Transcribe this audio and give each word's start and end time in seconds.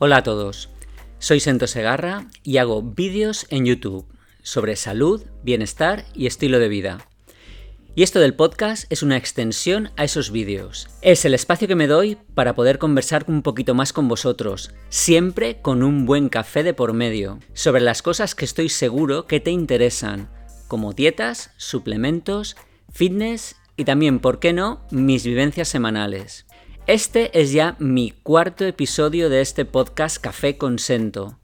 Hola 0.00 0.18
a 0.18 0.22
todos, 0.22 0.68
soy 1.18 1.40
Sento 1.40 1.66
Segarra 1.66 2.28
y 2.44 2.58
hago 2.58 2.82
vídeos 2.82 3.48
en 3.50 3.66
YouTube 3.66 4.06
sobre 4.44 4.76
salud, 4.76 5.24
bienestar 5.42 6.04
y 6.14 6.28
estilo 6.28 6.60
de 6.60 6.68
vida. 6.68 7.08
Y 7.96 8.04
esto 8.04 8.20
del 8.20 8.34
podcast 8.34 8.84
es 8.92 9.02
una 9.02 9.16
extensión 9.16 9.90
a 9.96 10.04
esos 10.04 10.30
vídeos. 10.30 10.88
Es 11.02 11.24
el 11.24 11.34
espacio 11.34 11.66
que 11.66 11.74
me 11.74 11.88
doy 11.88 12.16
para 12.36 12.54
poder 12.54 12.78
conversar 12.78 13.24
un 13.26 13.42
poquito 13.42 13.74
más 13.74 13.92
con 13.92 14.06
vosotros, 14.06 14.72
siempre 14.88 15.60
con 15.60 15.82
un 15.82 16.06
buen 16.06 16.28
café 16.28 16.62
de 16.62 16.74
por 16.74 16.92
medio, 16.92 17.40
sobre 17.52 17.80
las 17.80 18.00
cosas 18.00 18.36
que 18.36 18.44
estoy 18.44 18.68
seguro 18.68 19.26
que 19.26 19.40
te 19.40 19.50
interesan, 19.50 20.30
como 20.68 20.92
dietas, 20.92 21.50
suplementos, 21.56 22.56
fitness 22.92 23.56
y 23.76 23.84
también, 23.84 24.20
¿por 24.20 24.38
qué 24.38 24.52
no?, 24.52 24.86
mis 24.92 25.24
vivencias 25.24 25.66
semanales. 25.66 26.46
Este 26.88 27.38
es 27.38 27.52
ya 27.52 27.76
mi 27.78 28.12
cuarto 28.22 28.64
episodio 28.64 29.28
de 29.28 29.42
este 29.42 29.66
podcast 29.66 30.16
Café 30.16 30.56
Consento. 30.56 31.38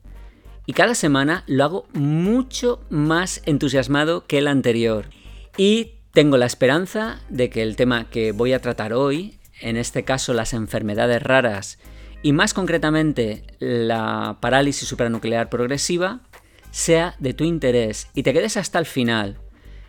Y 0.65 0.73
cada 0.73 0.95
semana 0.95 1.45
lo 1.47 1.65
hago 1.65 1.87
mucho 1.93 2.81
más 2.89 3.43
entusiasmado 3.45 4.27
que 4.27 4.39
el 4.39 4.49
anterior. 4.49 5.11
Y 5.59 5.97
tengo 6.15 6.39
la 6.39 6.47
esperanza 6.47 7.21
de 7.29 7.51
que 7.51 7.61
el 7.61 7.77
tema 7.77 8.09
que 8.09 8.33
voy 8.33 8.55
a 8.55 8.61
tratar 8.61 8.95
hoy, 8.95 9.39
en 9.61 9.77
este 9.77 10.03
caso 10.03 10.33
las 10.33 10.55
enfermedades 10.55 11.23
raras 11.23 11.79
y 12.23 12.33
más 12.33 12.55
concretamente 12.55 13.45
la 13.59 14.39
parálisis 14.41 14.89
supranuclear 14.89 15.51
progresiva, 15.51 16.23
sea 16.71 17.17
de 17.19 17.35
tu 17.35 17.45
interés 17.45 18.09
y 18.15 18.23
te 18.23 18.33
quedes 18.33 18.57
hasta 18.57 18.79
el 18.79 18.87
final. 18.87 19.37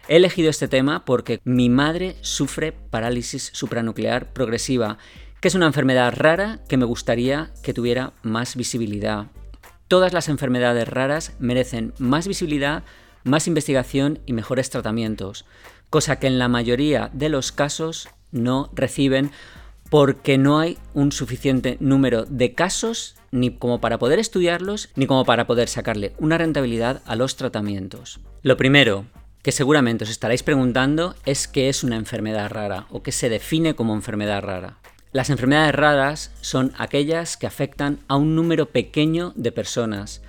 He 0.10 0.18
elegido 0.18 0.50
este 0.50 0.68
tema 0.68 1.06
porque 1.06 1.40
mi 1.46 1.70
madre 1.70 2.18
sufre 2.20 2.74
parálisis 2.74 3.52
supranuclear 3.54 4.34
progresiva 4.34 4.98
que 5.46 5.50
es 5.50 5.54
una 5.54 5.68
enfermedad 5.68 6.12
rara 6.18 6.58
que 6.68 6.76
me 6.76 6.86
gustaría 6.86 7.52
que 7.62 7.72
tuviera 7.72 8.14
más 8.24 8.56
visibilidad. 8.56 9.28
Todas 9.88 10.12
las 10.12 10.28
enfermedades 10.28 10.88
raras 10.88 11.34
merecen 11.38 11.94
más 12.00 12.28
visibilidad, 12.28 12.82
más 13.24 13.46
investigación 13.46 14.18
y 14.26 14.34
mejores 14.34 14.72
tratamientos, 14.72 15.46
cosa 15.92 16.18
que 16.18 16.26
en 16.26 16.40
la 16.40 16.48
mayoría 16.48 17.12
de 17.14 17.30
los 17.30 17.52
casos 17.52 18.10
no 18.32 18.72
reciben 18.74 19.30
porque 19.92 20.40
no 20.40 20.58
hay 20.58 20.80
un 20.96 21.12
suficiente 21.12 21.78
número 21.80 22.26
de 22.26 22.56
casos 22.56 23.16
ni 23.30 23.52
como 23.52 23.80
para 23.80 24.00
poder 24.00 24.18
estudiarlos 24.18 24.90
ni 24.96 25.06
como 25.06 25.26
para 25.26 25.46
poder 25.46 25.68
sacarle 25.68 26.14
una 26.18 26.40
rentabilidad 26.40 27.04
a 27.06 27.16
los 27.16 27.36
tratamientos. 27.36 28.20
Lo 28.42 28.58
primero 28.58 29.06
que 29.44 29.52
seguramente 29.52 30.06
os 30.06 30.10
estaréis 30.10 30.42
preguntando 30.42 31.14
es 31.24 31.48
qué 31.48 31.70
es 31.70 31.84
una 31.84 31.98
enfermedad 31.98 32.50
rara 32.50 32.88
o 32.90 33.04
qué 33.04 33.12
se 33.12 33.30
define 33.30 33.76
como 33.76 33.94
enfermedad 33.94 34.42
rara. 34.42 34.80
Las 35.16 35.30
enfermedades 35.30 35.74
raras 35.74 36.32
son 36.42 36.74
aquellas 36.78 37.38
que 37.38 37.48
afectan 37.48 38.00
a 38.10 38.18
un 38.18 38.36
número 38.36 38.66
pequeño 38.66 39.32
de 39.38 39.54
personas, 39.54 40.22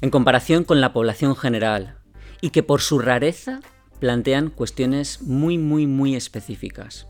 en 0.00 0.10
comparación 0.10 0.64
con 0.64 0.80
la 0.80 0.92
población 0.92 1.36
general, 1.36 1.98
y 2.40 2.50
que 2.50 2.64
por 2.64 2.80
su 2.80 2.98
rareza 2.98 3.60
plantean 4.00 4.50
cuestiones 4.50 5.22
muy, 5.22 5.56
muy, 5.56 5.86
muy 5.86 6.16
específicas. 6.16 7.06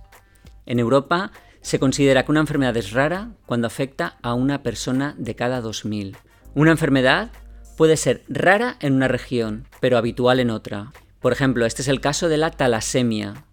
En 0.66 0.78
Europa 0.78 1.32
se 1.62 1.78
considera 1.78 2.26
que 2.26 2.30
una 2.30 2.40
enfermedad 2.40 2.76
es 2.76 2.92
rara 2.92 3.30
cuando 3.46 3.68
afecta 3.68 4.18
a 4.20 4.34
una 4.34 4.62
persona 4.62 5.14
de 5.16 5.34
cada 5.34 5.62
2.000. 5.62 6.18
Una 6.54 6.72
enfermedad 6.72 7.30
puede 7.78 7.96
ser 7.96 8.22
rara 8.28 8.76
en 8.80 8.92
una 8.92 9.08
región, 9.08 9.66
pero 9.80 9.96
habitual 9.96 10.40
en 10.40 10.50
otra. 10.50 10.92
Por 11.22 11.32
ejemplo, 11.32 11.64
este 11.64 11.80
es 11.80 11.88
el 11.88 12.02
caso 12.02 12.28
de 12.28 12.36
la 12.36 12.50
talasemia, 12.50 13.46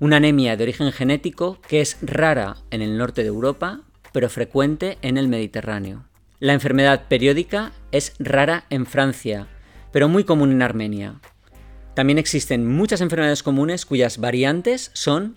una 0.00 0.16
anemia 0.16 0.56
de 0.56 0.64
origen 0.64 0.92
genético 0.92 1.60
que 1.68 1.80
es 1.80 1.98
rara 2.02 2.56
en 2.70 2.82
el 2.82 2.98
norte 2.98 3.22
de 3.22 3.28
Europa, 3.28 3.80
pero 4.12 4.28
frecuente 4.28 4.98
en 5.02 5.16
el 5.16 5.28
Mediterráneo. 5.28 6.04
La 6.40 6.52
enfermedad 6.52 7.08
periódica 7.08 7.72
es 7.92 8.14
rara 8.18 8.66
en 8.70 8.86
Francia, 8.86 9.48
pero 9.92 10.08
muy 10.08 10.24
común 10.24 10.52
en 10.52 10.62
Armenia. 10.62 11.20
También 11.94 12.18
existen 12.18 12.66
muchas 12.66 13.00
enfermedades 13.00 13.42
comunes 13.42 13.86
cuyas 13.86 14.18
variantes 14.18 14.90
son 14.94 15.36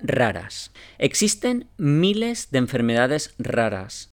raras. 0.00 0.72
Existen 0.98 1.68
miles 1.76 2.50
de 2.50 2.58
enfermedades 2.58 3.34
raras. 3.38 4.10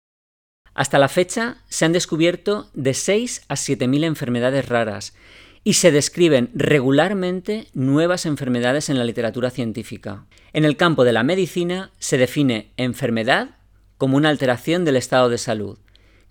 Hasta 0.73 0.99
la 0.99 1.09
fecha 1.09 1.59
se 1.69 1.85
han 1.85 1.93
descubierto 1.93 2.71
de 2.75 2.95
6 2.95 3.43
a 3.49 3.55
7.000 3.55 4.05
enfermedades 4.05 4.69
raras 4.69 5.15
y 5.63 5.75
se 5.75 5.93
describen 5.93 6.51
regularmente 6.55 7.67
nuevas 7.75 8.27
enfermedades 8.27 8.89
en 8.89 8.99
la 8.99 9.05
literatura 9.05 9.51
científica. 9.51 10.27
En 10.53 10.65
el 10.65 10.77
campo 10.77 11.05
de 11.05 11.13
la 11.13 11.23
medicina 11.23 11.91
se 11.99 12.19
define 12.19 12.73
enfermedad 12.77 13.57
como 13.99 14.17
una 14.17 14.31
alteración 14.31 14.85
del 14.85 14.97
estado 14.97 15.29
de 15.29 15.39
salud, 15.39 15.79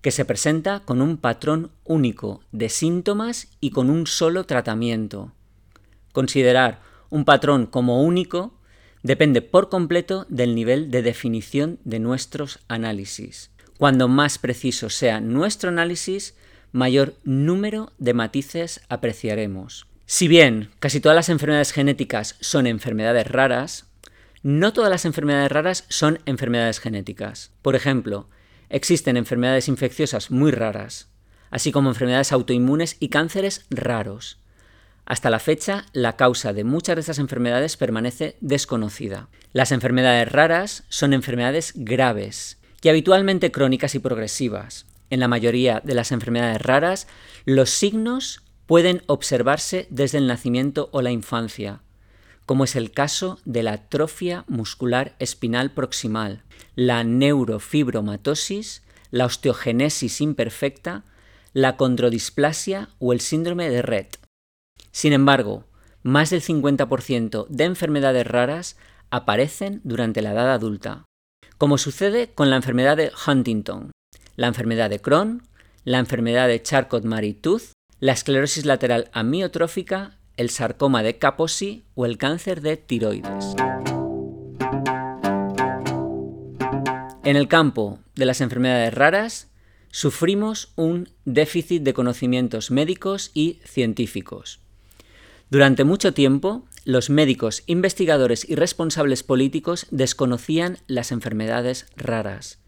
que 0.02 0.12
se 0.12 0.26
presenta 0.26 0.82
con 0.82 1.02
un 1.02 1.18
patrón 1.18 1.72
único 1.84 2.42
de 2.52 2.70
síntomas 2.70 3.50
y 3.60 3.70
con 3.72 3.90
un 3.90 4.08
solo 4.08 4.46
tratamiento. 4.46 5.34
Considerar 6.12 6.82
un 7.10 7.26
patrón 7.26 7.66
como 7.66 8.02
único 8.02 8.54
depende 9.04 9.42
por 9.42 9.70
completo 9.70 10.26
del 10.30 10.56
nivel 10.56 10.90
de 10.90 11.02
definición 11.02 11.80
de 11.84 12.00
nuestros 12.00 12.60
análisis. 12.68 13.52
Cuando 13.78 14.08
más 14.08 14.38
preciso 14.38 14.90
sea 14.90 15.22
nuestro 15.22 15.70
análisis, 15.70 16.36
mayor 16.72 17.16
número 17.24 17.94
de 17.98 18.14
matices 18.14 18.82
apreciaremos. 18.90 19.88
Si 20.06 20.28
bien 20.28 20.72
casi 20.80 21.00
todas 21.00 21.16
las 21.16 21.30
enfermedades 21.30 21.72
genéticas 21.72 22.36
son 22.40 22.68
enfermedades 22.68 23.28
raras, 23.28 23.86
no 24.42 24.74
todas 24.74 24.90
las 24.90 25.06
enfermedades 25.06 25.52
raras 25.52 25.86
son 25.90 26.20
enfermedades 26.26 26.80
genéticas. 26.80 27.52
Por 27.62 27.76
ejemplo, 27.76 28.30
existen 28.70 29.18
enfermedades 29.18 29.68
infecciosas 29.68 30.32
muy 30.32 30.52
raras, 30.52 31.10
así 31.52 31.72
como 31.72 31.90
enfermedades 31.90 32.32
autoinmunes 32.32 32.98
y 33.00 33.10
cánceres 33.10 33.66
raros. 33.70 34.40
Hasta 35.06 35.30
la 35.30 35.40
fecha, 35.40 35.86
la 35.92 36.16
causa 36.16 36.54
de 36.54 36.64
muchas 36.64 36.96
de 36.96 37.02
estas 37.02 37.20
enfermedades 37.20 37.78
permanece 37.78 38.38
desconocida. 38.42 39.28
Las 39.54 39.72
enfermedades 39.72 40.32
raras 40.32 40.84
son 40.90 41.14
enfermedades 41.14 41.74
graves 41.76 42.60
y 42.82 42.90
habitualmente 42.90 43.52
crónicas 43.52 43.96
y 43.96 44.00
progresivas, 44.00 44.86
en 45.10 45.20
la 45.20 45.28
mayoría 45.28 45.82
de 45.84 45.96
las 45.96 46.12
enfermedades 46.12 46.62
raras, 46.62 47.08
los 47.46 47.70
signos 47.70 48.42
pueden 48.66 49.02
observarse 49.08 49.88
desde 49.90 50.20
el 50.20 50.28
nacimiento 50.28 50.90
o 50.92 51.02
la 51.02 51.12
infancia, 51.12 51.82
como 52.46 52.64
es 52.64 52.76
el 52.76 52.92
caso 52.92 53.40
de 53.46 53.64
la 53.64 53.74
atrofia 53.74 54.46
muscular 54.48 55.16
espinal 55.20 55.72
proximal, 55.72 56.44
la 56.76 57.04
neurofibromatosis, 57.04 58.84
la 59.12 59.26
osteogenesis 59.26 60.22
imperfecta, 60.22 61.04
la 61.54 61.78
condrodisplasia 61.78 62.90
o 63.00 63.14
el 63.14 63.22
síndrome 63.22 63.70
de 63.70 63.82
Rett. 63.82 64.20
Sin 64.92 65.14
embargo, 65.14 65.66
más 66.04 66.30
del 66.30 66.42
50% 66.42 67.48
de 67.48 67.64
enfermedades 67.64 68.26
raras 68.26 68.78
aparecen 69.10 69.82
durante 69.84 70.22
la 70.22 70.32
edad 70.32 70.54
adulta, 70.54 71.06
como 71.58 71.78
sucede 71.78 72.32
con 72.34 72.50
la 72.50 72.56
enfermedad 72.56 72.98
de 72.98 73.12
Huntington, 73.28 73.92
la 74.40 74.48
enfermedad 74.48 74.90
de 74.90 75.02
Crohn, 75.02 75.44
la 75.84 76.00
enfermedad 76.00 76.48
de 76.48 76.64
Charcot-Marie-Tooth, 76.64 77.74
la 78.00 78.14
esclerosis 78.14 78.64
lateral 78.64 79.10
amiotrófica, 79.12 80.18
el 80.38 80.50
sarcoma 80.50 81.04
de 81.04 81.18
Kaposi 81.18 81.84
o 81.94 82.06
el 82.06 82.18
cáncer 82.18 82.62
de 82.62 82.78
tiroides. 82.78 83.54
En 87.26 87.36
el 87.36 87.50
campo 87.50 88.00
de 88.16 88.26
las 88.26 88.40
enfermedades 88.40 88.94
raras, 88.94 89.50
sufrimos 89.92 90.72
un 90.78 91.10
déficit 91.26 91.84
de 91.84 91.94
conocimientos 91.94 92.72
médicos 92.72 93.32
y 93.34 93.60
científicos. 93.66 94.62
Durante 95.50 95.84
mucho 95.84 96.14
tiempo, 96.14 96.66
los 96.86 97.10
médicos, 97.10 97.64
investigadores 97.66 98.50
y 98.50 98.56
responsables 98.56 99.22
políticos 99.22 99.86
desconocían 99.92 100.78
las 100.88 101.12
enfermedades 101.12 101.88
raras 101.98 102.60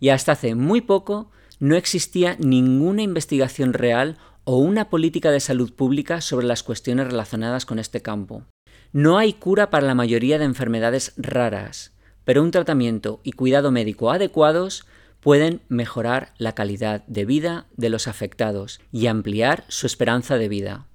y 0.00 0.10
hasta 0.10 0.32
hace 0.32 0.54
muy 0.54 0.80
poco 0.80 1.30
no 1.60 1.76
existía 1.76 2.36
ninguna 2.38 3.02
investigación 3.02 3.72
real 3.72 4.18
o 4.44 4.56
una 4.56 4.88
política 4.88 5.30
de 5.30 5.40
salud 5.40 5.74
pública 5.74 6.20
sobre 6.20 6.46
las 6.46 6.62
cuestiones 6.62 7.06
relacionadas 7.06 7.66
con 7.66 7.78
este 7.78 8.00
campo. 8.00 8.44
No 8.92 9.18
hay 9.18 9.34
cura 9.34 9.70
para 9.70 9.86
la 9.86 9.94
mayoría 9.94 10.38
de 10.38 10.46
enfermedades 10.46 11.12
raras, 11.16 11.92
pero 12.24 12.42
un 12.42 12.50
tratamiento 12.50 13.20
y 13.22 13.32
cuidado 13.32 13.70
médico 13.70 14.10
adecuados 14.10 14.86
pueden 15.20 15.60
mejorar 15.68 16.32
la 16.38 16.54
calidad 16.54 17.04
de 17.06 17.24
vida 17.24 17.66
de 17.76 17.90
los 17.90 18.08
afectados 18.08 18.80
y 18.92 19.08
ampliar 19.08 19.64
su 19.68 19.86
esperanza 19.86 20.38
de 20.38 20.48
vida. 20.48 20.86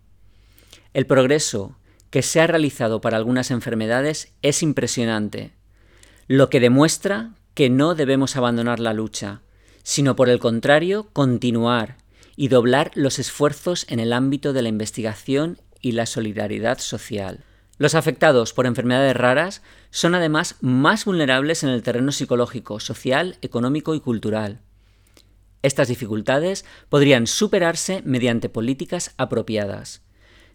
El 0.93 1.05
progreso 1.05 1.77
que 2.09 2.21
se 2.21 2.39
ha 2.39 2.47
realizado 2.47 3.01
para 3.01 3.17
algunas 3.17 3.51
enfermedades 3.51 4.33
es 4.41 4.63
impresionante, 4.63 5.53
lo 6.27 6.49
que 6.49 6.59
demuestra 6.59 7.33
que 7.53 7.69
no 7.69 7.95
debemos 7.95 8.35
abandonar 8.35 8.79
la 8.79 8.93
lucha, 8.93 9.41
sino 9.83 10.15
por 10.15 10.29
el 10.29 10.39
contrario 10.39 11.09
continuar 11.13 11.97
y 12.35 12.47
doblar 12.47 12.91
los 12.95 13.19
esfuerzos 13.19 13.85
en 13.89 13.99
el 13.99 14.13
ámbito 14.13 14.53
de 14.53 14.61
la 14.61 14.69
investigación 14.69 15.59
y 15.81 15.91
la 15.91 16.05
solidaridad 16.05 16.79
social. 16.79 17.43
Los 17.77 17.95
afectados 17.95 18.53
por 18.53 18.65
enfermedades 18.65 19.15
raras 19.15 19.61
son 19.91 20.15
además 20.15 20.55
más 20.61 21.05
vulnerables 21.05 21.63
en 21.63 21.69
el 21.69 21.83
terreno 21.83 22.11
psicológico, 22.11 22.79
social, 22.79 23.37
económico 23.41 23.93
y 23.93 23.99
cultural. 23.99 24.61
Estas 25.63 25.87
dificultades 25.87 26.65
podrían 26.89 27.25
superarse 27.27 28.01
mediante 28.05 28.49
políticas 28.49 29.13
apropiadas. 29.17 30.01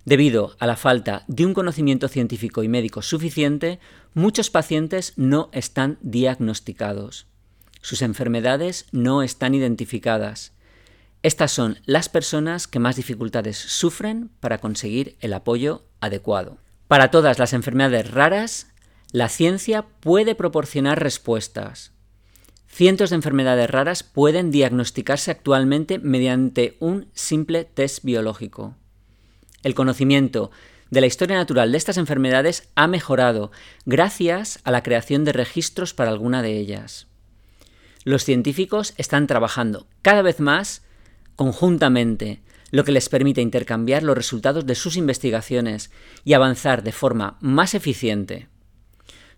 Debido 0.04 0.56
a 0.58 0.66
la 0.66 0.76
falta 0.76 1.24
de 1.28 1.44
un 1.44 1.54
conocimiento 1.54 2.08
científico 2.08 2.62
y 2.62 2.68
médico 2.68 3.02
suficiente, 3.02 3.78
muchos 4.14 4.50
pacientes 4.50 5.12
no 5.16 5.48
están 5.52 5.98
diagnosticados. 6.00 7.26
Sus 7.80 8.02
enfermedades 8.02 8.86
no 8.92 9.22
están 9.22 9.54
identificadas. 9.54 10.52
Estas 11.22 11.50
son 11.52 11.78
las 11.84 12.08
personas 12.08 12.66
que 12.66 12.78
más 12.78 12.96
dificultades 12.96 13.56
sufren 13.56 14.30
para 14.40 14.58
conseguir 14.58 15.16
el 15.20 15.32
apoyo 15.32 15.84
adecuado. 16.00 16.58
Para 16.86 17.10
todas 17.10 17.38
las 17.38 17.52
enfermedades 17.52 18.10
raras, 18.10 18.68
la 19.12 19.28
ciencia 19.28 19.86
puede 20.00 20.34
proporcionar 20.34 21.02
respuestas. 21.02 21.92
Cientos 22.66 23.10
de 23.10 23.16
enfermedades 23.16 23.70
raras 23.70 24.02
pueden 24.02 24.50
diagnosticarse 24.50 25.30
actualmente 25.30 25.98
mediante 25.98 26.76
un 26.78 27.08
simple 27.14 27.64
test 27.64 28.04
biológico. 28.04 28.76
El 29.62 29.74
conocimiento 29.74 30.50
de 30.90 31.00
la 31.00 31.06
historia 31.06 31.36
natural 31.36 31.72
de 31.72 31.78
estas 31.78 31.96
enfermedades 31.96 32.68
ha 32.74 32.86
mejorado 32.86 33.50
gracias 33.86 34.60
a 34.64 34.70
la 34.70 34.82
creación 34.82 35.24
de 35.24 35.32
registros 35.32 35.94
para 35.94 36.10
alguna 36.10 36.42
de 36.42 36.56
ellas. 36.56 37.06
Los 38.04 38.24
científicos 38.24 38.94
están 38.96 39.26
trabajando 39.26 39.86
cada 40.02 40.22
vez 40.22 40.40
más 40.40 40.82
conjuntamente, 41.36 42.40
lo 42.70 42.84
que 42.84 42.92
les 42.92 43.08
permite 43.08 43.40
intercambiar 43.40 44.02
los 44.02 44.16
resultados 44.16 44.66
de 44.66 44.74
sus 44.74 44.96
investigaciones 44.96 45.90
y 46.24 46.34
avanzar 46.34 46.82
de 46.82 46.92
forma 46.92 47.38
más 47.40 47.74
eficiente 47.74 48.48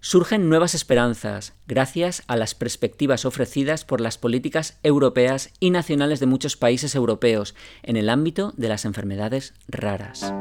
surgen 0.01 0.49
nuevas 0.49 0.75
esperanzas 0.75 1.53
gracias 1.67 2.23
a 2.27 2.37
las 2.37 2.55
perspectivas 2.55 3.25
ofrecidas 3.25 3.85
por 3.85 4.01
las 4.01 4.19
políticas 4.19 4.79
europeas 4.83 5.51
y 5.61 5.71
nacionales 5.71 6.21
de 6.21 6.27
muchos 6.27 6.57
países 6.57 6.95
europeos 6.95 7.55
en 7.83 7.97
el 7.97 8.09
ámbito 8.09 8.53
de 8.57 8.69
las 8.69 8.85
enfermedades 8.85 9.55
raras. 9.69 10.33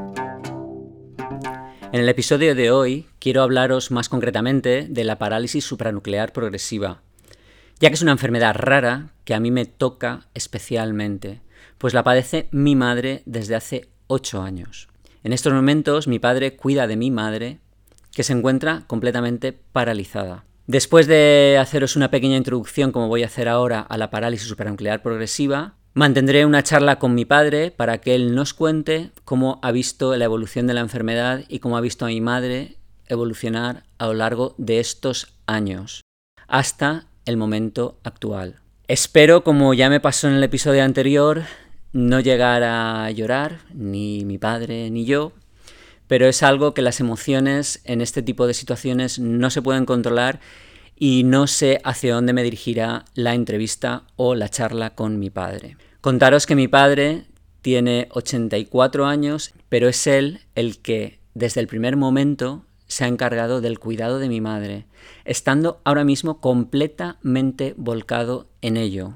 En 1.92 2.02
el 2.02 2.08
episodio 2.08 2.54
de 2.54 2.70
hoy 2.70 3.08
quiero 3.18 3.42
hablaros 3.42 3.90
más 3.90 4.08
concretamente 4.08 4.86
de 4.88 5.02
la 5.02 5.18
parálisis 5.18 5.64
supranuclear 5.64 6.32
progresiva, 6.32 7.02
ya 7.80 7.88
que 7.88 7.94
es 7.94 8.02
una 8.02 8.12
enfermedad 8.12 8.54
rara 8.54 9.10
que 9.24 9.34
a 9.34 9.40
mí 9.40 9.50
me 9.50 9.64
toca 9.64 10.28
especialmente, 10.32 11.40
pues 11.78 11.92
la 11.92 12.04
padece 12.04 12.46
mi 12.52 12.76
madre 12.76 13.22
desde 13.26 13.56
hace 13.56 13.88
8 14.06 14.40
años. 14.40 14.88
En 15.24 15.32
estos 15.32 15.52
momentos 15.52 16.06
mi 16.06 16.20
padre 16.20 16.54
cuida 16.54 16.86
de 16.86 16.94
mi 16.94 17.10
madre 17.10 17.58
que 18.12 18.22
se 18.22 18.34
encuentra 18.34 18.84
completamente 18.86 19.52
paralizada. 19.52 20.44
Después 20.68 21.08
de 21.08 21.58
haceros 21.60 21.96
una 21.96 22.12
pequeña 22.12 22.36
introducción, 22.36 22.92
como 22.92 23.08
voy 23.08 23.24
a 23.24 23.26
hacer 23.26 23.48
ahora, 23.48 23.80
a 23.80 23.98
la 23.98 24.10
parálisis 24.10 24.46
supranuclear 24.46 25.02
progresiva, 25.02 25.74
mantendré 25.94 26.46
una 26.46 26.62
charla 26.62 26.98
con 26.98 27.14
mi 27.14 27.24
padre 27.24 27.70
para 27.70 27.98
que 27.98 28.14
él 28.14 28.34
nos 28.34 28.54
cuente 28.54 29.10
cómo 29.24 29.58
ha 29.62 29.72
visto 29.72 30.16
la 30.16 30.24
evolución 30.24 30.66
de 30.66 30.74
la 30.74 30.80
enfermedad 30.80 31.44
y 31.48 31.58
cómo 31.58 31.76
ha 31.76 31.80
visto 31.80 32.04
a 32.04 32.08
mi 32.08 32.20
madre 32.20 32.76
evolucionar 33.06 33.84
a 33.98 34.06
lo 34.06 34.14
largo 34.14 34.54
de 34.56 34.78
estos 34.78 35.34
años, 35.46 36.02
hasta 36.46 37.06
el 37.26 37.36
momento 37.36 37.98
actual. 38.04 38.60
Espero, 38.86 39.44
como 39.44 39.74
ya 39.74 39.90
me 39.90 40.00
pasó 40.00 40.28
en 40.28 40.34
el 40.34 40.44
episodio 40.44 40.84
anterior, 40.84 41.42
no 41.92 42.20
llegar 42.20 42.62
a 42.62 43.10
llorar, 43.10 43.58
ni 43.74 44.24
mi 44.24 44.38
padre 44.38 44.90
ni 44.90 45.04
yo, 45.04 45.32
pero 46.06 46.26
es 46.26 46.42
algo 46.42 46.74
que 46.74 46.82
las 46.82 47.00
emociones 47.00 47.80
en 47.84 48.00
este 48.00 48.22
tipo 48.22 48.46
de 48.46 48.54
situaciones 48.54 49.18
no 49.18 49.50
se 49.50 49.62
pueden 49.62 49.86
controlar 49.86 50.40
y 51.02 51.24
no 51.24 51.46
sé 51.46 51.80
hacia 51.82 52.14
dónde 52.14 52.34
me 52.34 52.42
dirigirá 52.42 53.06
la 53.14 53.34
entrevista 53.34 54.04
o 54.16 54.34
la 54.34 54.50
charla 54.50 54.94
con 54.94 55.18
mi 55.18 55.30
padre. 55.30 55.78
Contaros 56.02 56.44
que 56.44 56.54
mi 56.54 56.68
padre 56.68 57.24
tiene 57.62 58.08
84 58.10 59.06
años, 59.06 59.54
pero 59.70 59.88
es 59.88 60.06
él 60.06 60.40
el 60.54 60.78
que 60.78 61.18
desde 61.32 61.62
el 61.62 61.68
primer 61.68 61.96
momento 61.96 62.66
se 62.86 63.04
ha 63.04 63.08
encargado 63.08 63.62
del 63.62 63.78
cuidado 63.78 64.18
de 64.18 64.28
mi 64.28 64.42
madre, 64.42 64.84
estando 65.24 65.80
ahora 65.84 66.04
mismo 66.04 66.38
completamente 66.38 67.72
volcado 67.78 68.50
en 68.60 68.76
ello. 68.76 69.14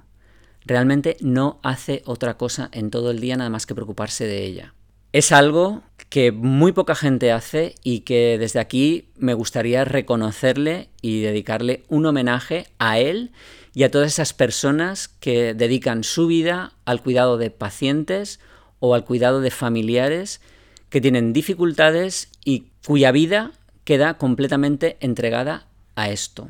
Realmente 0.65 1.19
no 1.21 1.61
hace 1.63 2.03
otra 2.07 2.39
cosa 2.39 2.71
en 2.73 2.91
todo 2.91 3.11
el 3.11 3.21
día 3.21 3.37
nada 3.37 3.51
más 3.51 3.67
que 3.67 3.75
preocuparse 3.75 4.27
de 4.27 4.43
ella. 4.45 4.75
Es 5.15 5.31
algo 5.31 5.85
que 6.09 6.33
muy 6.33 6.73
poca 6.73 6.97
gente 6.97 7.31
hace 7.31 7.77
y 7.85 8.01
que 8.01 8.37
desde 8.37 8.59
aquí 8.59 9.11
me 9.17 9.33
gustaría 9.33 9.85
reconocerle 9.85 10.89
y 11.03 11.21
dedicarle 11.21 11.85
un 11.87 12.05
homenaje 12.07 12.67
a 12.81 12.99
él 12.99 13.31
y 13.75 13.85
a 13.85 13.93
todas 13.93 14.09
esas 14.09 14.33
personas 14.33 15.07
que 15.07 15.55
dedican 15.55 16.03
su 16.03 16.27
vida 16.27 16.73
al 16.85 17.01
cuidado 17.01 17.39
de 17.39 17.53
pacientes 17.53 18.41
o 18.81 18.97
al 18.97 19.05
cuidado 19.05 19.41
de 19.41 19.53
familiares 19.53 20.41
que 20.89 21.01
tienen 21.01 21.33
dificultades 21.33 22.29
y 22.45 22.73
cuya 22.85 23.13
vida 23.13 23.53
queda 23.85 24.19
completamente 24.19 24.97
entregada 24.99 25.69
a 25.95 26.11
esto. 26.11 26.49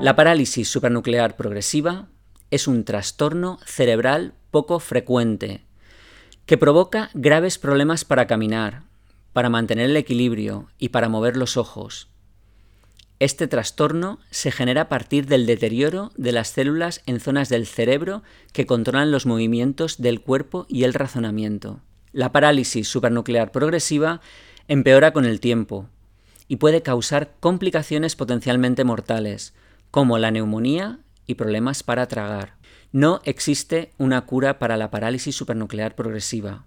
La 0.00 0.14
parálisis 0.14 0.68
supranuclear 0.68 1.34
progresiva 1.34 2.06
es 2.52 2.68
un 2.68 2.84
trastorno 2.84 3.58
cerebral 3.64 4.34
poco 4.52 4.78
frecuente 4.78 5.64
que 6.46 6.58
provoca 6.58 7.10
graves 7.14 7.58
problemas 7.58 8.04
para 8.04 8.26
caminar, 8.26 8.82
para 9.32 9.48
mantener 9.48 9.90
el 9.90 9.96
equilibrio 9.96 10.68
y 10.78 10.90
para 10.90 11.08
mover 11.08 11.36
los 11.36 11.56
ojos. 11.56 12.08
Este 13.20 13.46
trastorno 13.48 14.18
se 14.30 14.50
genera 14.50 14.82
a 14.82 14.88
partir 14.88 15.26
del 15.26 15.46
deterioro 15.46 16.12
de 16.16 16.32
las 16.32 16.48
células 16.48 17.00
en 17.06 17.20
zonas 17.20 17.48
del 17.48 17.66
cerebro 17.66 18.22
que 18.52 18.66
controlan 18.66 19.10
los 19.10 19.24
movimientos 19.24 20.02
del 20.02 20.20
cuerpo 20.20 20.66
y 20.68 20.84
el 20.84 20.94
razonamiento. 20.94 21.80
La 22.12 22.32
parálisis 22.32 22.88
supranuclear 22.88 23.50
progresiva 23.50 24.20
empeora 24.68 25.12
con 25.12 25.24
el 25.24 25.40
tiempo 25.40 25.88
y 26.48 26.56
puede 26.56 26.82
causar 26.82 27.32
complicaciones 27.40 28.16
potencialmente 28.16 28.84
mortales, 28.84 29.54
como 29.90 30.18
la 30.18 30.30
neumonía 30.30 30.98
y 31.26 31.34
problemas 31.36 31.82
para 31.82 32.06
tragar. 32.08 32.56
No 32.94 33.20
existe 33.24 33.90
una 33.98 34.20
cura 34.24 34.60
para 34.60 34.76
la 34.76 34.92
parálisis 34.92 35.34
supranuclear 35.34 35.96
progresiva. 35.96 36.64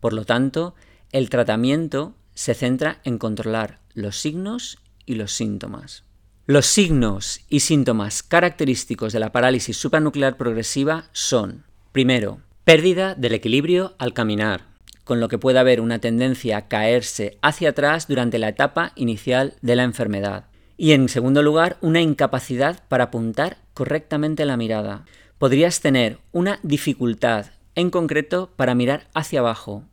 Por 0.00 0.12
lo 0.12 0.24
tanto, 0.24 0.74
el 1.12 1.30
tratamiento 1.30 2.16
se 2.34 2.54
centra 2.54 3.00
en 3.04 3.16
controlar 3.16 3.78
los 3.94 4.18
signos 4.18 4.78
y 5.06 5.14
los 5.14 5.30
síntomas. 5.30 6.02
Los 6.46 6.66
signos 6.66 7.42
y 7.48 7.60
síntomas 7.60 8.24
característicos 8.24 9.12
de 9.12 9.20
la 9.20 9.30
parálisis 9.30 9.76
supranuclear 9.76 10.36
progresiva 10.36 11.04
son, 11.12 11.62
primero, 11.92 12.40
pérdida 12.64 13.14
del 13.14 13.34
equilibrio 13.34 13.94
al 13.98 14.12
caminar, 14.12 14.66
con 15.04 15.20
lo 15.20 15.28
que 15.28 15.38
puede 15.38 15.60
haber 15.60 15.80
una 15.80 16.00
tendencia 16.00 16.56
a 16.56 16.66
caerse 16.66 17.38
hacia 17.40 17.68
atrás 17.68 18.08
durante 18.08 18.40
la 18.40 18.48
etapa 18.48 18.90
inicial 18.96 19.54
de 19.62 19.76
la 19.76 19.84
enfermedad. 19.84 20.46
Y 20.76 20.90
en 20.90 21.08
segundo 21.08 21.44
lugar, 21.44 21.78
una 21.82 22.00
incapacidad 22.00 22.82
para 22.88 23.04
apuntar 23.04 23.58
correctamente 23.74 24.44
la 24.44 24.56
mirada, 24.56 25.04
podrías 25.38 25.80
tener 25.80 26.18
una 26.32 26.60
dificultad 26.62 27.46
en 27.74 27.90
concreto 27.90 28.50
para 28.56 28.74
mirar 28.74 29.08
hacia 29.14 29.40
abajo 29.40 29.84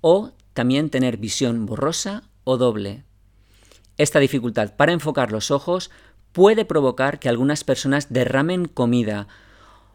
o 0.00 0.32
también 0.52 0.90
tener 0.90 1.16
visión 1.16 1.66
borrosa 1.66 2.24
o 2.44 2.58
doble. 2.58 3.04
Esta 3.96 4.18
dificultad 4.18 4.74
para 4.76 4.92
enfocar 4.92 5.32
los 5.32 5.50
ojos 5.50 5.90
puede 6.32 6.64
provocar 6.64 7.18
que 7.18 7.28
algunas 7.28 7.64
personas 7.64 8.12
derramen 8.12 8.66
comida 8.66 9.28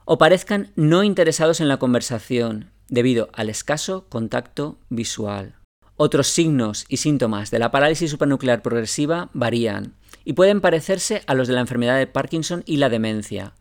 o 0.06 0.18
parezcan 0.18 0.72
no 0.75 1.04
interesados 1.04 1.60
en 1.60 1.68
la 1.68 1.77
conversación 1.77 2.72
debido 2.88 3.30
al 3.34 3.50
escaso 3.50 4.06
contacto 4.10 4.77
visual. 4.89 5.56
Otros 5.96 6.27
signos 6.27 6.86
y 6.88 6.98
síntomas 6.98 7.51
de 7.51 7.60
la 7.60 7.72
parálisis 7.72 8.12
supranuclear 8.12 8.62
progresiva 8.62 9.30
varían 9.34 9.94
y 10.24 10.34
pueden 10.34 10.62
parecerse 10.62 11.24
a 11.27 11.34
los 11.34 11.48
de 11.48 11.56
la 11.56 11.62
enfermedad 11.62 11.98
de 11.98 12.08
Parkinson 12.08 12.63
y 12.66 12.77
la 12.77 12.89
demencia. 12.89 13.54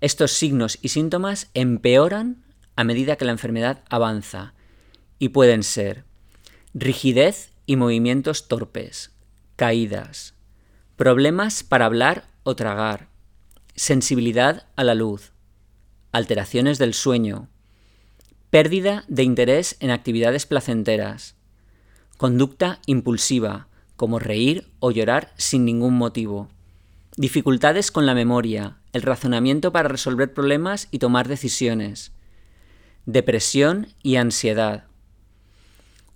Estos 0.00 0.32
signos 0.32 0.78
y 0.80 0.88
síntomas 0.88 1.50
empeoran 1.54 2.44
a 2.76 2.84
medida 2.84 3.16
que 3.16 3.24
la 3.24 3.32
enfermedad 3.32 3.82
avanza 3.90 4.54
y 5.18 5.30
pueden 5.30 5.62
ser 5.62 6.04
rigidez 6.72 7.52
y 7.66 7.76
movimientos 7.76 8.46
torpes, 8.46 9.12
caídas, 9.56 10.34
problemas 10.96 11.64
para 11.64 11.86
hablar 11.86 12.28
o 12.44 12.54
tragar, 12.54 13.08
sensibilidad 13.74 14.66
a 14.76 14.84
la 14.84 14.94
luz, 14.94 15.32
alteraciones 16.12 16.78
del 16.78 16.94
sueño, 16.94 17.48
pérdida 18.50 19.04
de 19.08 19.24
interés 19.24 19.76
en 19.80 19.90
actividades 19.90 20.46
placenteras, 20.46 21.34
conducta 22.16 22.80
impulsiva, 22.86 23.68
como 23.96 24.18
reír 24.18 24.70
o 24.78 24.92
llorar 24.92 25.32
sin 25.36 25.64
ningún 25.64 25.94
motivo, 25.94 26.48
dificultades 27.16 27.90
con 27.90 28.06
la 28.06 28.14
memoria, 28.14 28.77
el 28.92 29.02
razonamiento 29.02 29.72
para 29.72 29.88
resolver 29.88 30.32
problemas 30.32 30.88
y 30.90 30.98
tomar 30.98 31.28
decisiones, 31.28 32.12
depresión 33.06 33.88
y 34.02 34.16
ansiedad, 34.16 34.84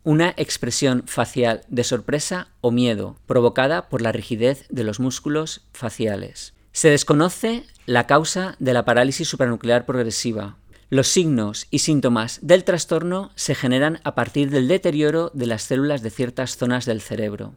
una 0.05 0.35
expresión 0.37 1.05
facial 1.07 1.63
de 1.69 1.85
sorpresa 1.85 2.49
o 2.61 2.71
miedo 2.71 3.17
provocada 3.27 3.89
por 3.89 4.03
la 4.03 4.13
rigidez 4.13 4.67
de 4.69 4.85
los 4.85 5.01
músculos 5.01 5.63
faciales, 5.73 6.55
Se 6.73 6.89
desconoce 6.89 7.65
la 7.85 8.07
causa 8.07 8.57
de 8.59 8.73
la 8.73 8.87
parálisis 8.87 9.29
supranuclear 9.29 9.85
progresiva. 9.85 10.57
Los 10.89 11.09
signos 11.09 11.67
y 11.71 11.81
síntomas 11.81 12.39
del 12.43 12.65
trastorno 12.65 13.31
se 13.35 13.55
generan 13.55 14.01
a 14.05 14.15
partir 14.15 14.51
del 14.51 14.69
deterioro 14.69 15.31
de 15.35 15.47
las 15.47 15.63
células 15.63 16.03
de 16.03 16.11
ciertas 16.11 16.57
zonas 16.57 16.87
del 16.87 17.03
cerebro, 17.03 17.55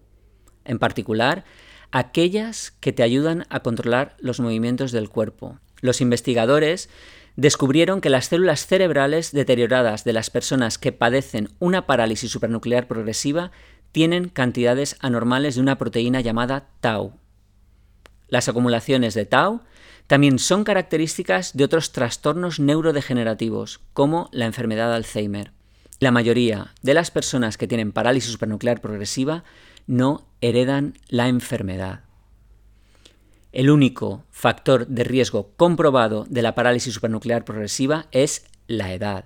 en 0.65 0.79
particular 0.79 1.45
aquellas 1.95 2.73
que 2.81 2.91
te 2.91 3.03
ayudan 3.03 3.45
a 3.49 3.61
controlar 3.61 4.17
los 4.19 4.41
movimientos 4.41 4.91
del 4.91 5.07
cuerpo. 5.07 5.59
Los 5.79 6.01
investigadores 6.01 6.89
descubrieron 7.37 8.01
que 8.01 8.09
las 8.09 8.25
células 8.25 8.67
cerebrales 8.67 9.31
deterioradas 9.31 10.03
de 10.03 10.11
las 10.11 10.29
personas 10.29 10.77
que 10.77 10.91
padecen 10.91 11.51
una 11.57 11.85
parálisis 11.85 12.31
supranuclear 12.31 12.89
progresiva 12.89 13.51
tienen 13.93 14.27
cantidades 14.27 14.97
anormales 14.99 15.55
de 15.55 15.61
una 15.61 15.77
proteína 15.77 16.19
llamada 16.19 16.67
tau. 16.81 17.13
Las 18.27 18.49
acumulaciones 18.49 19.13
de 19.13 19.25
tau 19.25 19.61
también 20.07 20.37
son 20.37 20.65
características 20.65 21.55
de 21.55 21.63
otros 21.63 21.93
trastornos 21.93 22.59
neurodegenerativos, 22.59 23.79
como 23.93 24.27
la 24.33 24.47
enfermedad 24.47 24.89
de 24.89 24.95
Alzheimer. 24.95 25.53
La 26.01 26.11
mayoría 26.11 26.73
de 26.81 26.93
las 26.93 27.09
personas 27.09 27.57
que 27.57 27.69
tienen 27.69 27.93
parálisis 27.93 28.33
supranuclear 28.33 28.81
progresiva 28.81 29.45
no 29.87 30.27
heredan 30.41 30.97
la 31.07 31.27
enfermedad. 31.27 32.01
El 33.51 33.69
único 33.69 34.25
factor 34.31 34.87
de 34.87 35.03
riesgo 35.05 35.51
comprobado 35.55 36.25
de 36.29 36.41
la 36.41 36.55
parálisis 36.55 36.93
supranuclear 36.93 37.45
progresiva 37.45 38.07
es 38.11 38.45
la 38.67 38.93
edad. 38.93 39.25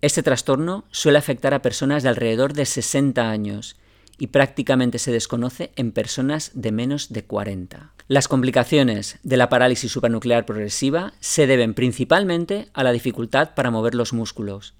Este 0.00 0.22
trastorno 0.22 0.84
suele 0.90 1.18
afectar 1.18 1.52
a 1.52 1.60
personas 1.60 2.02
de 2.02 2.08
alrededor 2.08 2.54
de 2.54 2.64
60 2.64 3.28
años 3.28 3.76
y 4.16 4.28
prácticamente 4.28 4.98
se 4.98 5.12
desconoce 5.12 5.72
en 5.76 5.92
personas 5.92 6.52
de 6.54 6.72
menos 6.72 7.12
de 7.12 7.24
40. 7.24 7.92
Las 8.06 8.28
complicaciones 8.28 9.18
de 9.22 9.36
la 9.36 9.48
parálisis 9.48 9.90
supranuclear 9.92 10.46
progresiva 10.46 11.14
se 11.20 11.46
deben 11.46 11.74
principalmente 11.74 12.68
a 12.74 12.84
la 12.84 12.92
dificultad 12.92 13.54
para 13.54 13.70
mover 13.70 13.94
los 13.94 14.12
músculos. 14.12 14.74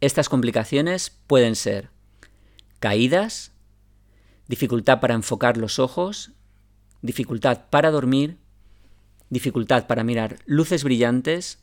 Estas 0.00 0.28
complicaciones 0.28 1.12
pueden 1.26 1.54
ser 1.54 1.90
caídas, 2.80 3.51
dificultad 4.52 5.00
para 5.00 5.14
enfocar 5.14 5.56
los 5.56 5.78
ojos, 5.78 6.32
dificultad 7.00 7.70
para 7.70 7.90
dormir, 7.90 8.36
dificultad 9.30 9.86
para 9.86 10.04
mirar 10.04 10.40
luces 10.44 10.84
brillantes, 10.84 11.58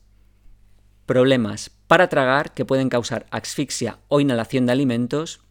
problemas 1.05 1.69
para 1.85 2.09
tragar 2.09 2.51
que 2.55 2.65
pueden 2.65 2.89
causar 2.89 3.27
asfixia 3.29 3.99
o 4.07 4.21
inhalación 4.21 4.65
de 4.65 4.71
alimentos 4.71 5.41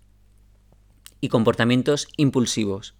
y 1.21 1.29
comportamientos 1.29 2.09
impulsivos. 2.17 2.97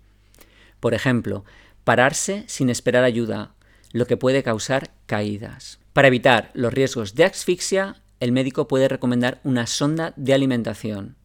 Por 0.79 0.95
ejemplo, 0.95 1.45
pararse 1.83 2.45
sin 2.47 2.71
esperar 2.71 3.03
ayuda, 3.03 3.57
lo 3.91 4.07
que 4.07 4.17
puede 4.17 4.45
causar 4.45 4.93
caídas. 5.07 5.81
Para 5.93 6.07
evitar 6.07 6.53
los 6.55 6.73
riesgos 6.73 7.17
de 7.17 7.25
asfixia, 7.25 8.05
el 8.21 8.31
médico 8.31 8.69
puede 8.69 8.87
recomendar 8.87 9.41
una 9.43 9.67
sonda 9.67 10.13
de 10.15 10.33
alimentación. 10.33 11.18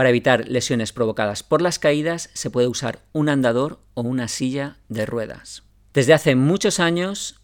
Para 0.00 0.08
evitar 0.08 0.48
lesiones 0.48 0.94
provocadas 0.94 1.42
por 1.42 1.60
las 1.60 1.78
caídas 1.78 2.30
se 2.32 2.48
puede 2.48 2.68
usar 2.68 3.00
un 3.12 3.28
andador 3.28 3.80
o 3.92 4.00
una 4.00 4.28
silla 4.28 4.78
de 4.88 5.04
ruedas. 5.04 5.62
Desde 5.92 6.14
hace 6.14 6.36
muchos 6.36 6.80
años 6.80 7.38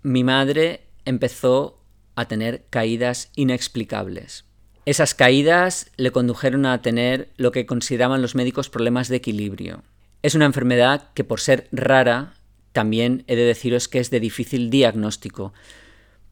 mi 0.00 0.24
madre 0.24 0.86
empezó 1.04 1.84
a 2.14 2.28
tener 2.28 2.64
caídas 2.70 3.30
inexplicables. 3.36 4.46
Esas 4.86 5.12
caídas 5.12 5.90
le 5.98 6.12
condujeron 6.12 6.64
a 6.64 6.80
tener 6.80 7.28
lo 7.36 7.52
que 7.52 7.66
consideraban 7.66 8.22
los 8.22 8.34
médicos 8.34 8.70
problemas 8.70 9.08
de 9.08 9.16
equilibrio. 9.16 9.82
Es 10.22 10.34
una 10.34 10.46
enfermedad 10.46 11.10
que 11.12 11.24
por 11.24 11.40
ser 11.40 11.68
rara, 11.72 12.32
también 12.72 13.22
he 13.26 13.36
de 13.36 13.44
deciros 13.44 13.86
que 13.86 13.98
es 13.98 14.08
de 14.08 14.18
difícil 14.18 14.70
diagnóstico, 14.70 15.52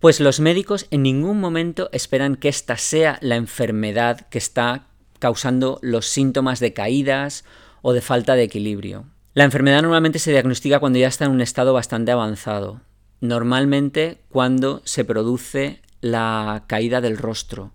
pues 0.01 0.21
los 0.21 0.41
médicos 0.41 0.87
en 0.91 1.03
ningún 1.03 1.39
momento 1.39 1.91
esperan 1.93 2.37
que 2.37 2.49
esta 2.49 2.79
sea 2.79 3.19
la 3.21 3.37
enfermedad 3.37 4.27
que 4.31 4.39
está 4.39 4.89
causando 5.23 5.79
los 5.83 6.07
síntomas 6.07 6.59
de 6.59 6.73
caídas 6.73 7.45
o 7.81 7.93
de 7.93 8.01
falta 8.01 8.35
de 8.35 8.43
equilibrio. 8.43 9.05
La 9.35 9.45
enfermedad 9.45 9.81
normalmente 9.81 10.19
se 10.19 10.33
diagnostica 10.33 10.81
cuando 10.81 10.99
ya 10.99 11.07
está 11.07 11.27
en 11.27 11.31
un 11.31 11.41
estado 11.41 11.73
bastante 11.73 12.11
avanzado, 12.11 12.81
normalmente 13.21 14.19
cuando 14.31 14.83
se 14.85 15.05
produce 15.05 15.81
la 16.01 16.65
caída 16.67 17.01
del 17.01 17.19
rostro, 17.19 17.71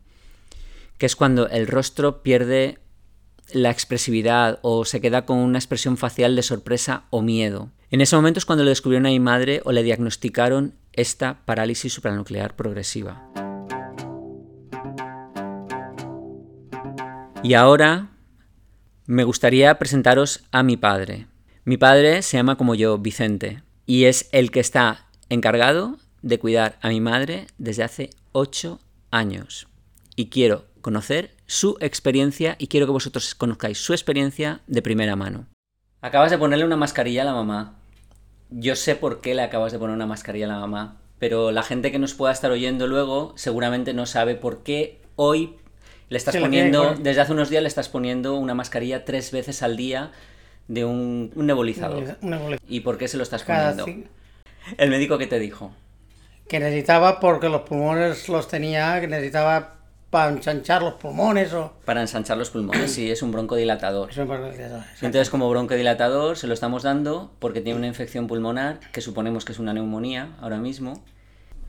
que 0.97 1.05
es 1.05 1.15
cuando 1.15 1.47
el 1.47 1.67
rostro 1.67 2.21
pierde 2.21 2.79
la 3.53 3.71
expresividad 3.71 4.59
o 4.61 4.83
se 4.83 4.99
queda 4.99 5.25
con 5.25 5.37
una 5.37 5.57
expresión 5.57 5.95
facial 5.95 6.35
de 6.35 6.43
sorpresa 6.43 7.05
o 7.11 7.21
miedo. 7.21 7.71
En 7.91 8.01
ese 8.01 8.17
momento 8.17 8.39
es 8.39 8.45
cuando 8.45 8.65
le 8.65 8.71
descubrieron 8.71 9.05
a 9.05 9.09
mi 9.09 9.21
madre 9.21 9.61
o 9.63 9.71
le 9.71 9.83
diagnosticaron 9.83 10.73
esta 10.91 11.45
parálisis 11.45 11.93
supranuclear 11.93 12.57
progresiva. 12.57 13.46
Y 17.47 17.53
ahora 17.53 18.09
me 19.05 19.23
gustaría 19.23 19.79
presentaros 19.79 20.43
a 20.51 20.63
mi 20.63 20.75
padre. 20.75 21.27
Mi 21.63 21.77
padre 21.77 22.21
se 22.21 22.35
llama 22.35 22.57
como 22.57 22.75
yo, 22.75 22.97
Vicente, 22.97 23.63
y 23.85 24.03
es 24.03 24.27
el 24.33 24.51
que 24.51 24.59
está 24.59 25.07
encargado 25.29 25.95
de 26.21 26.39
cuidar 26.39 26.77
a 26.81 26.89
mi 26.89 26.99
madre 26.99 27.47
desde 27.57 27.85
hace 27.85 28.09
ocho 28.33 28.81
años. 29.11 29.69
Y 30.17 30.27
quiero 30.27 30.65
conocer 30.81 31.37
su 31.45 31.77
experiencia 31.79 32.57
y 32.59 32.67
quiero 32.67 32.85
que 32.85 32.91
vosotros 32.91 33.33
conozcáis 33.33 33.77
su 33.77 33.93
experiencia 33.93 34.59
de 34.67 34.81
primera 34.81 35.15
mano. 35.15 35.47
Acabas 36.01 36.31
de 36.31 36.37
ponerle 36.37 36.65
una 36.65 36.75
mascarilla 36.75 37.21
a 37.21 37.25
la 37.27 37.33
mamá. 37.33 37.75
Yo 38.49 38.75
sé 38.75 38.97
por 38.97 39.21
qué 39.21 39.35
le 39.35 39.43
acabas 39.43 39.71
de 39.71 39.79
poner 39.79 39.95
una 39.95 40.05
mascarilla 40.05 40.47
a 40.47 40.49
la 40.49 40.59
mamá, 40.59 40.97
pero 41.17 41.53
la 41.53 41.63
gente 41.63 41.93
que 41.93 41.99
nos 41.99 42.13
pueda 42.13 42.33
estar 42.33 42.51
oyendo 42.51 42.87
luego 42.87 43.31
seguramente 43.37 43.93
no 43.93 44.05
sabe 44.05 44.35
por 44.35 44.63
qué 44.63 45.01
hoy 45.15 45.55
le 46.09 46.17
estás 46.17 46.37
poniendo, 46.37 46.95
desde 46.95 47.21
hace 47.21 47.33
unos 47.33 47.49
días 47.49 47.61
le 47.61 47.67
estás 47.67 47.89
poniendo 47.89 48.35
una 48.35 48.53
mascarilla 48.53 49.03
tres 49.05 49.31
veces 49.31 49.61
al 49.61 49.75
día 49.75 50.11
de 50.67 50.85
un, 50.85 51.31
nebulizador. 51.35 52.17
¿Y 52.67 52.81
por 52.81 52.97
qué 52.97 53.07
se 53.07 53.17
lo 53.17 53.23
estás 53.23 53.43
poniendo? 53.43 53.85
El 54.77 54.89
médico 54.89 55.17
que 55.17 55.27
te 55.27 55.39
dijo. 55.39 55.71
Que 56.47 56.59
necesitaba 56.59 57.19
porque 57.19 57.49
los 57.49 57.61
pulmones 57.61 58.29
los 58.29 58.47
tenía, 58.47 58.99
que 59.01 59.07
necesitaba 59.07 59.75
para 60.09 60.31
ensanchar 60.31 60.81
los 60.81 60.93
pulmones 60.93 61.53
o... 61.53 61.73
Para 61.83 61.99
ensanchar 61.99 62.37
los 62.37 62.49
pulmones, 62.49 62.91
sí, 62.91 63.11
es 63.11 63.21
un 63.21 63.33
broncodilatador. 63.33 64.09
Es 64.09 64.17
un 64.17 64.29
broncodilatador. 64.29 64.83
Entonces, 65.01 65.29
como 65.29 65.49
broncodilatador, 65.49 66.37
se 66.37 66.47
lo 66.47 66.53
estamos 66.53 66.83
dando 66.83 67.33
porque 67.39 67.59
tiene 67.59 67.77
una 67.77 67.87
infección 67.87 68.27
pulmonar, 68.27 68.79
que 68.93 69.01
suponemos 69.01 69.43
que 69.43 69.51
es 69.51 69.59
una 69.59 69.73
neumonía 69.73 70.29
ahora 70.39 70.57
mismo 70.57 71.03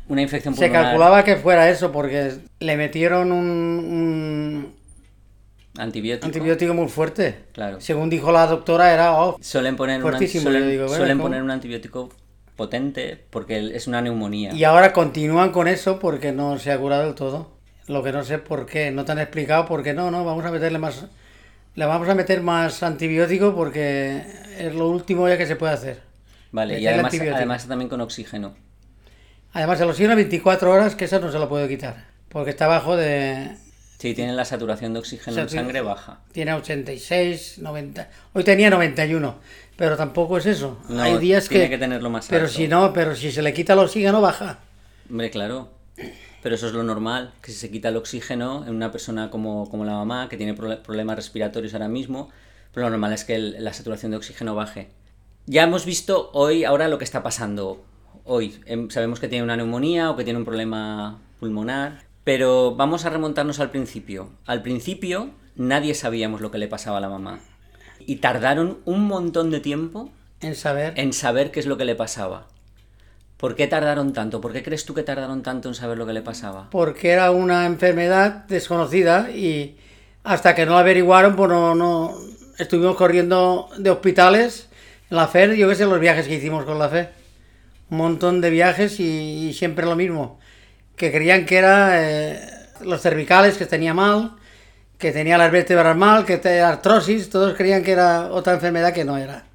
una 0.09 0.23
infección 0.23 0.55
pulmonar. 0.55 0.83
Se 0.83 0.83
calculaba 0.83 1.25
que 1.25 1.37
fuera 1.37 1.71
eso 1.71 1.93
porque 1.93 2.33
le 2.61 2.77
metieron 2.77 3.33
un, 3.33 4.75
antibiótico. 5.77 6.27
antibiótico 6.27 6.75
muy 6.75 6.89
fuerte. 6.89 7.37
Claro. 7.53 7.81
Según 7.81 8.11
dijo 8.11 8.33
la 8.33 8.47
doctora 8.47 8.93
era 8.93 9.21
oh, 9.21 9.39
suelen 9.41 9.77
poner 9.77 10.01
suelen, 10.01 11.19
poner 11.19 11.43
un 11.43 11.51
antibiótico 11.51 12.11
potente 12.57 13.25
porque 13.31 13.75
es 13.75 13.87
una 13.87 14.03
neumonía. 14.03 14.53
Y 14.53 14.65
ahora 14.65 14.93
continúan 14.93 15.53
con 15.53 15.69
eso 15.69 15.99
porque 15.99 16.33
no 16.33 16.59
se 16.59 16.73
ha 16.73 16.79
curado 16.79 17.05
del 17.05 17.15
todo. 17.15 17.59
Lo 17.87 18.03
que 18.03 18.13
no 18.13 18.23
sé 18.23 18.39
por 18.39 18.67
qué, 18.67 18.91
no 18.91 19.05
te 19.05 19.13
han 19.13 19.19
explicado 19.19 19.65
por 19.65 19.83
qué 19.83 19.95
no, 19.95 20.11
no, 20.11 20.25
vamos 20.25 20.45
a 20.45 20.51
meterle 20.51 20.79
más 20.79 21.07
le 21.75 21.87
vamos 21.87 22.09
a 22.09 22.15
meter 22.17 22.43
más 22.43 22.83
antibiótico 22.83 23.55
porque 23.55 24.25
es 24.59 24.75
lo 24.75 24.89
último 24.89 25.29
ya 25.29 25.39
que 25.39 25.47
se 25.47 25.55
puede 25.55 25.75
hacer. 25.75 26.01
Vale, 26.51 26.81
y 26.81 26.87
además, 26.89 27.15
además 27.15 27.69
también 27.69 27.89
con 27.89 28.01
oxígeno. 28.01 28.57
Además, 29.53 29.81
el 29.81 29.89
oxígeno 29.89 30.15
24 30.15 30.71
horas, 30.71 30.95
que 30.95 31.07
eso 31.07 31.19
no 31.21 31.33
se 31.33 31.39
lo 31.39 31.49
puede 31.49 31.69
quitar, 31.69 32.07
porque 32.29 32.51
está 32.51 32.67
bajo 32.67 32.97
de... 32.97 33.57
Sí, 33.99 34.15
tiene 34.15 34.33
la 34.33 34.45
saturación 34.45 34.93
de 34.93 35.01
oxígeno 35.01 35.41
en 35.41 35.49
sangre 35.49 35.81
baja. 35.81 36.21
Tiene 36.33 36.53
86, 36.53 37.59
90... 37.59 38.09
Hoy 38.35 38.45
tenía 38.45 38.71
91, 38.71 39.37
pero 39.77 39.97
tampoco 39.97 40.39
es 40.39 40.47
eso. 40.47 40.79
Hay 40.99 41.19
días 41.19 41.49
tiene 41.49 41.69
que... 41.69 41.79
tenerlo 41.79 42.09
más 42.09 42.27
alto. 42.27 42.37
Pero 42.37 42.49
si 42.49 42.69
no, 42.69 42.93
pero 42.93 43.17
si 43.17 43.33
se 43.33 43.43
le 43.43 43.53
quita 43.53 43.73
el 43.73 43.81
oxígeno, 43.81 44.21
baja. 44.21 44.59
Hombre, 45.11 45.31
claro. 45.31 45.71
Pero 46.43 46.55
eso 46.55 46.69
es 46.69 46.73
lo 46.73 46.85
normal, 46.85 47.33
que 47.43 47.51
si 47.51 47.59
se 47.59 47.71
quita 47.71 47.89
el 47.89 47.97
oxígeno 47.97 48.65
en 48.67 48.75
una 48.75 48.93
persona 48.93 49.31
como, 49.31 49.69
como 49.69 49.85
la 49.85 49.95
mamá, 49.95 50.29
que 50.29 50.37
tiene 50.37 50.55
problemas 50.55 51.17
respiratorios 51.17 51.75
ahora 51.75 51.89
mismo, 51.89 52.31
pero 52.73 52.87
lo 52.87 52.91
normal 52.91 53.13
es 53.13 53.25
que 53.25 53.39
la 53.39 53.73
saturación 53.73 54.13
de 54.13 54.19
oxígeno 54.19 54.55
baje. 54.55 54.91
Ya 55.47 55.65
hemos 55.65 55.85
visto 55.85 56.31
hoy, 56.35 56.63
ahora 56.63 56.87
lo 56.87 56.99
que 56.99 57.05
está 57.05 57.25
pasando 57.25 57.85
hoy. 58.29 58.61
Em, 58.67 58.89
sabemos 58.91 59.19
que 59.19 59.29
tiene 59.29 59.43
una 59.43 59.57
neumonía 59.57 60.11
o 60.11 60.17
que 60.17 60.25
tiene 60.25 60.39
un 60.39 60.45
problema 60.45 61.19
pulmonar, 61.41 62.05
pero 62.25 62.77
vamos 62.77 63.05
a 63.05 63.11
remontarnos 63.11 63.59
al 63.59 63.71
principio. 63.71 64.31
Al 64.47 64.63
principio 64.63 65.31
nadie 65.57 65.95
sabíamos 65.95 66.41
lo 66.41 66.51
que 66.51 66.59
le 66.59 66.69
pasaba 66.69 66.99
a 66.99 67.01
la 67.01 67.09
mamá. 67.09 67.41
Y 68.01 68.17
tardaron 68.17 68.79
un 68.85 69.07
montón 69.07 69.51
de 69.51 69.61
tiempo 69.61 70.11
en 70.41 70.55
saber 70.55 70.93
en 70.97 71.13
saber 71.13 71.51
qué 71.51 71.59
es 71.61 71.67
lo 71.67 71.77
que 71.77 71.85
le 71.85 71.97
pasaba. 71.97 72.47
¿Por 73.39 73.55
qué 73.55 73.67
tardaron 73.67 74.13
tanto? 74.13 74.41
¿Por 74.41 74.53
qué 74.53 74.63
crees 74.63 74.85
tú 74.85 74.95
que 74.95 75.03
tardaron 75.03 75.43
tanto 75.43 75.69
en 75.69 75.75
saber 75.75 75.97
lo 75.97 76.07
que 76.07 76.13
le 76.13 76.23
pasaba? 76.23 76.69
Porque 76.71 77.11
era 77.11 77.31
una 77.31 77.67
enfermedad 77.67 78.45
desconocida 78.47 79.31
y 79.31 79.77
hasta 80.25 80.55
que 80.55 80.67
no 80.67 80.73
la 80.73 80.81
averiguaron, 80.81 81.37
pues 81.37 81.49
no, 81.49 81.75
no 81.75 82.15
estuvimos 82.59 82.97
corriendo 82.97 83.69
de 83.79 83.91
hospitales 83.91 84.69
La 85.09 85.29
FER, 85.29 85.55
yo 85.55 85.69
qué 85.69 85.75
sé, 85.75 85.87
los 85.87 86.01
viajes 86.01 86.27
que 86.27 86.35
hicimos 86.35 86.65
con 86.65 86.79
la 86.79 86.89
FER. 86.89 87.18
Un 87.91 87.99
montón 87.99 88.41
de 88.41 88.51
viajes 88.51 89.01
y, 89.01 89.49
y 89.49 89.53
siempre 89.55 89.87
lo 89.87 89.97
mismo. 89.97 90.39
Que 90.97 91.13
creían 91.13 91.47
que 91.47 91.57
era 91.57 92.03
eh, 92.03 92.41
los 92.83 93.01
cervicales 93.01 93.57
que 93.57 93.67
tenía 93.67 93.95
mal, 93.95 94.37
que 94.99 95.13
tenía 95.13 95.39
las 95.39 95.53
vértebras 95.53 95.97
mal, 95.97 96.25
que 96.25 96.39
tenía 96.39 96.69
artrosis. 96.69 97.31
Todos 97.31 97.55
creían 97.57 97.83
que 97.83 97.93
era 97.93 98.31
otra 98.31 98.55
enfermedad 98.55 98.93
que 98.93 99.05
no 99.05 99.17
era. 99.17 99.47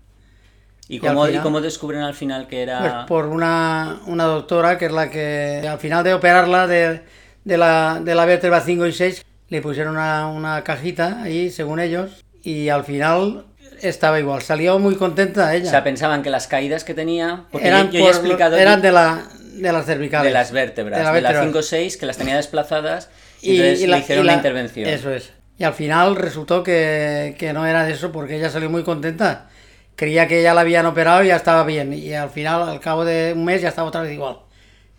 ¿Y 0.87 0.95
Y 0.97 0.99
cómo, 0.99 1.27
¿Y 1.27 1.39
cómo 1.39 1.61
descubren 1.61 2.01
al 2.01 2.13
final 2.13 2.47
que 2.47 2.61
era...? 2.61 2.79
Pues 2.79 2.93
por 3.07 3.25
una, 3.27 4.01
una 4.07 4.25
doctora 4.25 4.77
que 4.77 4.85
es 4.85 4.91
la 4.91 5.09
que 5.09 5.67
al 5.67 5.79
final 5.79 6.03
de 6.03 6.13
operarla 6.13 6.67
de, 6.67 7.03
de 7.43 7.57
la, 7.57 7.99
de 8.03 8.15
la 8.15 8.25
vértebra 8.25 8.61
5 8.61 8.87
y 8.87 8.93
6 8.93 9.25
le 9.49 9.61
pusieron 9.61 9.93
una, 9.95 10.27
una 10.27 10.63
cajita 10.63 11.21
ahí, 11.21 11.51
según 11.51 11.79
ellos, 11.79 12.25
y 12.41 12.69
al 12.69 12.83
final 12.83 13.45
estaba 13.87 14.19
igual. 14.19 14.41
Salió 14.41 14.79
muy 14.79 14.95
contenta 14.95 15.53
ella. 15.55 15.67
O 15.67 15.69
sea, 15.69 15.83
pensaban 15.83 16.23
que 16.23 16.29
las 16.29 16.47
caídas 16.47 16.83
que 16.83 16.93
tenía... 16.93 17.45
Porque 17.51 17.67
eran 17.67 17.87
yo, 17.91 17.93
yo 17.93 17.99
ya 17.99 17.99
he 17.99 18.07
por- 18.07 18.15
explicado 18.15 18.57
eran 18.57 18.81
de, 18.81 18.91
la, 18.91 19.23
de 19.53 19.71
las 19.71 19.85
cervicales. 19.85 20.25
de 20.29 20.33
las 20.33 20.51
vértebras, 20.51 20.97
de 20.99 21.03
la 21.03 21.13
de 21.13 21.21
las 21.21 21.33
vértebra. 21.33 21.61
5-6, 21.61 21.97
que 21.99 22.05
las 22.05 22.17
tenía 22.17 22.35
desplazadas 22.35 23.09
y, 23.41 23.57
entonces 23.59 23.87
le 23.89 23.97
hicieron 23.99 24.23
y 24.23 24.27
una 24.27 24.31
la- 24.33 24.37
intervención. 24.37 24.89
Eso 24.89 25.11
es. 25.11 25.31
Y 25.57 25.63
al 25.65 25.73
final 25.73 26.15
resultó 26.15 26.63
que, 26.63 27.35
que 27.37 27.53
no 27.53 27.65
era 27.67 27.85
de 27.85 27.93
eso 27.93 28.11
porque 28.11 28.37
ella 28.37 28.49
salió 28.49 28.69
muy 28.69 28.83
contenta. 28.83 29.47
Creía 29.95 30.27
que 30.27 30.41
ya 30.41 30.53
la 30.55 30.61
habían 30.61 30.85
operado 30.87 31.23
y 31.23 31.27
ya 31.27 31.35
estaba 31.35 31.63
bien. 31.63 31.93
Y 31.93 32.13
al 32.13 32.31
final, 32.31 32.67
al 32.67 32.79
cabo 32.79 33.05
de 33.05 33.33
un 33.35 33.45
mes, 33.45 33.61
ya 33.61 33.69
estaba 33.69 33.87
otra 33.87 34.01
vez 34.01 34.11
igual. 34.13 34.37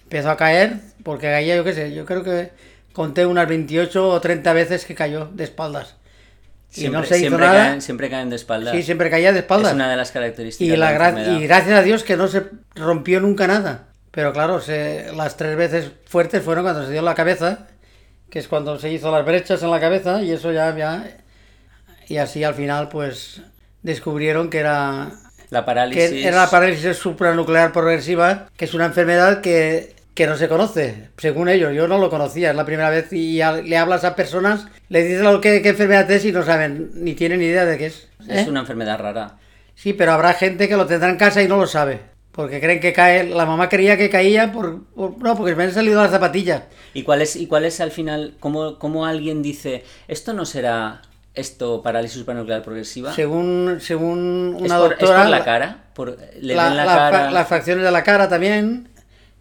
Empezó 0.04 0.30
a 0.30 0.36
caer 0.36 0.74
porque 1.02 1.26
caía, 1.26 1.56
yo 1.56 1.64
qué 1.64 1.72
sé, 1.72 1.92
yo 1.92 2.04
creo 2.06 2.22
que 2.22 2.50
conté 2.92 3.26
unas 3.26 3.48
28 3.48 4.08
o 4.08 4.20
30 4.20 4.52
veces 4.52 4.84
que 4.84 4.94
cayó 4.94 5.24
de 5.32 5.42
espaldas. 5.42 5.96
Siempre, 6.74 6.98
y 6.98 7.02
no 7.02 7.06
se 7.06 7.14
hizo 7.18 7.20
siempre 7.28 7.46
nada. 7.46 7.64
Caen, 7.68 7.82
siempre 7.82 8.10
caen 8.10 8.30
de 8.30 8.36
espalda. 8.36 8.72
Sí, 8.72 8.82
siempre 8.82 9.08
caía 9.10 9.32
de 9.32 9.38
espaldas. 9.40 9.68
Es 9.70 9.74
una 9.76 9.88
de 9.90 9.96
las 9.96 10.10
características 10.10 10.74
Y, 10.74 10.76
la 10.76 10.90
de 10.90 10.98
gra- 10.98 11.08
enfermedad. 11.10 11.38
y 11.40 11.46
gracias 11.46 11.78
a 11.78 11.82
Dios 11.82 12.02
que 12.02 12.16
no 12.16 12.26
se 12.28 12.42
rompió 12.74 13.20
nunca 13.20 13.46
nada. 13.46 13.84
Pero 14.10 14.32
claro, 14.32 14.60
se- 14.60 15.12
las 15.14 15.36
tres 15.36 15.56
veces 15.56 15.90
fuertes 16.06 16.42
fueron 16.42 16.64
cuando 16.64 16.84
se 16.84 16.90
dio 16.90 16.98
en 17.00 17.04
la 17.04 17.14
cabeza, 17.14 17.66
que 18.30 18.38
es 18.40 18.48
cuando 18.48 18.78
se 18.78 18.90
hizo 18.92 19.12
las 19.12 19.24
brechas 19.24 19.62
en 19.62 19.70
la 19.70 19.80
cabeza 19.80 20.22
y 20.22 20.32
eso 20.32 20.50
ya, 20.52 20.76
ya... 20.76 21.16
Y 22.08 22.16
así 22.18 22.42
al 22.44 22.54
final 22.54 22.88
pues 22.88 23.40
descubrieron 23.82 24.50
que 24.50 24.58
era, 24.58 25.12
La 25.50 25.64
parálisis... 25.64 26.10
que 26.10 26.26
era 26.26 26.38
la 26.42 26.50
parálisis 26.50 26.96
supranuclear 26.96 27.72
progresiva, 27.72 28.48
que 28.56 28.64
es 28.66 28.74
una 28.74 28.86
enfermedad 28.86 29.40
que, 29.40 29.93
que 30.14 30.26
no 30.26 30.36
se 30.36 30.48
conoce, 30.48 31.08
según 31.18 31.48
ellos. 31.48 31.74
Yo 31.74 31.88
no 31.88 31.98
lo 31.98 32.08
conocía, 32.10 32.50
es 32.50 32.56
la 32.56 32.64
primera 32.64 32.90
vez 32.90 33.12
y 33.12 33.40
a- 33.40 33.52
le 33.60 33.76
hablas 33.76 34.04
a 34.04 34.14
personas, 34.14 34.66
le 34.88 35.02
dices 35.02 35.22
lo 35.22 35.40
que, 35.40 35.60
qué 35.62 35.70
enfermedad 35.70 36.10
es 36.10 36.24
y 36.24 36.32
no 36.32 36.42
saben, 36.44 36.90
ni 36.94 37.14
tienen 37.14 37.40
ni 37.40 37.46
idea 37.46 37.64
de 37.64 37.76
qué 37.78 37.86
es. 37.86 38.08
Es 38.28 38.46
¿eh? 38.46 38.50
una 38.50 38.60
enfermedad 38.60 38.98
rara. 38.98 39.36
Sí, 39.74 39.92
pero 39.92 40.12
habrá 40.12 40.32
gente 40.34 40.68
que 40.68 40.76
lo 40.76 40.86
tendrá 40.86 41.10
en 41.10 41.16
casa 41.16 41.42
y 41.42 41.48
no 41.48 41.56
lo 41.56 41.66
sabe. 41.66 42.00
Porque 42.30 42.60
creen 42.60 42.80
que 42.80 42.92
cae. 42.92 43.28
La 43.28 43.46
mamá 43.46 43.68
creía 43.68 43.96
que 43.96 44.10
caía 44.10 44.50
por. 44.52 44.84
por- 44.94 45.18
no, 45.22 45.36
porque 45.36 45.54
me 45.54 45.64
han 45.64 45.72
salido 45.72 46.00
las 46.02 46.10
zapatillas. 46.10 46.62
¿Y 46.92 47.02
cuál 47.04 47.22
es, 47.22 47.36
y 47.36 47.46
cuál 47.46 47.64
es 47.64 47.80
al 47.80 47.90
final, 47.92 48.34
cómo, 48.40 48.78
cómo 48.78 49.06
alguien 49.06 49.40
dice, 49.42 49.84
esto 50.08 50.32
no 50.32 50.44
será 50.44 51.02
esto 51.34 51.82
parálisis 51.82 52.18
supranuclear 52.18 52.62
progresiva? 52.62 53.12
Según, 53.12 53.78
según 53.80 54.54
¿Es 54.58 54.62
una 54.62 54.78
por, 54.78 54.92
es 54.94 54.98
doctora. 54.98 55.20
por 55.22 55.30
la 55.30 55.44
cara? 55.44 55.78
Por, 55.94 56.18
¿Le 56.40 56.54
la- 56.56 56.64
ven 56.68 56.76
la, 56.76 56.84
la 56.84 56.92
fa- 56.92 57.10
cara? 57.10 57.30
las 57.30 57.48
facciones 57.48 57.84
de 57.84 57.90
la 57.92 58.02
cara 58.02 58.28
también. 58.28 58.88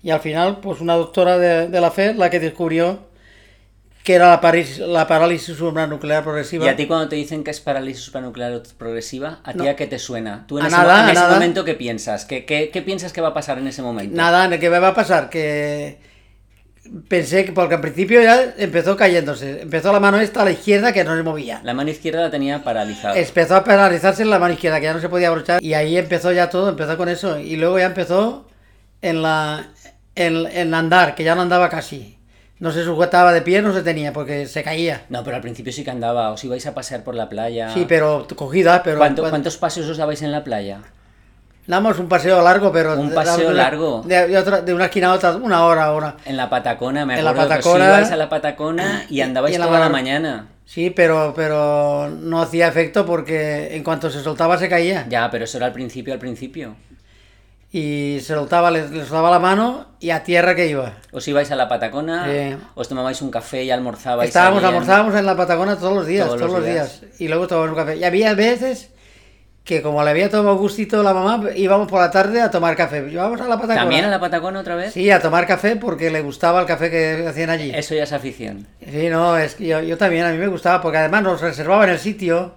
Y 0.03 0.11
al 0.11 0.19
final, 0.19 0.59
pues 0.59 0.81
una 0.81 0.93
doctora 0.95 1.37
de, 1.39 1.67
de 1.69 1.81
la 1.81 1.89
FED 1.89 2.17
la 2.17 2.29
que 2.29 2.39
descubrió 2.39 3.11
que 4.03 4.15
era 4.15 4.27
la, 4.31 4.41
parálisis- 4.41 4.85
la 4.85 5.07
parálisis 5.07 5.55
supranuclear 5.55 6.23
progresiva. 6.25 6.65
Y 6.65 6.67
a 6.67 6.75
ti 6.75 6.87
cuando 6.87 7.07
te 7.07 7.15
dicen 7.15 7.41
que 7.45 7.51
es 7.51 7.61
parálisis 7.61 8.03
supranuclear 8.03 8.61
progresiva, 8.77 9.39
¿a 9.45 9.53
ti 9.53 9.59
No. 9.59 9.69
a 9.69 9.75
qué 9.77 9.87
te 9.87 9.97
suena? 9.97 10.43
¿Tú 10.45 10.59
en 10.59 10.65
A 10.65 10.67
ese, 10.67 10.75
nada, 10.75 10.93
mo- 10.95 10.99
en 11.03 11.05
a 11.07 11.11
ese 11.13 11.21
nada. 11.21 11.33
momento 11.35 11.63
qué 11.63 11.73
piensas? 11.75 12.25
¿Qué, 12.25 12.43
qué, 12.43 12.69
qué 12.69 12.81
piensas 12.81 13.13
que 13.13 13.21
va 13.21 13.29
a 13.29 13.33
pasar 13.33 13.59
en 13.59 13.67
ese 13.67 13.81
momento? 13.81 14.13
Nada, 14.13 14.59
¿qué 14.59 14.69
me 14.69 14.79
va 14.79 14.89
a 14.89 14.93
pasar? 14.93 15.29
Que 15.29 15.99
pensé 17.07 17.45
que, 17.45 17.53
porque 17.53 17.75
al 17.75 17.81
principio 17.81 18.21
ya 18.21 18.55
empezó 18.57 18.97
cayéndose. 18.97 19.61
Empezó 19.61 19.93
la 19.93 20.01
mano 20.01 20.19
esta 20.19 20.41
a 20.41 20.45
la 20.45 20.51
izquierda 20.51 20.91
que 20.91 21.05
no 21.05 21.15
se 21.15 21.23
movía. 21.23 21.61
La 21.63 21.73
mano 21.73 21.89
izquierda 21.89 22.23
la 22.23 22.29
tenía 22.29 22.61
paralizada. 22.61 23.17
Empezó 23.17 23.55
a 23.55 23.63
paralizarse 23.63 24.23
en 24.23 24.29
la 24.31 24.37
mano 24.39 24.53
izquierda, 24.53 24.79
que 24.81 24.85
ya 24.87 24.93
no 24.93 24.99
se 24.99 25.07
podía 25.07 25.29
abrochar. 25.29 25.63
Y 25.63 25.75
ahí 25.75 25.97
empezó 25.97 26.33
ya 26.33 26.49
todo, 26.49 26.67
empezó 26.67 26.97
con 26.97 27.07
eso. 27.07 27.39
Y 27.39 27.55
luego 27.55 27.79
ya 27.79 27.85
empezó 27.85 28.49
en 29.01 29.21
la 29.21 29.67
en, 30.15 30.45
en 30.47 30.73
andar, 30.73 31.15
que 31.15 31.23
ya 31.23 31.35
no 31.35 31.41
andaba 31.41 31.69
casi. 31.69 32.17
No 32.59 32.71
se 32.71 32.83
sujetaba 32.83 33.33
de 33.33 33.41
pie, 33.41 33.61
no 33.61 33.73
se 33.73 33.81
tenía, 33.81 34.13
porque 34.13 34.45
se 34.45 34.63
caía. 34.63 35.03
No, 35.09 35.23
pero 35.23 35.35
al 35.35 35.41
principio 35.41 35.73
sí 35.73 35.83
que 35.83 35.91
andaba, 35.91 36.29
os 36.31 36.43
ibais 36.43 36.65
a 36.67 36.73
pasear 36.73 37.03
por 37.03 37.15
la 37.15 37.27
playa. 37.27 37.69
Sí, 37.73 37.85
pero 37.87 38.25
cogida, 38.35 38.83
pero... 38.83 38.97
¿Cuánto- 38.99 39.21
cuando- 39.21 39.31
¿Cuántos 39.33 39.57
paseos 39.57 39.89
os 39.89 39.97
dabais 39.97 40.21
en 40.21 40.31
la 40.31 40.43
playa? 40.43 40.79
Damos 41.65 41.97
un 41.97 42.07
paseo 42.09 42.41
largo, 42.41 42.71
pero... 42.71 42.93
Un 42.99 43.13
paseo 43.13 43.49
de 43.49 43.53
largo. 43.55 44.01
De, 44.05 44.27
de 44.27 44.37
otra- 44.37 44.61
de 44.61 44.73
una 44.73 44.85
esquina 44.85 45.07
a 45.11 45.13
otra, 45.13 45.35
una 45.35 45.65
hora, 45.65 45.91
hora. 45.93 46.17
En 46.25 46.35
la 46.37 46.49
Patacona, 46.49 47.05
me 47.05 47.17
En 47.17 47.23
la 47.23 47.31
acuerdo 47.31 47.49
que 47.49 47.55
os 47.55 47.63
Patacona. 47.63 47.85
ibais 47.85 48.11
a 48.11 48.17
la 48.17 48.29
Patacona 48.29 49.05
y 49.09 49.21
andabais 49.21 49.53
y 49.53 49.55
en 49.55 49.61
la 49.61 49.67
toda 49.67 49.79
la 49.79 49.89
mañana. 49.89 50.47
Sí, 50.65 50.89
pero, 50.89 51.33
pero 51.35 52.09
no 52.09 52.41
hacía 52.41 52.67
efecto 52.67 53.05
porque 53.05 53.75
en 53.75 53.83
cuanto 53.83 54.09
se 54.09 54.21
soltaba 54.21 54.57
se 54.57 54.69
caía. 54.69 55.05
Ya, 55.09 55.29
pero 55.31 55.45
eso 55.45 55.57
era 55.57 55.65
al 55.67 55.73
principio, 55.73 56.13
al 56.13 56.19
principio. 56.19 56.75
Y 57.75 58.19
se 58.21 58.35
soltaba, 58.35 58.69
le, 58.69 58.87
le 58.87 58.99
soltaba 59.01 59.31
la 59.31 59.39
mano 59.39 59.87
y 59.99 60.11
a 60.11 60.23
tierra 60.23 60.53
que 60.53 60.67
iba. 60.67 60.93
Os 61.11 61.27
ibais 61.27 61.49
a 61.51 61.55
la 61.55 61.67
Patacona, 61.67 62.27
Sí. 62.31 62.55
os 62.75 62.87
tomabais 62.87 63.19
un 63.23 63.31
café 63.31 63.63
y 63.63 63.71
almorzabais. 63.71 64.27
Estábamos, 64.27 64.59
ahí 64.63 64.69
en- 64.69 64.75
almorzábamos 64.75 65.15
en 65.15 65.25
la 65.25 65.35
Patagona 65.35 65.75
todos 65.77 65.95
los 65.95 66.05
días, 66.05 66.27
Todos 66.27 66.39
todos, 66.39 66.53
los 66.59 66.65
días. 66.65 67.01
días. 67.01 67.19
Y 67.19 67.27
luego 67.29 67.47
tomábamos 67.47 67.75
un 67.75 67.83
café. 67.83 67.97
Y 67.97 68.03
había 68.03 68.35
veces 68.35 68.91
que 69.63 69.81
como 69.81 70.03
le 70.03 70.11
había 70.11 70.29
tomado 70.29 70.55
gustito 70.57 71.01
la 71.01 71.15
mamá, 71.15 71.49
íbamos 71.55 71.87
por 71.87 71.99
la 71.99 72.11
tarde 72.11 72.41
a 72.41 72.51
tomar 72.51 72.75
café. 72.75 73.07
Íbamos 73.09 73.41
a 73.41 73.45
la 73.47 73.55
Patagona. 73.55 73.75
¿También 73.81 74.05
a 74.05 74.09
la 74.09 74.19
Patacona 74.19 74.59
otra 74.59 74.75
vez? 74.75 74.93
Sí, 74.93 75.09
a 75.09 75.19
tomar 75.19 75.47
café 75.47 75.75
porque 75.75 76.11
le 76.11 76.21
gustaba 76.21 76.59
el 76.61 76.67
café 76.67 76.91
que 76.91 77.25
hacían 77.27 77.49
allí. 77.49 77.71
Eso 77.73 77.95
ya 77.95 78.03
es 78.03 78.11
afición. 78.13 78.67
Sí, 78.87 79.09
no, 79.09 79.35
es 79.35 79.55
que 79.55 79.65
yo, 79.65 79.79
yo 79.81 79.97
también, 79.97 80.25
a 80.27 80.31
mí 80.31 80.37
me 80.37 80.47
gustaba 80.47 80.79
porque 80.79 80.99
además 80.99 81.23
nos 81.23 81.41
reservaban 81.41 81.89
el 81.89 81.97
sitio, 81.97 82.53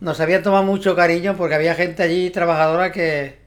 nos 0.00 0.20
habían 0.20 0.42
tomado 0.42 0.62
mucho 0.62 0.96
cariño 0.96 1.34
porque 1.36 1.54
había 1.56 1.74
gente 1.74 2.02
allí 2.02 2.30
trabajadora 2.30 2.90
que, 2.92 3.43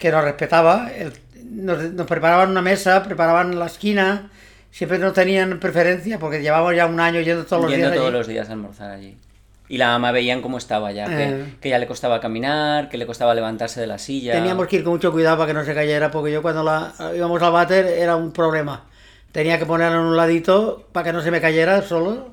que 0.00 0.10
nos 0.10 0.24
respetaba, 0.24 0.90
el- 0.92 1.12
nos, 1.44 1.92
nos 1.92 2.06
preparaban 2.06 2.50
una 2.50 2.62
mesa, 2.62 3.02
preparaban 3.02 3.58
la 3.58 3.66
esquina, 3.66 4.30
siempre 4.72 4.98
nos 4.98 5.12
tenían 5.12 5.58
preferencia 5.60 6.18
porque 6.18 6.42
llevamos 6.42 6.74
ya 6.74 6.86
un 6.86 6.98
año 7.00 7.20
yendo 7.20 7.44
todos 7.44 7.62
los 7.62 7.70
Yendo 7.70 7.86
días 7.86 7.96
todos 7.96 8.08
allí. 8.08 8.18
los 8.18 8.26
días 8.26 8.48
a 8.48 8.52
almorzar 8.52 8.90
allí. 8.90 9.16
Y 9.68 9.78
la 9.78 9.88
mamá 9.88 10.10
veían 10.10 10.42
cómo 10.42 10.58
estaba 10.58 10.90
ya, 10.90 11.06
que, 11.06 11.22
Eh. 11.28 11.54
que 11.60 11.68
ya 11.68 11.78
le 11.78 11.86
costaba 11.86 12.20
caminar, 12.20 12.88
que 12.88 12.98
le 12.98 13.06
costaba 13.06 13.34
levantarse 13.34 13.80
de 13.80 13.86
la 13.86 13.98
silla. 13.98 14.32
Teníamos 14.32 14.66
que 14.66 14.76
ir 14.76 14.82
con 14.84 14.94
mucho 14.94 15.12
cuidado 15.12 15.36
para 15.36 15.46
que 15.48 15.54
no 15.54 15.64
se 15.64 15.74
cayera 15.74 16.10
porque 16.10 16.32
yo 16.32 16.42
cuando 16.42 16.64
la, 16.64 16.92
íbamos 17.14 17.40
al 17.42 17.52
váter 17.52 17.86
era 17.86 18.16
un 18.16 18.32
problema. 18.32 18.84
Tenía 19.30 19.58
que 19.60 19.66
ponerla 19.66 19.96
en 19.98 20.02
un 20.02 20.16
ladito 20.16 20.88
para 20.90 21.04
que 21.04 21.12
no 21.12 21.22
se 21.22 21.30
me 21.30 21.40
cayera 21.40 21.82
solo. 21.82 22.30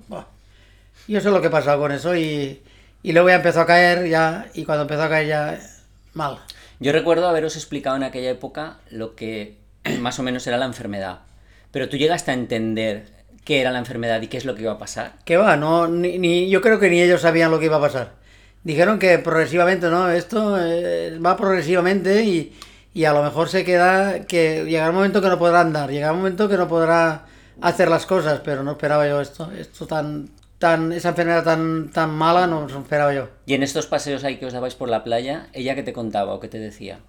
Yo 1.08 1.22
sé 1.22 1.30
lo 1.30 1.40
que 1.42 1.48
he 1.48 1.52
pasado 1.52 1.80
con 1.80 1.92
eso 1.92 2.16
y, 2.16 2.62
y 3.04 3.12
luego 3.14 3.30
ya 3.30 3.36
empezó 3.36 3.62
a 3.62 3.66
caer 3.68 4.08
ya 4.08 4.48
y 4.56 4.66
cuando 4.66 4.82
empezó 4.84 5.04
a 5.04 5.10
caer 5.10 5.28
ya 5.28 5.60
mal. 6.14 6.40
Yo 6.80 6.92
recuerdo 6.92 7.28
haberos 7.28 7.56
explicado 7.56 7.96
en 7.96 8.04
aquella 8.04 8.30
época 8.30 8.78
lo 8.90 9.16
que 9.16 9.58
más 10.00 10.20
o 10.20 10.24
menos 10.24 10.46
era 10.48 10.58
la 10.58 10.66
enfermedad. 10.66 11.20
Pero 11.72 11.90
tú 11.90 11.98
llegaste 11.98 12.32
a 12.32 12.34
entender 12.34 13.06
qué 13.44 13.62
era 13.62 13.72
la 13.72 13.80
enfermedad 13.80 14.22
y 14.22 14.28
qué 14.28 14.38
es 14.38 14.46
lo 14.46 14.56
que 14.56 14.64
iba 14.64 14.74
a 14.74 14.78
pasar. 14.78 15.14
Que 15.26 15.38
va, 15.38 15.56
no, 15.58 15.88
ni, 15.88 16.50
yo 16.50 16.62
creo 16.62 16.80
que 16.80 16.90
ni 16.90 17.02
ellos 17.02 17.22
sabían 17.22 17.52
lo 17.52 17.60
que 17.60 17.66
iba 17.66 17.78
a 17.78 17.82
pasar. 17.82 18.14
Dijeron 18.64 19.00
que 19.00 19.20
progresivamente, 19.20 19.90
¿no? 19.90 20.10
Esto 20.10 20.58
eh, 20.60 21.18
va 21.20 21.38
progresivamente 21.38 22.24
y, 22.24 22.54
y 22.94 23.06
a 23.06 23.14
lo 23.14 23.24
mejor 23.24 23.50
se 23.50 23.64
queda, 23.64 24.26
que 24.26 24.66
llegará 24.66 24.90
un 24.90 24.96
momento 24.96 25.22
que 25.22 25.30
no 25.30 25.40
podrá 25.40 25.62
andar, 25.62 25.90
llegará 25.90 26.14
un 26.14 26.20
momento 26.20 26.50
que 26.50 26.58
no 26.58 26.68
podrá 26.68 27.26
hacer 27.62 27.90
las 27.90 28.06
cosas, 28.06 28.42
pero 28.44 28.64
no 28.64 28.72
esperaba 28.72 29.08
yo 29.08 29.22
esto, 29.22 29.52
esto 29.52 29.88
tan, 29.88 30.30
tan, 30.60 30.92
esa 30.92 31.10
enfermedad 31.10 31.44
tan, 31.44 31.90
tan 31.92 32.10
mala 32.12 32.48
no 32.48 32.68
lo 32.68 32.80
esperaba 32.80 33.14
yo. 33.14 33.30
Y 33.46 33.54
en 33.54 33.64
estos 33.64 33.86
paseos 33.88 34.24
ahí 34.24 34.38
que 34.38 34.46
os 34.46 34.54
dabais 34.54 34.76
por 34.76 34.90
la 34.90 35.04
playa, 35.04 35.48
¿ella 35.54 35.76
qué 35.76 35.84
te 35.84 35.94
contaba 35.94 36.34
o 36.34 36.40
qué 36.40 36.48
te 36.48 36.60
decía? 36.60 37.00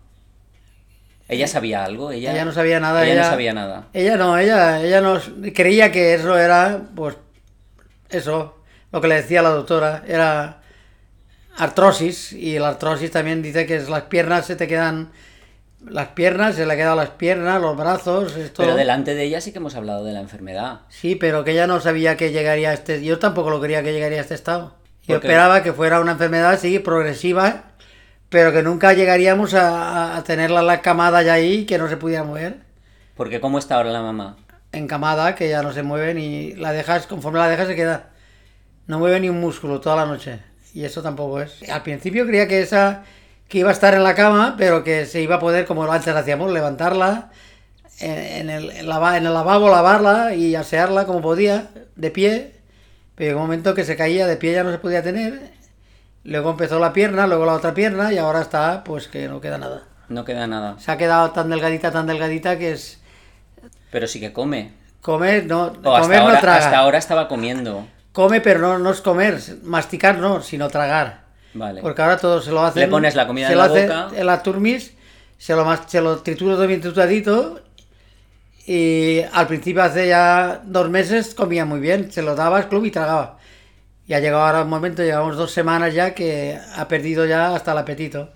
¿Ella 1.28 1.46
sabía 1.46 1.84
algo? 1.84 2.10
Ella, 2.10 2.32
Ella 2.32 2.44
no 2.44 2.52
sabía 2.52 2.80
nada, 2.80 3.04
Ella, 3.04 3.12
ella- 3.12 3.22
no 3.24 3.30
sabía 3.30 3.52
nada. 3.52 3.88
Ella 3.92 4.16
no, 4.16 4.38
ella, 4.38 4.82
ella 4.82 5.00
no 5.00 5.20
creía 5.54 5.92
que 5.92 6.14
eso 6.14 6.38
era, 6.38 6.82
pues, 6.94 7.16
eso, 8.08 8.56
lo 8.92 9.00
que 9.00 9.08
le 9.08 9.16
decía 9.16 9.42
la 9.42 9.50
doctora, 9.50 10.04
era 10.08 10.62
artrosis, 11.58 12.32
y 12.32 12.58
la 12.58 12.68
artrosis 12.70 13.10
también 13.10 13.42
dice 13.42 13.66
que 13.66 13.76
es 13.76 13.88
las 13.90 14.02
piernas 14.04 14.46
se 14.46 14.56
te 14.56 14.66
quedan, 14.68 15.10
las 15.86 16.08
piernas, 16.08 16.56
se 16.56 16.66
le 16.66 16.76
quedan 16.76 16.96
las 16.96 17.10
piernas, 17.10 17.60
los 17.60 17.76
brazos, 17.76 18.36
esto. 18.36 18.62
Pero 18.62 18.74
delante 18.74 19.14
de 19.14 19.24
ella 19.24 19.40
sí 19.40 19.52
que 19.52 19.58
hemos 19.58 19.74
hablado 19.74 20.04
de 20.04 20.12
la 20.12 20.20
enfermedad. 20.20 20.80
Sí, 20.88 21.14
pero 21.14 21.44
que 21.44 21.52
ella 21.52 21.66
no 21.66 21.80
sabía 21.80 22.16
que 22.16 22.32
llegaría 22.32 22.70
a 22.70 22.74
este, 22.74 23.02
yo 23.04 23.18
tampoco 23.18 23.50
lo 23.50 23.60
quería 23.60 23.82
que 23.82 23.92
llegaría 23.92 24.18
a 24.18 24.22
este 24.22 24.34
estado. 24.34 24.74
Yo 25.06 25.16
esperaba 25.16 25.62
que 25.62 25.72
fuera 25.72 26.00
una 26.00 26.12
enfermedad, 26.12 26.58
sí, 26.58 26.78
progresiva, 26.78 27.64
pero 28.28 28.52
que 28.52 28.62
nunca 28.62 28.92
llegaríamos 28.92 29.54
a, 29.54 30.16
a 30.16 30.24
tenerla 30.24 30.60
la 30.60 30.82
camada 30.82 31.22
ya 31.22 31.32
ahí, 31.32 31.64
que 31.64 31.78
no 31.78 31.88
se 31.88 31.96
pudiera 31.96 32.24
mover. 32.24 32.56
Porque 33.16 33.40
¿cómo 33.40 33.58
está 33.58 33.76
ahora 33.76 33.90
la 33.90 34.02
mamá? 34.02 34.36
encamada 34.72 35.34
que 35.34 35.48
ya 35.48 35.62
no 35.62 35.72
se 35.72 35.82
mueve 35.82 36.14
ni 36.14 36.52
la 36.54 36.72
dejas, 36.72 37.06
conforme 37.06 37.38
la 37.38 37.48
dejas 37.48 37.68
se 37.68 37.76
queda. 37.76 38.10
No 38.86 38.98
mueve 38.98 39.20
ni 39.20 39.28
un 39.28 39.40
músculo 39.40 39.80
toda 39.80 39.96
la 39.96 40.06
noche. 40.06 40.40
Y 40.74 40.84
eso 40.84 41.02
tampoco 41.02 41.40
es. 41.40 41.68
Al 41.68 41.82
principio 41.82 42.26
creía 42.26 42.46
que 42.46 42.60
esa 42.60 43.04
que 43.48 43.58
iba 43.58 43.70
a 43.70 43.72
estar 43.72 43.94
en 43.94 44.04
la 44.04 44.14
cama, 44.14 44.54
pero 44.58 44.84
que 44.84 45.06
se 45.06 45.22
iba 45.22 45.36
a 45.36 45.40
poder, 45.40 45.64
como 45.66 45.90
antes 45.90 46.14
hacíamos, 46.14 46.52
levantarla, 46.52 47.30
en, 48.00 48.50
el, 48.50 48.70
en, 48.70 48.88
en 48.90 49.26
el 49.26 49.34
lavabo 49.34 49.68
lavarla 49.70 50.34
y 50.34 50.54
asearla 50.54 51.06
como 51.06 51.20
podía, 51.20 51.68
de 51.96 52.10
pie, 52.10 52.54
pero 53.14 53.30
en 53.30 53.36
un 53.36 53.42
momento 53.42 53.74
que 53.74 53.84
se 53.84 53.96
caía 53.96 54.26
de 54.26 54.36
pie 54.36 54.52
ya 54.52 54.64
no 54.64 54.70
se 54.70 54.78
podía 54.78 55.02
tener, 55.02 55.50
luego 56.24 56.50
empezó 56.50 56.78
la 56.78 56.92
pierna, 56.92 57.26
luego 57.26 57.46
la 57.46 57.54
otra 57.54 57.74
pierna 57.74 58.12
y 58.12 58.18
ahora 58.18 58.42
está, 58.42 58.84
pues 58.84 59.08
que 59.08 59.28
no 59.28 59.40
queda 59.40 59.58
nada. 59.58 59.84
No 60.08 60.24
queda 60.24 60.46
nada. 60.46 60.78
Se 60.78 60.92
ha 60.92 60.96
quedado 60.96 61.30
tan 61.32 61.50
delgadita, 61.50 61.90
tan 61.90 62.06
delgadita 62.06 62.56
que 62.58 62.72
es... 62.72 63.00
Pero 63.90 64.06
sí 64.06 64.20
que 64.20 64.32
come. 64.32 64.72
Comer 65.00 65.46
no, 65.46 65.66
O 65.66 65.72
comer 65.82 66.18
hasta, 66.18 66.20
ahora, 66.20 66.34
no 66.34 66.40
traga. 66.40 66.58
hasta 66.58 66.78
ahora 66.78 66.98
estaba 66.98 67.28
comiendo. 67.28 67.86
Come, 68.12 68.40
pero 68.40 68.58
no, 68.58 68.78
no 68.78 68.90
es 68.90 69.00
comer, 69.00 69.40
masticar 69.62 70.18
no, 70.18 70.42
sino 70.42 70.68
tragar. 70.68 71.27
Vale. 71.54 71.80
Porque 71.80 72.02
ahora 72.02 72.16
todo 72.18 72.40
se 72.40 72.50
lo 72.50 72.62
hacen. 72.62 72.82
Le 72.82 72.88
pones 72.88 73.14
la 73.14 73.26
comida 73.26 73.46
se 73.46 73.52
en 73.52 73.58
lo 73.58 73.64
la 73.64 73.70
hace 73.72 73.82
boca. 73.82 74.10
En 74.16 74.26
la 74.26 74.42
turmis, 74.42 74.92
se 75.38 75.54
lo, 75.54 75.64
mas- 75.64 75.82
se 75.90 76.00
lo 76.00 76.18
tritura 76.22 76.54
todo 76.54 76.66
bien 76.66 76.80
trituradito. 76.80 77.60
Y 78.66 79.20
al 79.32 79.46
principio, 79.46 79.82
hace 79.82 80.08
ya 80.08 80.60
dos 80.64 80.90
meses, 80.90 81.34
comía 81.34 81.64
muy 81.64 81.80
bien. 81.80 82.12
Se 82.12 82.22
lo 82.22 82.34
daba 82.34 82.58
al 82.58 82.68
club 82.68 82.84
y 82.84 82.90
tragaba. 82.90 83.38
Y 84.06 84.14
ha 84.14 84.20
llegado 84.20 84.42
ahora 84.44 84.62
un 84.62 84.70
momento, 84.70 85.02
llevamos 85.02 85.36
dos 85.36 85.52
semanas 85.52 85.94
ya, 85.94 86.14
que 86.14 86.58
ha 86.76 86.88
perdido 86.88 87.26
ya 87.26 87.54
hasta 87.54 87.72
el 87.72 87.78
apetito. 87.78 88.30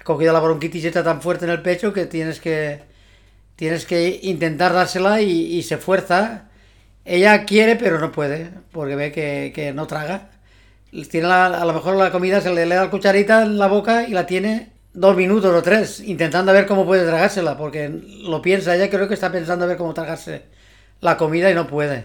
Ha 0.00 0.04
cogido 0.04 0.32
la 0.32 0.40
bronquitis 0.40 0.84
esta 0.84 1.04
tan 1.04 1.22
fuerte 1.22 1.44
en 1.46 1.52
el 1.52 1.62
pecho 1.62 1.92
que 1.92 2.06
tienes 2.06 2.40
que, 2.40 2.82
tienes 3.56 3.86
que 3.86 4.20
intentar 4.22 4.72
dársela 4.74 5.20
y, 5.22 5.30
y 5.56 5.62
se 5.64 5.78
fuerza. 5.78 6.48
Ella 7.04 7.44
quiere, 7.44 7.76
pero 7.76 7.98
no 8.00 8.12
puede, 8.12 8.50
porque 8.72 8.96
ve 8.96 9.12
que, 9.12 9.52
que 9.54 9.72
no 9.72 9.86
traga. 9.86 10.30
Tiene 11.04 11.28
la- 11.28 11.46
a 11.46 11.64
lo 11.64 11.72
mejor 11.72 11.96
la 11.96 12.10
comida 12.10 12.40
se 12.40 12.50
le, 12.52 12.66
le 12.66 12.74
da 12.74 12.84
la 12.84 12.90
cucharita 12.90 13.42
en 13.42 13.58
la 13.58 13.66
boca 13.68 14.04
y 14.08 14.12
la 14.12 14.26
tiene 14.26 14.72
dos 14.94 15.14
minutos 15.16 15.52
o 15.54 15.62
tres, 15.62 16.00
intentando 16.00 16.52
ver 16.52 16.66
cómo 16.66 16.86
puede 16.86 17.06
tragársela, 17.06 17.56
porque 17.58 17.88
lo 18.22 18.40
piensa, 18.42 18.74
ella 18.74 18.88
creo 18.90 19.08
que 19.08 19.14
está 19.14 19.30
pensando 19.30 19.64
a 19.64 19.68
ver 19.68 19.76
cómo 19.76 19.92
tragarse 19.94 20.44
la 21.00 21.16
comida 21.18 21.50
y 21.50 21.54
no 21.54 21.66
puede. 21.66 22.04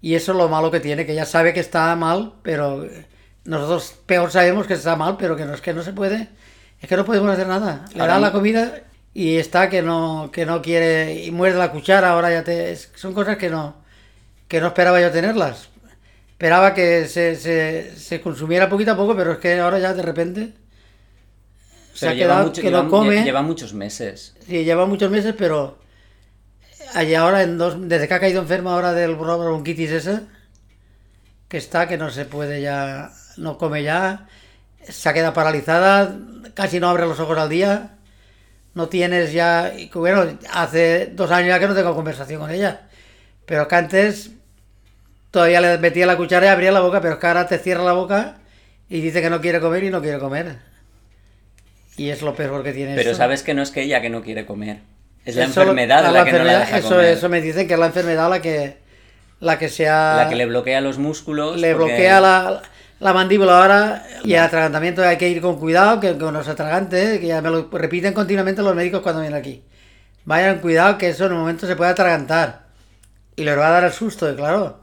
Y 0.00 0.14
eso 0.14 0.32
es 0.32 0.38
lo 0.38 0.48
malo 0.48 0.70
que 0.70 0.80
tiene, 0.80 1.06
que 1.06 1.12
ella 1.12 1.26
sabe 1.26 1.52
que 1.52 1.60
está 1.60 1.94
mal, 1.96 2.32
pero 2.42 2.84
nosotros 3.44 3.94
peor 4.06 4.30
sabemos 4.30 4.66
que 4.66 4.74
está 4.74 4.96
mal, 4.96 5.16
pero 5.18 5.36
que 5.36 5.44
no 5.44 5.54
es 5.54 5.60
que 5.60 5.74
no 5.74 5.82
se 5.82 5.92
puede, 5.92 6.28
es 6.80 6.88
que 6.88 6.96
no 6.96 7.04
podemos 7.04 7.30
hacer 7.30 7.46
nada. 7.46 7.84
Le 7.94 8.06
dan 8.06 8.22
la 8.22 8.32
comida 8.32 8.80
y 9.14 9.36
está 9.36 9.68
que 9.68 9.82
no, 9.82 10.30
que 10.32 10.46
no 10.46 10.62
quiere 10.62 11.24
y 11.24 11.30
muerde 11.30 11.58
la 11.58 11.70
cuchara, 11.72 12.10
ahora 12.10 12.30
ya 12.32 12.42
te... 12.44 12.74
son 12.76 13.12
cosas 13.14 13.36
que 13.36 13.50
no, 13.50 13.76
que 14.48 14.60
no 14.60 14.68
esperaba 14.68 15.00
yo 15.00 15.10
tenerlas. 15.10 15.68
Esperaba 16.42 16.74
que 16.74 17.06
se, 17.06 17.36
se, 17.36 17.94
se 17.96 18.20
consumiera 18.20 18.68
poquito 18.68 18.90
a 18.90 18.96
poco, 18.96 19.14
pero 19.14 19.30
es 19.30 19.38
que 19.38 19.60
ahora 19.60 19.78
ya 19.78 19.94
de 19.94 20.02
repente 20.02 20.52
se 21.94 22.06
Pero 22.06 22.10
ha 22.10 22.14
quedado 22.16 22.46
mucho- 22.48 22.60
que 22.60 22.66
lleva- 22.68 22.82
no 22.82 22.90
come. 22.90 23.22
lleva 23.22 23.42
muchos 23.42 23.74
meses. 23.74 24.34
Sí, 24.44 24.64
lleva 24.64 24.84
muchos 24.86 25.08
meses, 25.08 25.36
pero 25.38 25.78
allá 26.94 27.20
ahora, 27.20 27.44
en 27.44 27.58
dos, 27.58 27.76
desde 27.88 28.08
que 28.08 28.14
ha 28.14 28.18
caído 28.18 28.42
enferma 28.42 28.72
ahora 28.74 28.92
del 28.92 29.16
bron- 29.16 29.38
bronquitis 29.38 29.92
esa, 29.92 30.22
que 31.46 31.58
está, 31.58 31.86
que 31.86 31.96
no 31.96 32.10
se 32.10 32.24
puede 32.24 32.60
ya, 32.60 33.12
no 33.36 33.56
come 33.56 33.84
ya, 33.84 34.26
se 34.82 35.08
ha 35.08 35.12
quedado 35.12 35.34
paralizada, 35.34 36.16
casi 36.54 36.80
no 36.80 36.88
abre 36.88 37.06
los 37.06 37.20
ojos 37.20 37.38
al 37.38 37.50
día, 37.50 37.98
no 38.74 38.88
tienes 38.88 39.32
ya, 39.32 39.72
bueno, 39.94 40.26
hace 40.52 41.06
dos 41.14 41.30
años 41.30 41.50
ya 41.50 41.60
que 41.60 41.68
no 41.68 41.74
tengo 41.76 41.94
conversación 41.94 42.40
con 42.40 42.50
ella, 42.50 42.88
pero 43.46 43.68
que 43.68 43.76
antes 43.76 44.32
todavía 45.32 45.60
le 45.60 45.78
metía 45.78 46.06
la 46.06 46.16
cuchara 46.16 46.46
y 46.46 46.48
abría 46.50 46.70
la 46.70 46.78
boca, 46.80 47.00
pero 47.00 47.14
es 47.14 47.18
que 47.20 47.26
ahora 47.26 47.48
te 47.48 47.58
cierra 47.58 47.82
la 47.82 47.92
boca 47.94 48.36
y 48.88 49.00
dice 49.00 49.20
que 49.20 49.30
no 49.30 49.40
quiere 49.40 49.58
comer 49.60 49.82
y 49.82 49.90
no 49.90 50.00
quiere 50.00 50.20
comer. 50.20 50.58
Y 51.96 52.10
es 52.10 52.22
lo 52.22 52.34
peor 52.36 52.62
que 52.62 52.72
tiene 52.72 52.94
Pero 52.94 53.14
sabes 53.14 53.42
que 53.42 53.52
no 53.54 53.62
es 53.62 53.70
que 53.70 53.82
ella 53.82 54.00
que 54.00 54.08
no 54.10 54.22
quiere 54.22 54.46
comer. 54.46 54.78
Es 55.24 55.36
la 55.36 55.44
Eso 55.44 55.60
enfermedad 55.62 56.10
la, 56.12 56.24
que 56.24 56.32
no 56.32 56.44
la 56.44 56.58
deja 56.60 56.78
eso, 56.78 56.88
comer. 56.90 57.04
eso 57.06 57.28
me 57.28 57.40
dicen 57.40 57.66
que 57.68 57.74
es 57.74 57.80
la 57.80 57.86
enfermedad 57.86 58.30
la 58.30 58.40
que 58.40 58.78
la 59.40 59.58
que 59.58 59.68
se 59.68 59.88
ha- 59.88 60.16
La 60.16 60.28
que 60.28 60.36
le 60.36 60.46
bloquea 60.46 60.80
los 60.80 60.98
músculos. 60.98 61.60
le 61.60 61.72
porque- 61.74 61.84
bloquea 61.92 62.20
la, 62.20 62.62
la 63.00 63.12
mandíbula 63.12 63.60
ahora 63.62 64.06
y 64.24 64.34
el 64.34 64.40
atragantamiento 64.40 65.02
hay 65.02 65.16
que 65.16 65.28
ir 65.28 65.40
con 65.40 65.58
cuidado, 65.58 65.98
que 66.00 66.16
con 66.16 66.32
los 66.34 66.46
atragantes, 66.48 67.18
que 67.20 67.26
ya 67.26 67.40
me 67.42 67.50
lo 67.50 67.68
repiten 67.72 68.14
continuamente 68.14 68.62
los 68.62 68.74
médicos 68.74 69.00
cuando 69.02 69.20
vienen 69.20 69.38
aquí. 69.38 69.64
Vayan 70.24 70.60
cuidado 70.60 70.96
que 70.98 71.08
eso 71.08 71.26
en 71.26 71.32
un 71.32 71.38
momento 71.40 71.66
se 71.66 71.74
puede 71.76 71.90
atragantar 71.90 72.66
y 73.34 73.42
les 73.44 73.58
va 73.58 73.66
a 73.68 73.70
dar 73.70 73.84
el 73.84 73.92
susto, 73.92 74.30
y 74.30 74.36
claro. 74.36 74.80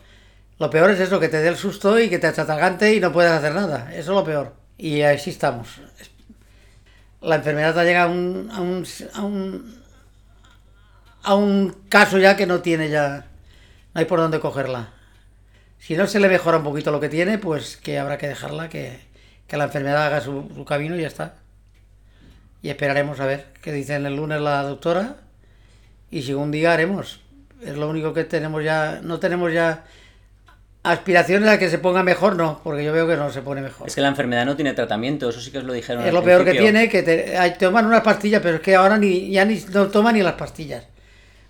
Lo 0.59 0.69
peor 0.69 0.91
es 0.91 0.99
eso, 0.99 1.21
que 1.21 1.29
te 1.29 1.41
dé 1.41 1.47
el 1.47 1.55
susto 1.55 1.97
y 1.99 2.09
que 2.09 2.19
te 2.19 2.27
atragante 2.27 2.93
y 2.93 2.99
no 2.99 3.13
puedes 3.13 3.31
hacer 3.31 3.55
nada. 3.55 3.89
Eso 3.93 4.11
es 4.11 4.17
lo 4.17 4.23
peor. 4.25 4.53
Y 4.77 5.01
así 5.01 5.29
estamos. 5.29 5.79
La 7.21 7.35
enfermedad 7.35 7.79
ha 7.79 7.83
llegado 7.85 8.09
a 8.09 8.11
un, 8.11 8.49
a 8.51 8.61
un, 9.21 9.81
a 11.23 11.35
un, 11.35 11.75
caso 11.87 12.17
ya 12.17 12.35
que 12.35 12.45
no 12.45 12.61
tiene 12.61 12.89
ya, 12.89 13.25
no 13.93 13.99
hay 13.99 14.05
por 14.05 14.19
dónde 14.19 14.41
cogerla. 14.41 14.93
Si 15.79 15.95
no 15.95 16.07
se 16.07 16.19
le 16.19 16.27
mejora 16.27 16.57
un 16.57 16.63
poquito 16.63 16.91
lo 16.91 16.99
que 16.99 17.09
tiene, 17.09 17.37
pues 17.37 17.77
que 17.77 17.97
habrá 17.97 18.17
que 18.17 18.27
dejarla, 18.27 18.67
que, 18.67 18.99
que 19.47 19.57
la 19.57 19.65
enfermedad 19.65 20.07
haga 20.07 20.21
su, 20.21 20.65
camino 20.65 20.95
y 20.97 21.01
ya 21.01 21.07
está. 21.07 21.35
Y 22.61 22.69
esperaremos 22.69 23.21
a 23.21 23.25
ver 23.25 23.47
qué 23.61 23.71
dice 23.71 23.95
el 23.95 24.13
lunes 24.13 24.41
la 24.41 24.61
doctora 24.63 25.15
y 26.11 26.21
según 26.23 26.51
diga 26.51 26.73
haremos. 26.73 27.21
Es 27.61 27.77
lo 27.77 27.89
único 27.89 28.13
que 28.13 28.25
tenemos 28.25 28.63
ya, 28.63 28.99
no 29.01 29.19
tenemos 29.19 29.53
ya 29.53 29.85
aspiraciones 30.83 31.49
a 31.49 31.59
que 31.59 31.69
se 31.69 31.77
ponga 31.79 32.03
mejor, 32.03 32.35
no, 32.35 32.61
porque 32.63 32.83
yo 32.83 32.93
veo 32.93 33.07
que 33.07 33.15
no 33.17 33.31
se 33.31 33.41
pone 33.41 33.61
mejor. 33.61 33.87
Es 33.87 33.95
que 33.95 34.01
la 34.01 34.07
enfermedad 34.07 34.45
no 34.45 34.55
tiene 34.55 34.73
tratamiento, 34.73 35.29
eso 35.29 35.41
sí 35.41 35.51
que 35.51 35.57
os 35.59 35.63
lo 35.63 35.73
dijeron. 35.73 36.03
Es 36.03 36.09
al 36.09 36.15
lo 36.15 36.23
peor 36.23 36.45
que 36.45 36.51
tiene, 36.53 36.89
que 36.89 37.03
te, 37.03 37.37
hay- 37.37 37.55
toman 37.57 37.85
unas 37.85 38.01
pastillas, 38.01 38.41
pero 38.41 38.55
es 38.57 38.61
que 38.61 38.75
ahora 38.75 38.97
ni, 38.97 39.29
ya 39.31 39.45
ni 39.45 39.55
no 39.73 39.87
toma 39.87 40.11
ni 40.11 40.21
las 40.21 40.33
pastillas. 40.33 40.85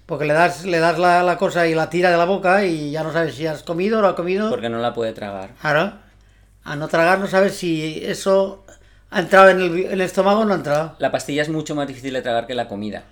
Porque 0.06 0.26
le 0.26 0.34
das, 0.34 0.66
le 0.66 0.80
das 0.80 0.98
la, 0.98 1.22
la 1.22 1.38
cosa 1.38 1.68
y 1.68 1.76
la 1.76 1.90
tira 1.92 2.10
de 2.10 2.18
la 2.18 2.26
boca 2.26 2.66
y 2.66 2.90
ya 2.92 3.04
no 3.04 3.14
sabes 3.14 3.36
si 3.36 3.46
has 3.46 3.62
comido 3.62 4.00
o 4.00 4.02
no 4.02 4.08
has 4.08 4.16
comido. 4.16 4.50
Porque 4.50 4.68
no 4.70 4.80
la 4.80 4.94
puede 4.94 5.14
tragar. 5.14 5.52
Claro. 5.62 5.94
A 6.64 6.76
no 6.76 6.88
tragar 6.88 7.20
no 7.20 7.28
sabes 7.28 7.56
si 7.56 8.02
eso 8.04 8.66
ha 9.12 9.20
entrado 9.20 9.50
en 9.50 9.62
el, 9.62 9.80
en 9.86 9.92
el 9.92 10.02
estómago 10.02 10.40
o 10.42 10.46
no 10.46 10.54
ha 10.54 10.58
entrado. 10.58 10.96
La 10.98 11.12
pastilla 11.12 11.44
es 11.44 11.50
mucho 11.50 11.76
más 11.76 11.88
difícil 11.88 12.14
de 12.14 12.24
tragar 12.24 12.48
que 12.48 12.56
la 12.56 12.68
comida. 12.68 13.04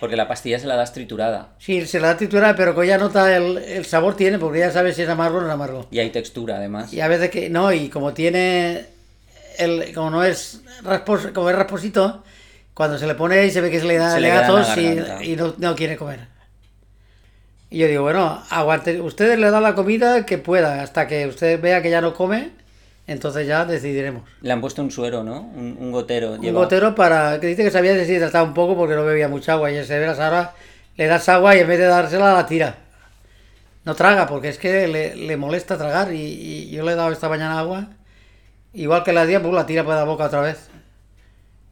Porque 0.00 0.16
la 0.16 0.28
pastilla 0.28 0.58
se 0.58 0.66
la 0.66 0.76
das 0.76 0.92
triturada. 0.92 1.54
Sí, 1.58 1.86
se 1.86 2.00
la 2.00 2.08
da 2.08 2.16
triturada, 2.16 2.54
pero 2.54 2.74
que 2.74 2.86
ya 2.86 2.98
nota 2.98 3.34
el, 3.36 3.58
el 3.58 3.84
sabor 3.84 4.16
tiene, 4.16 4.38
porque 4.38 4.58
ya 4.58 4.70
sabes 4.70 4.96
si 4.96 5.02
es 5.02 5.08
amargo 5.08 5.38
o 5.38 5.40
no 5.40 5.46
es 5.46 5.52
amargo. 5.52 5.86
Y 5.90 5.98
hay 5.98 6.10
textura, 6.10 6.56
además. 6.56 6.92
Y 6.92 7.00
a 7.00 7.08
veces 7.08 7.30
que, 7.30 7.48
no, 7.48 7.72
y 7.72 7.88
como 7.88 8.12
tiene, 8.12 8.86
el, 9.58 9.92
como 9.94 10.10
no 10.10 10.24
es 10.24 10.60
raspos, 10.82 11.28
como 11.34 11.50
es 11.50 11.56
rasposito, 11.56 12.22
cuando 12.74 12.98
se 12.98 13.06
le 13.06 13.14
pone 13.14 13.38
ahí 13.38 13.50
se 13.50 13.60
ve 13.60 13.70
que 13.70 13.80
se 13.80 13.86
le 13.86 13.96
da, 13.96 14.12
Se 14.14 14.20
le 14.20 15.24
y, 15.24 15.32
y 15.32 15.36
no, 15.36 15.54
no 15.56 15.74
quiere 15.74 15.96
comer. 15.96 16.28
Y 17.70 17.78
yo 17.78 17.88
digo, 17.88 18.02
bueno, 18.02 18.42
aguante, 18.50 19.00
ustedes 19.00 19.38
le 19.38 19.50
dan 19.50 19.62
la 19.62 19.74
comida 19.74 20.24
que 20.24 20.38
pueda, 20.38 20.82
hasta 20.82 21.08
que 21.08 21.26
usted 21.26 21.60
vea 21.60 21.82
que 21.82 21.90
ya 21.90 22.00
no 22.00 22.14
come, 22.14 22.52
entonces 23.06 23.46
ya 23.46 23.64
decidiremos. 23.64 24.22
Le 24.42 24.52
han 24.52 24.60
puesto 24.60 24.82
un 24.82 24.90
suero, 24.90 25.22
¿no? 25.22 25.40
Un, 25.42 25.76
un 25.78 25.92
gotero. 25.92 26.32
Un 26.32 26.40
lleva. 26.40 26.60
gotero 26.60 26.94
para, 26.94 27.38
que 27.40 27.46
dice 27.46 27.62
que 27.64 27.70
se 27.70 27.78
había 27.78 27.94
deshidratado 27.94 28.44
un 28.44 28.54
poco 28.54 28.76
porque 28.76 28.94
no 28.94 29.04
bebía 29.04 29.28
mucha 29.28 29.52
agua, 29.52 29.70
y 29.70 29.84
se 29.84 29.98
veras 29.98 30.18
ahora 30.18 30.54
le 30.96 31.06
das 31.06 31.28
agua 31.28 31.54
y 31.56 31.60
en 31.60 31.68
vez 31.68 31.78
de 31.78 31.84
dársela 31.86 32.32
la 32.32 32.46
tira. 32.46 32.76
No 33.84 33.94
traga, 33.94 34.26
porque 34.26 34.48
es 34.48 34.58
que 34.58 34.88
le, 34.88 35.14
le 35.14 35.36
molesta 35.36 35.78
tragar 35.78 36.12
y, 36.12 36.20
y 36.20 36.70
yo 36.70 36.82
le 36.84 36.92
he 36.92 36.96
dado 36.96 37.12
esta 37.12 37.28
mañana 37.28 37.58
agua, 37.60 37.86
igual 38.72 39.04
que 39.04 39.12
la 39.12 39.26
día, 39.26 39.40
pues 39.40 39.54
la 39.54 39.66
tira 39.66 39.84
por 39.84 39.94
la 39.94 40.04
boca 40.04 40.24
otra 40.24 40.40
vez. 40.40 40.68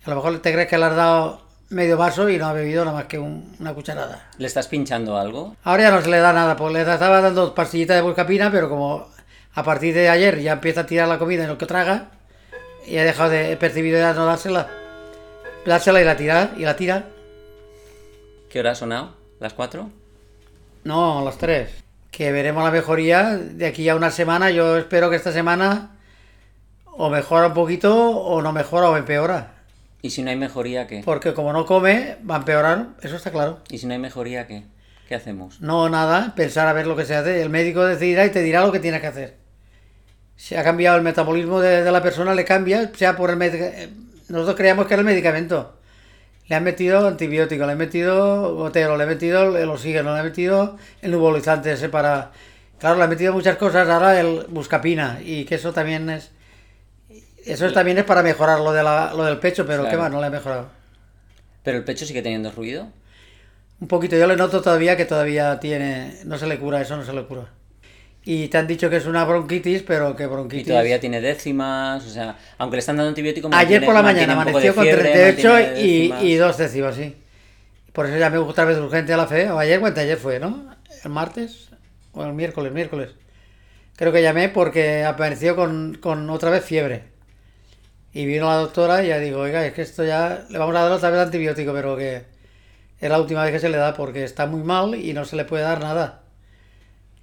A 0.04 0.10
lo 0.10 0.16
mejor 0.16 0.38
te 0.40 0.52
crees 0.52 0.68
que 0.68 0.78
le 0.78 0.84
has 0.84 0.94
dado 0.96 1.42
medio 1.70 1.96
vaso 1.96 2.28
y 2.28 2.36
no 2.38 2.46
ha 2.46 2.52
bebido 2.52 2.84
nada 2.84 2.98
más 2.98 3.06
que 3.06 3.18
un- 3.18 3.56
una 3.58 3.74
cucharada. 3.74 4.28
¿Le 4.38 4.46
estás 4.46 4.68
pinchando 4.68 5.16
algo? 5.16 5.56
Ahora 5.64 5.84
ya 5.84 5.90
no 5.90 6.02
se 6.02 6.10
le 6.10 6.18
da 6.18 6.32
nada, 6.32 6.54
pues 6.56 6.72
le 6.72 6.82
estaba 6.82 7.20
dando 7.20 7.52
pastillitas 7.54 7.96
de 7.96 8.02
buscapina, 8.02 8.50
pero 8.52 8.68
como 8.68 9.08
a 9.54 9.62
partir 9.62 9.94
de 9.94 10.08
ayer 10.08 10.40
ya 10.40 10.52
empieza 10.52 10.82
a 10.82 10.86
tirar 10.86 11.08
la 11.08 11.18
comida 11.18 11.44
en 11.44 11.48
lo 11.48 11.58
que 11.58 11.66
traga, 11.66 12.10
y 12.86 12.96
he 12.96 13.04
dejado 13.04 13.30
de 13.30 13.52
he 13.52 13.56
percibido 13.56 13.98
ya 13.98 14.12
no 14.12 14.26
dársela. 14.26 14.68
Dársela 15.64 16.00
y 16.00 16.04
la 16.04 16.16
tirar, 16.16 16.54
y 16.56 16.62
la 16.62 16.76
tira. 16.76 17.06
¿Qué 18.50 18.60
hora 18.60 18.72
ha 18.72 18.74
sonado? 18.74 19.14
¿Las 19.40 19.54
cuatro? 19.54 19.90
No, 20.84 21.24
los 21.24 21.38
tres. 21.38 21.70
Que 22.10 22.30
veremos 22.30 22.62
la 22.62 22.70
mejoría 22.70 23.36
de 23.36 23.66
aquí 23.66 23.88
a 23.88 23.96
una 23.96 24.10
semana. 24.10 24.50
Yo 24.50 24.76
espero 24.76 25.10
que 25.10 25.16
esta 25.16 25.32
semana 25.32 25.96
o 26.96 27.10
mejora 27.10 27.48
un 27.48 27.54
poquito 27.54 28.10
o 28.10 28.42
no 28.42 28.52
mejora 28.52 28.90
o 28.90 28.96
empeora. 28.96 29.54
¿Y 30.02 30.10
si 30.10 30.22
no 30.22 30.30
hay 30.30 30.36
mejoría, 30.36 30.86
qué? 30.86 31.02
Porque 31.04 31.32
como 31.32 31.52
no 31.52 31.64
come, 31.64 32.18
va 32.28 32.36
a 32.36 32.38
empeorar, 32.38 32.88
eso 33.02 33.16
está 33.16 33.32
claro. 33.32 33.60
¿Y 33.70 33.78
si 33.78 33.86
no 33.86 33.94
hay 33.94 33.98
mejoría, 33.98 34.46
qué? 34.46 34.64
¿Qué 35.08 35.14
hacemos? 35.14 35.60
No, 35.60 35.88
nada, 35.88 36.34
pensar 36.36 36.68
a 36.68 36.72
ver 36.72 36.86
lo 36.86 36.94
que 36.94 37.06
se 37.06 37.14
hace. 37.14 37.40
El 37.40 37.48
médico 37.48 37.84
decidirá 37.84 38.26
y 38.26 38.30
te 38.30 38.42
dirá 38.42 38.60
lo 38.60 38.70
que 38.70 38.80
tienes 38.80 39.00
que 39.00 39.06
hacer. 39.06 39.43
Si 40.36 40.54
ha 40.56 40.64
cambiado 40.64 40.96
el 40.96 41.02
metabolismo 41.02 41.60
de, 41.60 41.82
de 41.82 41.92
la 41.92 42.02
persona, 42.02 42.34
le 42.34 42.44
cambia, 42.44 42.90
sea 42.94 43.16
por 43.16 43.30
el. 43.30 43.38
Nosotros 44.28 44.56
creíamos 44.56 44.86
que 44.86 44.94
era 44.94 45.00
el 45.00 45.06
medicamento. 45.06 45.76
Le 46.48 46.56
han 46.56 46.64
metido 46.64 47.06
antibiótico, 47.06 47.64
le 47.64 47.72
han 47.72 47.78
metido 47.78 48.54
gotero, 48.54 48.96
le 48.96 49.04
han 49.04 49.08
metido 49.08 49.56
el 49.56 49.68
oxígeno, 49.70 50.12
le 50.12 50.18
han 50.20 50.26
metido 50.26 50.76
el 51.00 51.10
nebulizante 51.12 51.72
ese 51.72 51.88
para... 51.88 52.32
Claro, 52.78 52.96
le 52.96 53.04
han 53.04 53.08
metido 53.10 53.32
muchas 53.32 53.56
cosas, 53.56 53.88
ahora 53.88 54.20
el 54.20 54.44
buscapina, 54.50 55.20
y 55.24 55.44
que 55.46 55.54
eso 55.54 55.72
también 55.72 56.10
es... 56.10 56.32
Eso 57.46 57.72
también 57.72 57.96
es 57.98 58.04
para 58.04 58.22
mejorar 58.22 58.60
lo, 58.60 58.72
de 58.72 58.82
la- 58.82 59.14
lo 59.14 59.24
del 59.24 59.38
pecho, 59.38 59.64
pero 59.66 59.82
Claro. 59.82 59.90
qué 59.90 60.02
va, 60.02 60.08
no 60.10 60.20
lo 60.20 60.26
he 60.26 60.30
mejorado. 60.30 60.68
Pero 61.62 61.78
el 61.78 61.84
pecho 61.84 62.04
sigue 62.04 62.20
teniendo 62.20 62.50
ruido. 62.50 62.88
Un 63.80 63.88
poquito, 63.88 64.16
yo 64.16 64.26
le 64.26 64.36
noto 64.36 64.60
todavía 64.60 64.96
que 64.98 65.04
todavía 65.06 65.60
tiene, 65.60 66.18
no 66.24 66.36
se 66.36 66.46
le 66.46 66.58
cura, 66.58 66.80
eso 66.82 66.96
no 66.96 67.04
se 67.04 67.12
le 67.14 67.24
cura. 67.24 67.48
Y 68.26 68.48
te 68.48 68.56
han 68.56 68.66
dicho 68.66 68.88
que 68.88 68.96
es 68.96 69.06
una 69.06 69.24
bronquitis, 69.24 69.82
pero 69.82 70.16
que 70.16 70.22
Y 70.24 70.26
bronquitis... 70.26 70.66
todavía 70.68 70.98
tiene 70.98 71.20
décimas, 71.20 72.04
o 72.06 72.10
sea, 72.10 72.36
aunque 72.58 72.76
le 72.76 72.80
están 72.80 72.96
dando 72.96 73.10
antibiótico... 73.10 73.48
Ayer 73.52 73.82
mantiene- 73.82 73.84
por 73.86 73.94
la 73.94 74.02
mañana 74.02 74.32
amaneció 74.32 74.74
con 74.74 74.84
fiebre, 74.84 75.10
38 75.12 75.48
mantiene 75.52 75.80
y, 75.82 76.12
y 76.32 76.34
dos 76.36 76.56
décimas, 76.56 76.94
sí. 76.96 77.16
Por 77.92 78.06
eso 78.06 78.16
llamé 78.18 78.38
otra 78.38 78.64
vez 78.64 78.78
urgente 78.78 79.12
a 79.12 79.16
la 79.18 79.26
fe, 79.26 79.50
o 79.50 79.58
ayer 79.58 79.80
o 79.82 79.86
ayer 79.86 80.16
fue, 80.18 80.40
¿no? 80.40 80.74
El 81.04 81.10
martes 81.10 81.68
o 82.12 82.24
el 82.24 82.32
miércoles, 82.32 82.72
miércoles. 82.72 83.10
Creo 83.96 84.12
que 84.12 84.22
llamé 84.22 84.48
porque 84.48 85.04
apareció 85.04 85.54
con, 85.56 85.98
con 86.00 86.28
otra 86.30 86.50
vez 86.50 86.64
fiebre. 86.64 87.04
Y 88.12 88.26
vino 88.26 88.46
la 88.48 88.56
doctora 88.56 89.04
y 89.04 89.08
ya 89.08 89.18
digo, 89.18 89.40
oiga, 89.40 89.66
es 89.66 89.74
que 89.74 89.82
esto 89.82 90.04
ya 90.04 90.44
le 90.48 90.58
vamos 90.58 90.74
a 90.76 90.82
dar 90.82 90.92
otra 90.92 91.10
vez 91.10 91.20
antibiótico, 91.20 91.72
pero 91.72 91.96
que 91.96 92.24
es 93.00 93.10
la 93.10 93.20
última 93.20 93.44
vez 93.44 93.52
que 93.52 93.60
se 93.60 93.68
le 93.70 93.76
da 93.78 93.94
porque 93.94 94.24
está 94.24 94.46
muy 94.46 94.62
mal 94.64 94.94
y 94.96 95.14
no 95.14 95.24
se 95.24 95.36
le 95.36 95.44
puede 95.46 95.64
dar 95.64 95.80
nada. 95.80 96.23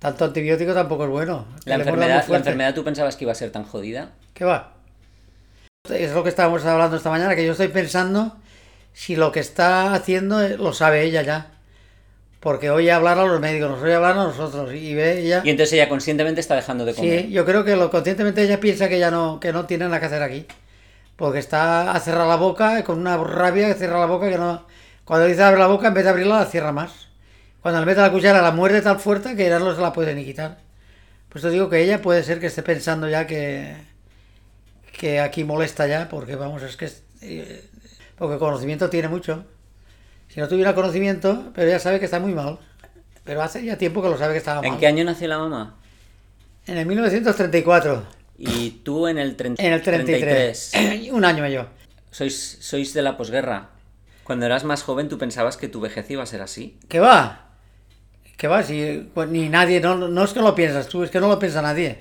Tanto 0.02 0.26
antibiótico 0.26 0.74
tampoco 0.74 1.04
es 1.04 1.12
bueno. 1.12 1.46
La 1.66 1.76
enfermedad, 1.76 2.26
la 2.28 2.38
enfermedad, 2.38 2.74
¿tú 2.74 2.84
pensabas 2.84 3.16
que 3.16 3.24
iba 3.24 3.34
a 3.34 3.36
ser 3.36 3.52
tan 3.52 3.66
jodida? 3.66 4.14
¿Qué 4.34 4.44
va? 4.44 4.74
Es 5.88 6.12
lo 6.14 6.24
que 6.24 6.30
estábamos 6.30 6.66
hablando 6.66 6.98
esta 6.98 7.12
mañana, 7.12 7.36
que 7.36 7.46
yo 7.46 7.52
estoy 7.52 7.68
pensando 7.68 8.36
si 8.94 9.16
lo 9.16 9.32
que 9.32 9.42
está 9.42 9.94
haciendo 9.94 10.42
eh, 10.42 10.58
lo 10.58 10.74
sabe 10.74 11.04
ella 11.04 11.22
ya. 11.22 11.52
Porque 12.40 12.72
oye 12.72 12.92
hablar 12.92 13.20
a 13.20 13.26
los 13.26 13.40
médicos, 13.40 13.70
nos 13.70 13.84
oye 13.84 13.94
hablar 13.94 14.18
a 14.18 14.24
nosotros 14.24 14.74
y 14.74 14.96
ve 14.96 15.20
ella... 15.20 15.44
Y 15.44 15.52
entonces 15.52 15.74
ella 15.74 15.88
conscientemente 15.88 16.42
está 16.42 16.56
dejando 16.56 16.84
de 16.84 16.96
comer. 16.96 17.22
Sí, 17.22 17.32
yo 17.32 17.46
creo 17.46 17.64
que 17.64 17.76
lo 17.76 17.92
conscientemente 17.92 18.42
ella 18.42 18.60
piensa 18.60 18.90
que 18.90 18.98
ya 18.98 19.12
no, 19.12 19.40
que 19.40 19.54
no 19.54 19.68
tiene 19.68 19.86
nada 19.86 20.00
que 20.00 20.08
hacer 20.08 20.24
aquí. 20.24 20.48
Porque 21.16 21.38
está 21.38 21.92
a 21.92 22.00
cerrar 22.00 22.26
la 22.26 22.38
boca 22.38 22.84
con 22.84 22.98
una 22.98 23.18
rabia 23.18 23.68
que 23.68 23.76
cierra 23.76 24.00
la 24.00 24.08
boca 24.08 24.32
que 24.32 24.40
no... 24.40 24.66
Cuando 25.06 25.28
dice 25.28 25.44
abre 25.44 25.60
la 25.60 25.68
boca, 25.68 25.90
en 25.90 25.94
vez 25.94 26.06
de 26.06 26.10
abrirla, 26.10 26.40
la 26.40 26.46
cierra 26.48 26.72
más. 26.72 27.11
Cuando 27.62 27.80
le 27.80 27.86
mete 27.86 28.02
la 28.02 28.12
cuchara, 28.12 28.42
la 28.42 28.52
muerde 28.52 28.82
tal 28.82 29.00
fuerte 29.00 29.36
que 29.36 29.48
ya 29.50 29.60
no 29.60 29.76
se 29.76 29.82
la 29.82 29.94
puede 29.94 30.16
ni 30.16 30.26
quitar. 30.26 30.58
Por 31.30 31.38
eso 31.40 31.50
digo 31.50 31.70
que 31.70 31.82
ella 31.82 32.02
puede 32.02 32.24
ser 32.24 32.40
que 32.40 32.48
esté 32.48 32.64
pensando 32.64 33.08
ya 33.08 33.28
que, 33.28 33.76
que 34.98 35.20
aquí 35.20 35.44
molesta 35.44 35.88
ya, 35.88 36.10
porque 36.10 36.36
vamos, 36.36 36.64
es 36.64 36.76
que... 36.78 36.86
es- 36.86 37.04
eh, 37.22 37.64
porque 38.18 38.38
conocimiento 38.38 38.90
tiene 38.90 39.08
mucho. 39.08 39.46
Si 40.30 40.40
no 40.40 40.48
tuviera 40.48 40.76
conocimiento, 40.76 41.52
pero 41.56 41.68
ella 41.68 41.80
sabe 41.80 42.00
que 42.00 42.06
está 42.06 42.20
muy 42.20 42.34
mal. 42.34 42.60
Pero 43.24 43.42
hace 43.42 43.64
ya 43.64 43.78
tiempo 43.78 44.02
que 44.02 44.10
lo 44.10 44.18
sabe 44.18 44.34
que 44.34 44.38
estaba 44.40 44.62
mal. 44.62 44.72
¿En 44.74 44.80
qué 44.80 44.88
año 44.88 45.04
nació 45.04 45.28
la 45.28 45.38
mamá? 45.38 45.76
En 46.68 46.78
el 46.78 46.86
1934. 46.86 48.06
Y 48.38 48.72
tú 48.84 49.08
en 49.08 49.18
el 49.18 49.36
30 49.36 49.62
En 49.64 49.74
el 49.74 49.82
33. 49.82 50.72
Un 51.12 51.26
año 51.26 51.48
yo. 51.48 51.68
Sois, 52.12 52.58
sois 52.62 52.94
de 52.94 53.02
la 53.02 53.18
posguerra. 53.18 53.70
Cuando 54.24 54.46
eras 54.46 54.64
más 54.64 54.84
joven, 54.84 55.10
¿tú 55.10 55.18
pensabas 55.18 55.58
que 55.58 55.68
tu 55.68 55.80
vejez 55.82 56.10
iba 56.10 56.24
a 56.24 56.28
ser 56.28 56.42
así? 56.42 56.80
¿Qué 56.90 57.00
va? 57.00 57.51
¿Qué 58.42 58.48
va? 58.48 58.64
Si, 58.64 59.08
pues, 59.14 59.30
ni 59.30 59.50
nadie, 59.50 59.80
no, 59.80 59.96
no 59.96 60.24
es 60.24 60.34
que 60.34 60.40
lo 60.42 60.56
piensas 60.56 60.88
tú, 60.88 61.04
es 61.04 61.12
que 61.12 61.20
no 61.20 61.28
lo 61.28 61.38
piensa 61.38 61.62
nadie. 61.62 62.00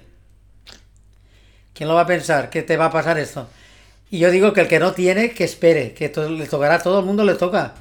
¿Quién 1.75 1.87
lo 1.87 1.95
va 1.97 2.01
a 2.01 2.07
pensar? 2.07 2.49
que 2.49 2.63
te 2.63 2.79
va 2.79 2.87
a 2.87 2.91
pasar 2.91 3.19
esto? 3.19 3.47
Y 4.11 4.21
yo 4.21 4.31
digo 4.31 4.55
que 4.55 4.63
el 4.63 4.67
que 4.69 4.79
no 4.79 4.93
tiene, 4.93 5.33
que 5.33 5.45
espere, 5.45 5.93
que 5.93 6.09
le 6.31 6.47
tocará, 6.47 6.79
todo 6.79 7.01
el 7.01 7.05
mundo 7.05 7.27
le 7.27 7.35
toca. 7.35 7.75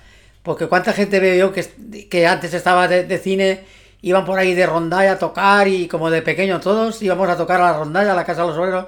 Porque 0.44 0.68
cuánta 0.68 0.92
gente 0.92 1.22
veo 1.22 1.36
yo 1.38 1.54
que, 1.54 2.10
que 2.10 2.28
antes 2.28 2.54
estaba 2.54 2.90
de, 2.90 3.18
cine, 3.20 3.62
iban 4.02 4.26
por 4.26 4.38
ahí 4.38 4.54
de 4.54 4.66
rondalla 4.66 5.14
a 5.14 5.20
tocar 5.20 5.70
y 5.70 5.88
como 5.88 6.10
de 6.12 6.22
pequeño 6.22 6.60
todos 6.60 7.02
íbamos 7.02 7.30
a 7.30 7.38
tocar 7.38 7.62
a 7.62 7.72
la 7.72 7.78
rondalla, 7.78 8.12
a 8.12 8.16
la 8.16 8.26
Casa 8.26 8.42
de 8.42 8.50
los 8.50 8.58
Obreros. 8.58 8.88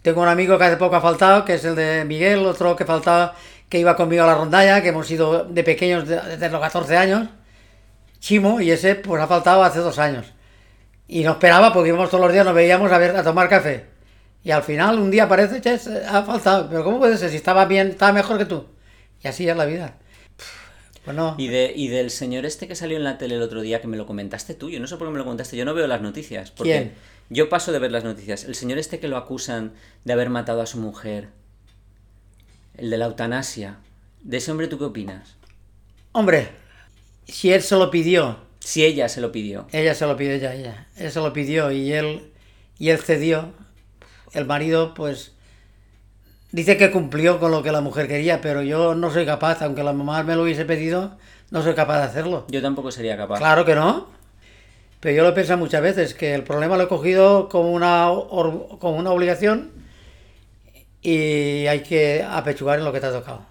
Tengo 0.00 0.22
un 0.22 0.28
amigo 0.28 0.56
que 0.56 0.64
hace 0.64 0.78
poco 0.78 0.96
ha 0.96 1.02
faltado, 1.02 1.44
que 1.44 1.56
es 1.56 1.64
el 1.66 1.74
de 1.76 2.06
Miguel, 2.06 2.46
otro 2.46 2.74
que 2.74 2.86
faltaba, 2.86 3.34
que 3.68 3.78
iba 3.78 3.96
conmigo 3.96 4.24
a 4.24 4.28
la 4.28 4.34
rondalla, 4.34 4.80
que 4.80 4.88
hemos 4.88 5.10
ido 5.10 5.44
de 5.44 5.62
pequeños 5.62 6.08
de- 6.08 6.22
desde 6.22 6.48
los 6.48 6.60
14 6.62 6.96
años. 6.96 7.28
Chimo, 8.20 8.60
y 8.60 8.70
ese 8.70 8.94
pues 8.94 9.20
ha 9.20 9.26
faltado 9.26 9.64
hace 9.64 9.80
dos 9.80 9.98
años. 9.98 10.26
Y 11.08 11.24
no 11.24 11.32
esperaba 11.32 11.72
porque 11.72 11.88
íbamos 11.88 12.10
todos 12.10 12.22
los 12.24 12.32
días, 12.32 12.44
nos 12.44 12.54
veíamos 12.54 12.92
a 12.92 12.98
ver 12.98 13.16
a 13.16 13.24
tomar 13.24 13.48
café. 13.48 13.86
Y 14.44 14.52
al 14.52 14.62
final 14.62 14.98
un 14.98 15.10
día 15.10 15.24
aparece, 15.24 15.60
che, 15.60 15.78
ha 16.06 16.22
faltado. 16.22 16.68
Pero 16.68 16.84
¿cómo 16.84 16.98
puede 16.98 17.18
ser? 17.18 17.30
Si 17.30 17.36
estaba 17.36 17.64
bien, 17.64 17.88
estaba 17.88 18.12
mejor 18.12 18.38
que 18.38 18.44
tú. 18.44 18.66
Y 19.22 19.28
así 19.28 19.48
es 19.48 19.56
la 19.56 19.64
vida. 19.64 19.96
Pues 21.04 21.16
no. 21.16 21.34
Y, 21.38 21.48
de, 21.48 21.72
y 21.74 21.88
del 21.88 22.10
señor 22.10 22.46
este 22.46 22.68
que 22.68 22.74
salió 22.74 22.96
en 22.96 23.04
la 23.04 23.18
tele 23.18 23.34
el 23.34 23.42
otro 23.42 23.62
día, 23.62 23.80
que 23.80 23.88
me 23.88 23.96
lo 23.96 24.06
comentaste 24.06 24.54
tú, 24.54 24.70
yo 24.70 24.80
no 24.80 24.86
sé 24.86 24.96
por 24.96 25.08
qué 25.08 25.12
me 25.12 25.18
lo 25.18 25.24
comentaste, 25.24 25.56
yo 25.56 25.64
no 25.64 25.74
veo 25.74 25.86
las 25.86 26.02
noticias. 26.02 26.50
Porque 26.50 26.72
¿Quién? 26.72 26.92
Yo 27.30 27.48
paso 27.48 27.72
de 27.72 27.78
ver 27.78 27.92
las 27.92 28.04
noticias. 28.04 28.44
El 28.44 28.54
señor 28.54 28.78
este 28.78 28.98
que 28.98 29.08
lo 29.08 29.16
acusan 29.16 29.72
de 30.04 30.12
haber 30.12 30.30
matado 30.30 30.62
a 30.62 30.66
su 30.66 30.78
mujer, 30.78 31.28
el 32.76 32.90
de 32.90 32.98
la 32.98 33.06
eutanasia, 33.06 33.78
¿de 34.22 34.36
ese 34.38 34.50
hombre 34.50 34.66
tú 34.66 34.78
qué 34.78 34.84
opinas? 34.84 35.36
Hombre, 36.12 36.50
si 37.26 37.52
él 37.52 37.62
se 37.62 37.76
lo 37.76 37.90
pidió, 37.90 38.38
Si 38.60 38.84
ella 38.84 39.08
se 39.08 39.20
lo 39.20 39.32
pidió. 39.32 39.66
ella 39.72 39.94
se 39.94 40.06
lo 40.06 40.16
pidió 40.16 40.32
ella, 40.34 40.54
ella. 40.54 40.86
Él 40.96 41.10
se 41.10 41.20
lo 41.20 41.32
pidió 41.32 41.70
y 41.70 41.92
él, 41.92 42.32
y 42.78 42.90
él 42.90 42.98
cedió. 42.98 43.52
El 44.32 44.44
marido, 44.44 44.94
pues, 44.94 45.32
dice 46.52 46.76
que 46.76 46.90
cumplió 46.90 47.40
con 47.40 47.50
lo 47.50 47.62
que 47.62 47.72
la 47.72 47.80
mujer 47.80 48.06
quería, 48.06 48.40
pero 48.40 48.62
yo 48.62 48.94
no 48.94 49.10
soy 49.10 49.26
capaz, 49.26 49.62
aunque 49.62 49.82
la 49.82 49.92
mamá 49.92 50.22
me 50.22 50.36
lo 50.36 50.42
hubiese 50.42 50.64
pedido, 50.64 51.16
no 51.50 51.62
soy 51.62 51.74
capaz 51.74 51.98
de 51.98 52.04
hacerlo. 52.04 52.46
Yo 52.48 52.62
tampoco 52.62 52.90
sería 52.92 53.16
capaz. 53.16 53.38
Claro 53.38 53.64
que 53.64 53.74
no. 53.74 54.08
Pero 55.00 55.16
yo 55.16 55.22
lo 55.22 55.30
he 55.30 55.32
pensado 55.32 55.58
muchas 55.58 55.82
veces, 55.82 56.14
que 56.14 56.34
el 56.34 56.44
problema 56.44 56.76
lo 56.76 56.84
he 56.84 56.88
cogido 56.88 57.48
como 57.48 57.72
una, 57.72 58.10
como 58.78 58.96
una 58.96 59.10
obligación 59.10 59.70
y 61.02 61.66
hay 61.66 61.80
que 61.80 62.22
apechugar 62.28 62.78
en 62.78 62.84
lo 62.84 62.92
que 62.92 63.00
te 63.00 63.06
ha 63.06 63.12
tocado. 63.12 63.46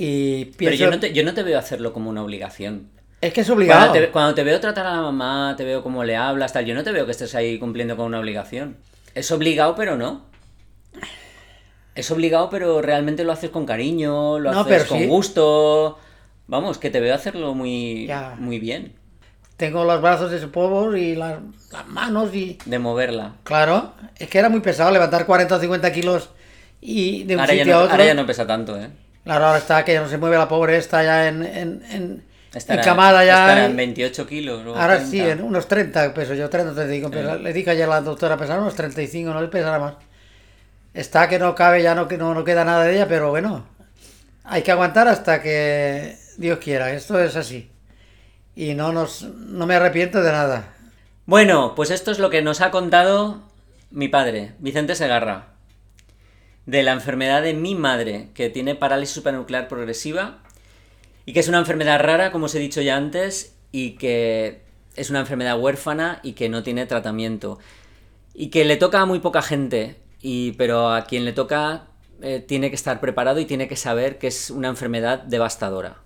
Y 0.00 0.44
Pero 0.56 0.76
yo 0.76 0.90
no, 0.90 1.00
te, 1.00 1.12
yo 1.12 1.24
no 1.24 1.34
te 1.34 1.42
veo 1.42 1.58
hacerlo 1.58 1.92
como 1.92 2.08
una 2.08 2.22
obligación. 2.22 2.88
es 3.20 3.32
que 3.32 3.40
es 3.40 3.46
Cuando 3.48 3.62
obligado. 3.64 3.92
te, 3.92 4.08
cuando 4.10 4.34
te 4.34 4.44
veo 4.44 4.60
tratar 4.60 4.86
a 4.86 4.94
la 4.94 5.02
mamá, 5.02 5.54
te 5.56 5.64
veo 5.64 5.82
cómo 5.82 6.04
le 6.04 6.14
hablas, 6.16 6.52
tal, 6.52 6.64
yo 6.66 6.74
no 6.76 6.84
te 6.84 6.92
veo 6.92 7.04
que 7.04 7.10
estés 7.10 7.34
ahí 7.34 7.58
cumpliendo 7.58 7.96
con 7.96 8.06
una 8.06 8.20
obligación. 8.20 8.76
Es 9.16 9.30
obligado, 9.32 9.74
pero 9.74 9.96
no. 9.96 10.26
Es 11.96 12.10
obligado, 12.12 12.48
pero 12.48 12.80
realmente 12.80 13.24
lo 13.24 13.32
haces 13.32 13.50
con 13.50 13.66
cariño, 13.66 14.38
lo 14.38 14.52
No, 14.52 14.60
haces 14.60 14.84
con 14.84 14.98
sí. 14.98 15.06
gusto. 15.06 15.98
Vamos, 16.46 16.78
que 16.78 16.90
te 16.90 17.00
veo 17.00 17.12
hacerlo 17.14 17.54
muy, 17.54 18.06
Ya. 18.06 18.36
muy 18.38 18.60
bien. 18.60 18.94
Tengo 19.56 19.84
los 19.84 20.00
brazos 20.00 20.30
de 20.30 20.36
ese 20.36 20.46
polvo 20.46 20.96
y 20.96 21.16
las, 21.16 21.40
las 21.72 21.88
manos 21.88 22.32
y... 22.32 22.56
De 22.64 22.78
moverla. 22.78 23.32
Claro, 23.42 23.94
es 24.16 24.28
que 24.28 24.38
era 24.38 24.48
muy 24.48 24.60
pesado 24.60 24.92
levantar 24.92 25.26
40 25.26 25.56
o 25.56 25.60
50 25.60 25.92
kilos 25.92 26.30
y 26.80 27.24
de 27.24 27.34
un 27.34 27.40
Ahora 27.40 27.52
sitio 27.54 27.72
no, 27.74 27.80
a 27.80 27.82
otro. 27.82 27.90
ahora 27.92 28.04
ya 28.06 28.14
no 28.14 28.24
pesa 28.24 28.46
tanto, 28.46 28.78
¿eh? 28.78 28.88
Claro, 29.28 29.44
ahora 29.44 29.58
está 29.58 29.84
que 29.84 29.92
ya 29.92 30.00
no 30.00 30.08
se 30.08 30.16
mueve 30.16 30.38
la 30.38 30.48
pobre, 30.48 30.78
está 30.78 31.02
ya 31.02 31.28
en, 31.28 31.42
en, 31.44 31.82
en 31.90 32.24
Estará, 32.54 32.80
encamada 32.80 33.22
ya. 33.26 33.42
estará 33.42 33.66
en 33.66 33.76
28 33.76 34.26
kilos. 34.26 34.66
Ahora 34.66 34.96
30. 34.96 35.10
sí, 35.10 35.20
en 35.20 35.42
unos 35.42 35.68
30 35.68 36.14
peso 36.14 36.32
yo, 36.32 36.48
30, 36.48 36.72
35 36.72 37.10
pesos. 37.10 37.40
Le 37.42 37.52
dije 37.52 37.68
ayer 37.68 37.84
a 37.84 37.88
la 37.88 38.00
doctora, 38.00 38.38
pesar 38.38 38.58
unos 38.58 38.74
35, 38.74 39.30
no 39.30 39.42
le 39.42 39.48
pesará 39.48 39.78
más. 39.78 39.96
Está 40.94 41.28
que 41.28 41.38
no 41.38 41.54
cabe, 41.54 41.82
ya 41.82 41.94
no, 41.94 42.08
que 42.08 42.16
no, 42.16 42.32
no 42.32 42.42
queda 42.42 42.64
nada 42.64 42.84
de 42.84 42.94
ella, 42.94 43.06
pero 43.06 43.28
bueno, 43.28 43.66
hay 44.44 44.62
que 44.62 44.72
aguantar 44.72 45.08
hasta 45.08 45.42
que 45.42 46.16
Dios 46.38 46.58
quiera, 46.58 46.90
esto 46.92 47.20
es 47.20 47.36
así. 47.36 47.70
Y 48.56 48.72
no, 48.72 48.92
nos, 48.94 49.24
no 49.24 49.66
me 49.66 49.74
arrepiento 49.74 50.22
de 50.22 50.32
nada. 50.32 50.72
Bueno, 51.26 51.74
pues 51.76 51.90
esto 51.90 52.12
es 52.12 52.18
lo 52.18 52.30
que 52.30 52.40
nos 52.40 52.62
ha 52.62 52.70
contado 52.70 53.42
mi 53.90 54.08
padre, 54.08 54.54
Vicente 54.58 54.94
Segarra, 54.94 55.48
de 56.68 56.82
la 56.82 56.92
enfermedad 56.92 57.42
de 57.42 57.54
mi 57.54 57.74
madre, 57.74 58.28
que 58.34 58.50
tiene 58.50 58.74
parálisis 58.74 59.14
supranuclear 59.14 59.68
progresiva 59.68 60.40
y 61.24 61.32
que 61.32 61.40
es 61.40 61.48
una 61.48 61.56
enfermedad 61.56 61.98
rara, 61.98 62.30
como 62.30 62.44
os 62.44 62.54
he 62.54 62.58
dicho 62.58 62.82
ya 62.82 62.94
antes, 62.94 63.56
y 63.72 63.92
que 63.92 64.60
es 64.94 65.08
una 65.08 65.20
enfermedad 65.20 65.58
huérfana 65.58 66.20
y 66.22 66.32
que 66.34 66.50
no 66.50 66.62
tiene 66.62 66.84
tratamiento. 66.84 67.58
Y 68.34 68.50
que 68.50 68.66
le 68.66 68.76
toca 68.76 69.00
a 69.00 69.06
muy 69.06 69.20
poca 69.20 69.40
gente, 69.40 69.96
y, 70.20 70.52
pero 70.52 70.90
a 70.90 71.06
quien 71.06 71.24
le 71.24 71.32
toca 71.32 71.86
eh, 72.20 72.44
tiene 72.46 72.68
que 72.68 72.76
estar 72.76 73.00
preparado 73.00 73.40
y 73.40 73.46
tiene 73.46 73.66
que 73.66 73.76
saber 73.76 74.18
que 74.18 74.26
es 74.26 74.50
una 74.50 74.68
enfermedad 74.68 75.20
devastadora. 75.22 76.02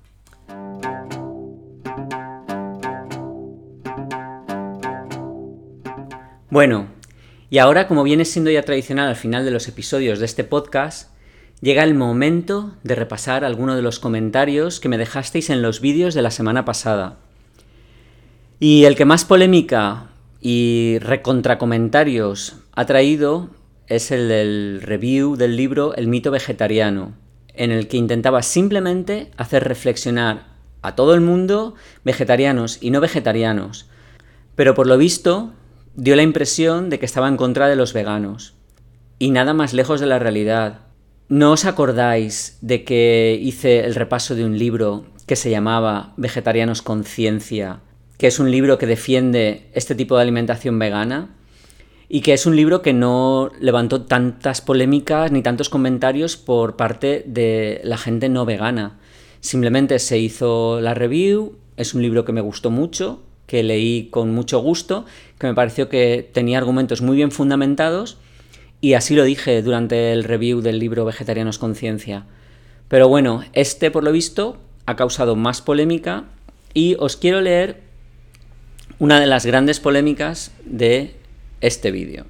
Bueno, 6.50 6.86
y 7.52 7.58
ahora, 7.58 7.86
como 7.86 8.02
viene 8.02 8.24
siendo 8.24 8.50
ya 8.50 8.62
tradicional 8.62 9.10
al 9.10 9.14
final 9.14 9.44
de 9.44 9.50
los 9.50 9.68
episodios 9.68 10.18
de 10.18 10.24
este 10.24 10.42
podcast, 10.42 11.10
llega 11.60 11.84
el 11.84 11.94
momento 11.94 12.72
de 12.82 12.94
repasar 12.94 13.44
algunos 13.44 13.76
de 13.76 13.82
los 13.82 13.98
comentarios 13.98 14.80
que 14.80 14.88
me 14.88 14.96
dejasteis 14.96 15.50
en 15.50 15.60
los 15.60 15.82
vídeos 15.82 16.14
de 16.14 16.22
la 16.22 16.30
semana 16.30 16.64
pasada. 16.64 17.18
Y 18.58 18.84
el 18.84 18.96
que 18.96 19.04
más 19.04 19.26
polémica 19.26 20.06
y 20.40 20.96
recontracomentarios 21.00 22.56
ha 22.72 22.86
traído 22.86 23.50
es 23.86 24.10
el 24.12 24.28
del 24.28 24.80
review 24.80 25.36
del 25.36 25.54
libro 25.54 25.94
El 25.94 26.08
mito 26.08 26.30
vegetariano, 26.30 27.12
en 27.52 27.70
el 27.70 27.86
que 27.86 27.98
intentaba 27.98 28.40
simplemente 28.40 29.30
hacer 29.36 29.64
reflexionar 29.64 30.46
a 30.80 30.94
todo 30.94 31.12
el 31.12 31.20
mundo, 31.20 31.74
vegetarianos 32.02 32.78
y 32.80 32.90
no 32.90 33.02
vegetarianos, 33.02 33.90
pero 34.56 34.74
por 34.74 34.86
lo 34.86 34.96
visto 34.96 35.52
dio 35.94 36.16
la 36.16 36.22
impresión 36.22 36.90
de 36.90 36.98
que 36.98 37.06
estaba 37.06 37.28
en 37.28 37.36
contra 37.36 37.68
de 37.68 37.76
los 37.76 37.92
veganos. 37.92 38.54
y 39.18 39.30
nada 39.30 39.54
más 39.54 39.72
lejos 39.72 40.00
de 40.00 40.06
la 40.06 40.18
realidad. 40.18 40.80
¿No 41.28 41.52
os 41.52 41.64
acordáis 41.64 42.58
de 42.60 42.82
que 42.82 43.38
hice 43.40 43.84
el 43.84 43.94
repaso 43.94 44.34
de 44.34 44.44
un 44.44 44.58
libro 44.58 45.04
que 45.28 45.36
se 45.36 45.48
llamaba 45.48 46.12
Vegetarianos 46.16 46.82
con 46.82 47.04
Ciencia, 47.04 47.82
que 48.18 48.26
es 48.26 48.40
un 48.40 48.50
libro 48.50 48.78
que 48.78 48.88
defiende 48.88 49.70
este 49.74 49.94
tipo 49.94 50.16
de 50.16 50.22
alimentación 50.22 50.76
vegana? 50.78 51.36
y 52.14 52.20
que 52.20 52.34
es 52.34 52.44
un 52.44 52.56
libro 52.56 52.82
que 52.82 52.92
no 52.92 53.50
levantó 53.58 54.02
tantas 54.02 54.60
polémicas 54.60 55.32
ni 55.32 55.40
tantos 55.40 55.70
comentarios 55.70 56.36
por 56.36 56.76
parte 56.76 57.24
de 57.26 57.80
la 57.84 57.96
gente 57.96 58.28
no 58.28 58.44
vegana. 58.44 58.98
Simplemente 59.40 59.98
se 59.98 60.18
hizo 60.18 60.78
la 60.82 60.92
review, 60.92 61.56
es 61.78 61.94
un 61.94 62.02
libro 62.02 62.26
que 62.26 62.32
me 62.32 62.42
gustó 62.42 62.70
mucho, 62.70 63.22
que 63.46 63.62
leí 63.62 64.08
con 64.10 64.30
mucho 64.34 64.58
gusto, 64.58 65.06
que 65.42 65.48
me 65.48 65.54
pareció 65.54 65.88
que 65.88 66.30
tenía 66.32 66.58
argumentos 66.58 67.02
muy 67.02 67.16
bien 67.16 67.32
fundamentados 67.32 68.16
y 68.80 68.94
así 68.94 69.16
lo 69.16 69.24
dije 69.24 69.60
durante 69.60 70.12
el 70.12 70.22
review 70.22 70.60
del 70.60 70.78
libro 70.78 71.04
Vegetarianos 71.04 71.58
Conciencia. 71.58 72.26
Pero 72.86 73.08
bueno, 73.08 73.42
este 73.52 73.90
por 73.90 74.04
lo 74.04 74.12
visto 74.12 74.58
ha 74.86 74.94
causado 74.94 75.34
más 75.34 75.60
polémica 75.60 76.26
y 76.74 76.94
os 77.00 77.16
quiero 77.16 77.40
leer 77.40 77.80
una 79.00 79.18
de 79.18 79.26
las 79.26 79.44
grandes 79.44 79.80
polémicas 79.80 80.52
de 80.64 81.16
este 81.60 81.90
vídeo. 81.90 82.24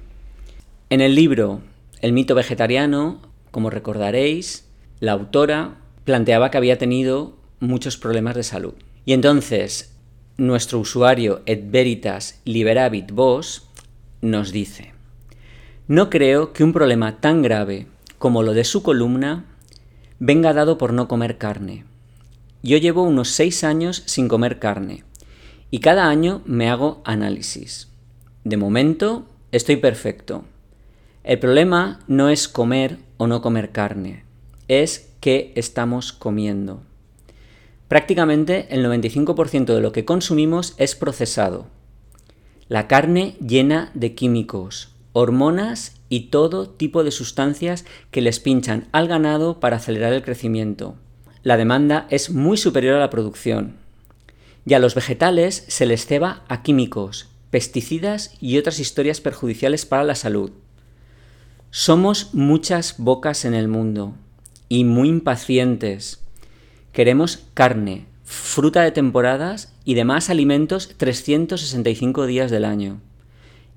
En 0.89 0.99
el 0.99 1.13
libro 1.13 1.61
El 2.01 2.13
mito 2.13 2.33
vegetariano, 2.33 3.21
como 3.51 3.69
recordaréis, 3.69 4.67
la 4.99 5.11
autora 5.11 5.75
planteaba 6.03 6.49
que 6.49 6.57
había 6.57 6.79
tenido 6.79 7.37
muchos 7.59 7.95
problemas 7.95 8.35
de 8.35 8.41
salud. 8.41 8.73
Y 9.05 9.13
entonces 9.13 9.92
nuestro 10.37 10.79
usuario 10.79 11.41
et 11.45 11.69
veritas 11.69 12.41
liberavit 12.45 13.11
vos 13.11 13.69
nos 14.21 14.51
dice, 14.51 14.93
no 15.87 16.09
creo 16.09 16.53
que 16.53 16.63
un 16.63 16.73
problema 16.73 17.19
tan 17.19 17.41
grave 17.41 17.87
como 18.17 18.41
lo 18.41 18.53
de 18.53 18.63
su 18.63 18.83
columna 18.83 19.45
venga 20.19 20.53
dado 20.53 20.77
por 20.77 20.93
no 20.93 21.07
comer 21.07 21.37
carne. 21.37 21.85
Yo 22.61 22.77
llevo 22.77 23.03
unos 23.03 23.29
seis 23.29 23.63
años 23.63 24.03
sin 24.05 24.27
comer 24.27 24.59
carne 24.59 25.03
y 25.69 25.79
cada 25.79 26.07
año 26.07 26.41
me 26.45 26.69
hago 26.69 27.01
análisis. 27.03 27.89
De 28.43 28.57
momento 28.57 29.25
estoy 29.51 29.75
perfecto. 29.75 30.45
El 31.23 31.39
problema 31.39 31.99
no 32.07 32.29
es 32.29 32.47
comer 32.47 32.99
o 33.17 33.27
no 33.27 33.41
comer 33.41 33.71
carne, 33.71 34.23
es 34.67 35.09
qué 35.19 35.51
estamos 35.55 36.13
comiendo. 36.13 36.81
Prácticamente 37.93 38.65
el 38.71 38.83
95% 38.83 39.65
de 39.65 39.79
lo 39.79 39.91
que 39.91 40.03
consumimos 40.03 40.73
es 40.77 40.95
procesado. 40.95 41.67
La 42.67 42.87
carne 42.87 43.35
llena 43.39 43.91
de 43.93 44.15
químicos, 44.15 44.89
hormonas 45.11 45.97
y 46.09 46.31
todo 46.31 46.67
tipo 46.67 47.03
de 47.03 47.11
sustancias 47.11 47.85
que 48.09 48.21
les 48.21 48.39
pinchan 48.39 48.87
al 48.93 49.07
ganado 49.07 49.59
para 49.59 49.75
acelerar 49.75 50.11
el 50.11 50.23
crecimiento. 50.23 50.95
La 51.43 51.55
demanda 51.55 52.07
es 52.09 52.31
muy 52.31 52.57
superior 52.57 52.95
a 52.95 52.99
la 52.99 53.11
producción. 53.11 53.75
Y 54.65 54.73
a 54.73 54.79
los 54.79 54.95
vegetales 54.95 55.63
se 55.67 55.85
les 55.85 56.07
ceba 56.07 56.45
a 56.47 56.63
químicos, 56.63 57.27
pesticidas 57.51 58.35
y 58.41 58.57
otras 58.57 58.79
historias 58.79 59.21
perjudiciales 59.21 59.85
para 59.85 60.03
la 60.03 60.15
salud. 60.15 60.49
Somos 61.69 62.33
muchas 62.33 62.95
bocas 62.97 63.45
en 63.45 63.53
el 63.53 63.67
mundo 63.67 64.15
y 64.67 64.83
muy 64.83 65.09
impacientes. 65.09 66.22
Queremos 66.93 67.47
carne, 67.55 68.05
fruta 68.23 68.83
de 68.83 68.91
temporadas 68.91 69.73
y 69.83 69.95
demás 69.95 70.29
alimentos 70.29 70.91
365 70.95 72.27
días 72.27 72.51
del 72.51 72.65
año. 72.65 73.01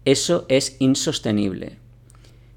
Eso 0.05 0.45
es 0.51 0.77
insostenible. 0.81 1.79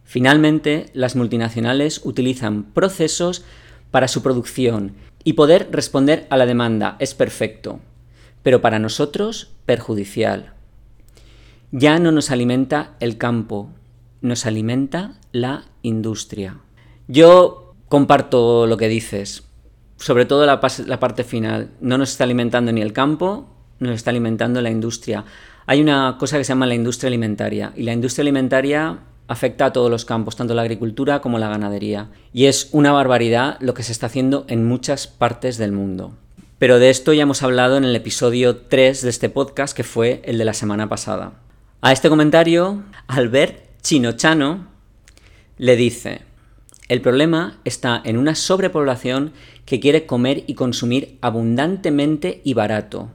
Finalmente, 0.04 0.88
las 0.93 1.15
multinacionales 1.15 2.02
utilizan 2.04 2.63
procesos 2.63 3.45
para 3.89 4.10
su 4.10 4.22
producción 4.22 4.95
y 5.24 5.34
poder 5.34 5.69
responder 5.72 6.28
a 6.30 6.36
la 6.36 6.45
demanda 6.45 6.98
es 7.00 7.15
perfecto, 7.15 7.80
pero 8.43 8.60
para 8.60 8.80
nosotros 8.80 9.52
perjudicial. 9.65 10.56
Ya 11.72 12.00
no 12.00 12.12
nos 12.12 12.32
alimenta 12.32 12.98
el 13.00 13.17
campo, 13.17 13.69
nos 14.19 14.45
alimenta 14.45 15.13
la 15.32 15.63
industria. 15.84 16.58
Yo 17.08 17.76
comparto 17.88 18.67
lo 18.67 18.76
que 18.76 18.89
dices, 18.89 19.43
sobre 20.00 20.26
todo 20.26 20.46
la, 20.46 20.60
parte 20.60 21.24
final. 21.24 21.70
No 21.82 21.98
nos 21.98 22.12
está 22.12 22.24
alimentando 22.24 22.72
ni 22.72 22.82
el 22.82 22.94
campo, 22.94 23.48
nos 23.80 23.96
está 23.96 24.10
alimentando 24.10 24.62
la 24.62 24.70
industria. 24.70 25.26
Hay 25.66 25.82
una 25.82 26.16
cosa 26.18 26.38
que 26.38 26.44
se 26.44 26.50
llama 26.50 26.66
la 26.66 26.76
industria 26.76 27.10
alimentaria 27.10 27.74
y 27.76 27.84
la 27.84 27.94
industria 27.94 28.24
alimentaria 28.24 29.00
afecta 29.28 29.66
a 29.66 29.74
todos 29.74 29.92
los 29.92 30.06
campos, 30.06 30.36
tanto 30.36 30.56
la 30.56 30.64
agricultura 30.64 31.22
como 31.22 31.38
la 31.38 31.50
ganadería. 31.50 32.10
Y 32.34 32.46
es 32.46 32.70
una 32.72 32.92
barbaridad 32.92 33.58
lo 33.60 33.74
que 33.74 33.84
se 33.84 33.92
está 33.92 34.08
haciendo 34.08 34.46
en 34.48 34.66
muchas 34.66 35.08
partes 35.08 35.58
del 35.58 35.72
mundo. 35.72 36.14
Pero 36.58 36.80
de 36.80 36.90
esto 36.90 37.14
ya 37.14 37.24
hemos 37.24 37.44
hablado 37.44 37.78
en 37.78 37.84
el 37.84 37.96
episodio 37.96 38.58
3 38.58 39.02
de 39.02 39.10
este 39.10 39.30
podcast, 39.30 39.76
que 39.76 39.84
fue 39.84 40.22
el 40.26 40.38
de 40.38 40.46
la 40.46 40.54
semana 40.54 40.90
pasada. 40.90 41.34
A 41.82 41.92
este 41.92 42.10
comentario, 42.10 42.84
Albert 43.08 43.82
Chinochano 43.82 44.68
le 45.58 45.76
dice, 45.76 46.22
el 46.89 47.02
problema 47.02 47.60
está 47.65 48.02
en 48.04 48.17
una 48.17 48.34
sobrepoblación 48.34 49.32
que 49.65 49.80
quiere 49.80 50.08
comer 50.08 50.43
y 50.47 50.56
consumir 50.56 51.19
abundantemente 51.21 52.41
y 52.43 52.56
barato. 52.56 53.12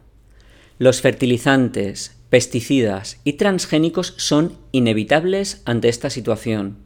Los 0.78 1.00
fertilizantes, 1.00 2.16
pesticidas 2.30 3.20
y 3.24 3.34
transgénicos 3.34 4.14
son 4.16 4.56
inevitables 4.70 5.60
ante 5.64 5.88
esta 5.88 6.08
situación. 6.08 6.78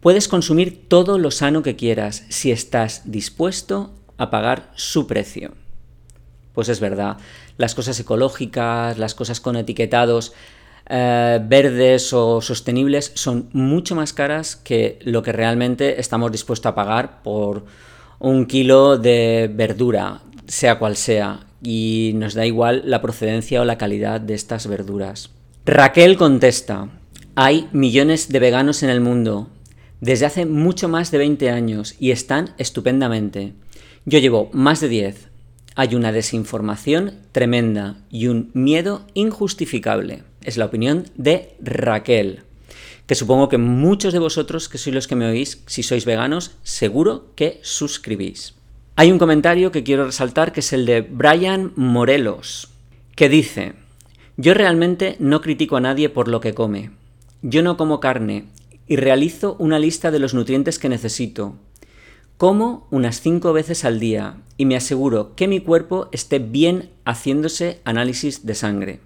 Puedes 0.00 0.28
consumir 0.28 0.88
todo 0.88 1.18
lo 1.18 1.32
sano 1.32 1.62
que 1.62 1.76
quieras 1.76 2.24
si 2.28 2.52
estás 2.52 3.02
dispuesto 3.10 3.92
a 4.16 4.30
pagar 4.30 4.70
su 4.76 5.08
precio. 5.08 5.54
Pues 6.54 6.68
es 6.68 6.78
verdad, 6.78 7.16
las 7.58 7.74
cosas 7.74 7.98
ecológicas, 7.98 8.96
las 8.96 9.14
cosas 9.14 9.40
con 9.40 9.56
etiquetados 9.56 10.34
eh, 10.92 11.38
verdes 11.40 12.12
o 12.12 12.40
sostenibles 12.40 13.12
son 13.14 13.48
mucho 13.52 13.94
más 13.94 14.12
caras 14.12 14.56
que 14.56 14.98
lo 15.02 15.22
que 15.22 15.30
realmente 15.30 16.00
estamos 16.00 16.32
dispuestos 16.32 16.66
a 16.66 16.74
pagar 16.74 17.22
por 17.22 17.64
un 18.18 18.46
kilo 18.46 18.98
de 18.98 19.48
verdura, 19.54 20.22
sea 20.48 20.80
cual 20.80 20.96
sea, 20.96 21.46
y 21.62 22.10
nos 22.16 22.34
da 22.34 22.44
igual 22.44 22.82
la 22.86 23.00
procedencia 23.00 23.60
o 23.60 23.64
la 23.64 23.78
calidad 23.78 24.20
de 24.20 24.34
estas 24.34 24.66
verduras. 24.66 25.30
Raquel 25.64 26.16
contesta, 26.16 26.88
hay 27.36 27.68
millones 27.70 28.28
de 28.28 28.40
veganos 28.40 28.82
en 28.82 28.90
el 28.90 29.00
mundo, 29.00 29.48
desde 30.00 30.26
hace 30.26 30.44
mucho 30.44 30.88
más 30.88 31.12
de 31.12 31.18
20 31.18 31.50
años, 31.50 31.94
y 32.00 32.10
están 32.10 32.50
estupendamente. 32.58 33.52
Yo 34.06 34.18
llevo 34.18 34.50
más 34.52 34.80
de 34.80 34.88
10. 34.88 35.28
Hay 35.76 35.94
una 35.94 36.10
desinformación 36.10 37.20
tremenda 37.30 37.98
y 38.10 38.26
un 38.26 38.50
miedo 38.54 39.06
injustificable 39.14 40.24
es 40.44 40.56
la 40.56 40.66
opinión 40.66 41.04
de 41.16 41.54
Raquel, 41.60 42.44
que 43.06 43.14
supongo 43.14 43.48
que 43.48 43.58
muchos 43.58 44.12
de 44.12 44.18
vosotros 44.18 44.68
que 44.68 44.78
sois 44.78 44.94
los 44.94 45.08
que 45.08 45.16
me 45.16 45.28
oís, 45.28 45.62
si 45.66 45.82
sois 45.82 46.04
veganos, 46.04 46.52
seguro 46.62 47.32
que 47.34 47.58
suscribís. 47.62 48.54
Hay 48.96 49.10
un 49.10 49.18
comentario 49.18 49.72
que 49.72 49.82
quiero 49.82 50.06
resaltar 50.06 50.52
que 50.52 50.60
es 50.60 50.72
el 50.72 50.86
de 50.86 51.00
Brian 51.00 51.72
Morelos, 51.74 52.68
que 53.16 53.28
dice, 53.28 53.74
yo 54.36 54.54
realmente 54.54 55.16
no 55.18 55.40
critico 55.40 55.76
a 55.76 55.80
nadie 55.80 56.08
por 56.08 56.28
lo 56.28 56.40
que 56.40 56.54
come. 56.54 56.90
Yo 57.42 57.62
no 57.62 57.76
como 57.76 58.00
carne 58.00 58.44
y 58.86 58.96
realizo 58.96 59.56
una 59.58 59.78
lista 59.78 60.10
de 60.10 60.18
los 60.18 60.34
nutrientes 60.34 60.78
que 60.78 60.88
necesito. 60.88 61.56
Como 62.36 62.86
unas 62.90 63.20
cinco 63.20 63.52
veces 63.52 63.84
al 63.84 64.00
día 64.00 64.36
y 64.56 64.66
me 64.66 64.76
aseguro 64.76 65.34
que 65.34 65.48
mi 65.48 65.60
cuerpo 65.60 66.08
esté 66.12 66.38
bien 66.38 66.90
haciéndose 67.04 67.80
análisis 67.84 68.46
de 68.46 68.54
sangre. 68.54 69.00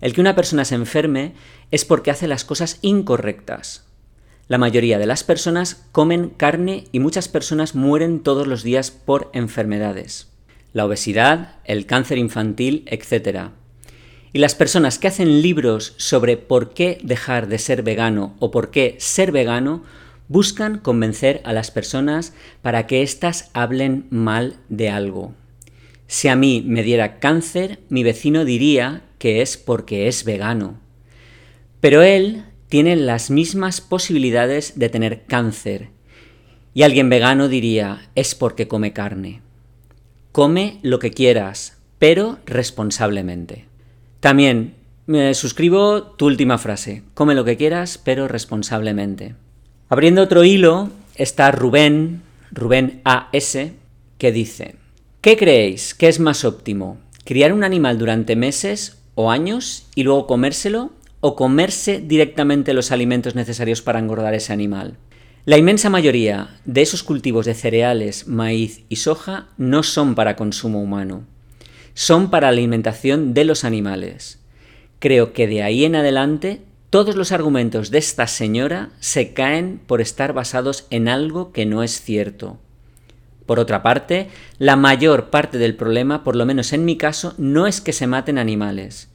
El 0.00 0.14
que 0.14 0.20
una 0.20 0.34
persona 0.34 0.64
se 0.64 0.74
enferme 0.74 1.34
es 1.70 1.84
porque 1.84 2.10
hace 2.10 2.26
las 2.26 2.44
cosas 2.44 2.78
incorrectas. 2.82 3.84
La 4.48 4.58
mayoría 4.58 4.98
de 4.98 5.06
las 5.06 5.22
personas 5.22 5.86
comen 5.92 6.30
carne 6.30 6.84
y 6.90 6.98
muchas 6.98 7.28
personas 7.28 7.74
mueren 7.74 8.20
todos 8.20 8.46
los 8.46 8.62
días 8.62 8.90
por 8.90 9.30
enfermedades. 9.32 10.28
La 10.72 10.86
obesidad, 10.86 11.56
el 11.64 11.86
cáncer 11.86 12.18
infantil, 12.18 12.84
etc. 12.86 13.50
Y 14.32 14.38
las 14.38 14.54
personas 14.54 14.98
que 14.98 15.08
hacen 15.08 15.42
libros 15.42 15.94
sobre 15.98 16.36
por 16.36 16.74
qué 16.74 16.98
dejar 17.02 17.46
de 17.46 17.58
ser 17.58 17.82
vegano 17.82 18.34
o 18.40 18.50
por 18.50 18.70
qué 18.70 18.96
ser 18.98 19.30
vegano 19.30 19.84
buscan 20.26 20.78
convencer 20.78 21.40
a 21.44 21.52
las 21.52 21.70
personas 21.70 22.32
para 22.62 22.86
que 22.86 23.02
éstas 23.02 23.50
hablen 23.52 24.06
mal 24.10 24.56
de 24.68 24.88
algo. 24.88 25.34
Si 26.06 26.26
a 26.26 26.34
mí 26.34 26.64
me 26.66 26.82
diera 26.82 27.18
cáncer, 27.18 27.78
mi 27.88 28.02
vecino 28.02 28.44
diría 28.44 29.02
que 29.20 29.42
es 29.42 29.58
porque 29.58 30.08
es 30.08 30.24
vegano. 30.24 30.80
Pero 31.80 32.02
él 32.02 32.42
tiene 32.70 32.96
las 32.96 33.30
mismas 33.30 33.82
posibilidades 33.82 34.78
de 34.78 34.88
tener 34.88 35.24
cáncer. 35.26 35.90
Y 36.72 36.84
alguien 36.84 37.10
vegano 37.10 37.48
diría, 37.48 38.08
es 38.14 38.34
porque 38.34 38.66
come 38.66 38.94
carne. 38.94 39.42
Come 40.32 40.78
lo 40.82 40.98
que 40.98 41.10
quieras, 41.10 41.76
pero 41.98 42.38
responsablemente. 42.46 43.66
También 44.20 44.74
me 45.04 45.34
suscribo 45.34 46.02
tu 46.02 46.26
última 46.26 46.56
frase, 46.56 47.02
come 47.12 47.34
lo 47.34 47.44
que 47.44 47.58
quieras, 47.58 47.98
pero 48.02 48.26
responsablemente. 48.26 49.34
Abriendo 49.90 50.22
otro 50.22 50.44
hilo 50.44 50.88
está 51.14 51.50
Rubén, 51.50 52.22
Rubén 52.52 53.02
AS, 53.04 53.58
que 54.16 54.32
dice, 54.32 54.76
¿qué 55.20 55.36
creéis 55.36 55.92
que 55.92 56.08
es 56.08 56.20
más 56.20 56.46
óptimo? 56.46 56.98
¿Criar 57.24 57.52
un 57.52 57.64
animal 57.64 57.98
durante 57.98 58.34
meses 58.34 58.99
o 59.20 59.30
años 59.30 59.86
y 59.94 60.02
luego 60.02 60.26
comérselo? 60.26 60.90
¿O 61.20 61.36
comerse 61.36 62.00
directamente 62.00 62.72
los 62.72 62.92
alimentos 62.92 63.34
necesarios 63.34 63.82
para 63.82 63.98
engordar 63.98 64.34
ese 64.34 64.52
animal? 64.52 64.96
La 65.44 65.58
inmensa 65.58 65.90
mayoría 65.90 66.60
de 66.64 66.82
esos 66.82 67.02
cultivos 67.02 67.46
de 67.46 67.54
cereales, 67.54 68.26
maíz 68.26 68.84
y 68.88 68.96
soja 68.96 69.48
no 69.58 69.82
son 69.82 70.14
para 70.14 70.36
consumo 70.36 70.82
humano, 70.82 71.24
son 71.94 72.30
para 72.30 72.48
alimentación 72.48 73.34
de 73.34 73.44
los 73.44 73.64
animales. 73.64 74.38
Creo 74.98 75.32
que 75.32 75.46
de 75.46 75.62
ahí 75.62 75.84
en 75.84 75.96
adelante 75.96 76.62
todos 76.90 77.16
los 77.16 77.32
argumentos 77.32 77.90
de 77.90 77.98
esta 77.98 78.26
señora 78.26 78.90
se 79.00 79.32
caen 79.32 79.80
por 79.86 80.00
estar 80.00 80.32
basados 80.32 80.86
en 80.90 81.08
algo 81.08 81.52
que 81.52 81.66
no 81.66 81.82
es 81.82 82.00
cierto. 82.02 82.58
Por 83.46 83.58
otra 83.58 83.82
parte, 83.82 84.28
la 84.58 84.76
mayor 84.76 85.30
parte 85.30 85.58
del 85.58 85.74
problema, 85.74 86.22
por 86.22 86.36
lo 86.36 86.46
menos 86.46 86.72
en 86.72 86.84
mi 86.84 86.96
caso, 86.96 87.34
no 87.38 87.66
es 87.66 87.80
que 87.80 87.92
se 87.92 88.06
maten 88.06 88.38
animales, 88.38 89.09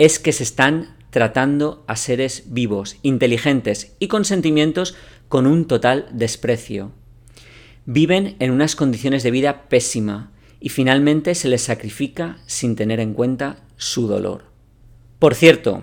es 0.00 0.18
que 0.18 0.32
se 0.32 0.42
están 0.42 0.96
tratando 1.10 1.84
a 1.86 1.94
seres 1.94 2.44
vivos, 2.46 2.96
inteligentes 3.02 3.94
y 3.98 4.08
con 4.08 4.24
sentimientos 4.24 4.96
con 5.28 5.46
un 5.46 5.66
total 5.66 6.06
desprecio. 6.10 6.92
Viven 7.84 8.34
en 8.38 8.50
unas 8.50 8.76
condiciones 8.76 9.22
de 9.22 9.30
vida 9.30 9.68
pésima 9.68 10.32
y 10.58 10.70
finalmente 10.70 11.34
se 11.34 11.48
les 11.48 11.60
sacrifica 11.60 12.38
sin 12.46 12.76
tener 12.76 12.98
en 12.98 13.12
cuenta 13.12 13.58
su 13.76 14.08
dolor. 14.08 14.44
Por 15.18 15.34
cierto, 15.34 15.82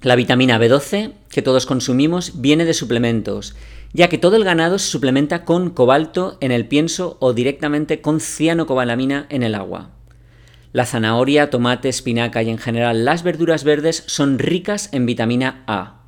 la 0.00 0.16
vitamina 0.16 0.58
B12 0.58 1.12
que 1.28 1.42
todos 1.42 1.66
consumimos 1.66 2.40
viene 2.40 2.64
de 2.64 2.72
suplementos, 2.72 3.54
ya 3.92 4.08
que 4.08 4.16
todo 4.16 4.36
el 4.36 4.44
ganado 4.44 4.78
se 4.78 4.90
suplementa 4.90 5.44
con 5.44 5.68
cobalto 5.68 6.38
en 6.40 6.50
el 6.50 6.66
pienso 6.66 7.18
o 7.20 7.34
directamente 7.34 8.00
con 8.00 8.20
cianocobalamina 8.20 9.26
en 9.28 9.42
el 9.42 9.54
agua. 9.54 9.90
La 10.72 10.86
zanahoria, 10.86 11.50
tomate, 11.50 11.88
espinaca 11.88 12.42
y 12.42 12.48
en 12.48 12.58
general 12.58 13.04
las 13.04 13.22
verduras 13.22 13.62
verdes 13.62 14.04
son 14.06 14.38
ricas 14.38 14.88
en 14.92 15.04
vitamina 15.04 15.62
A. 15.66 16.00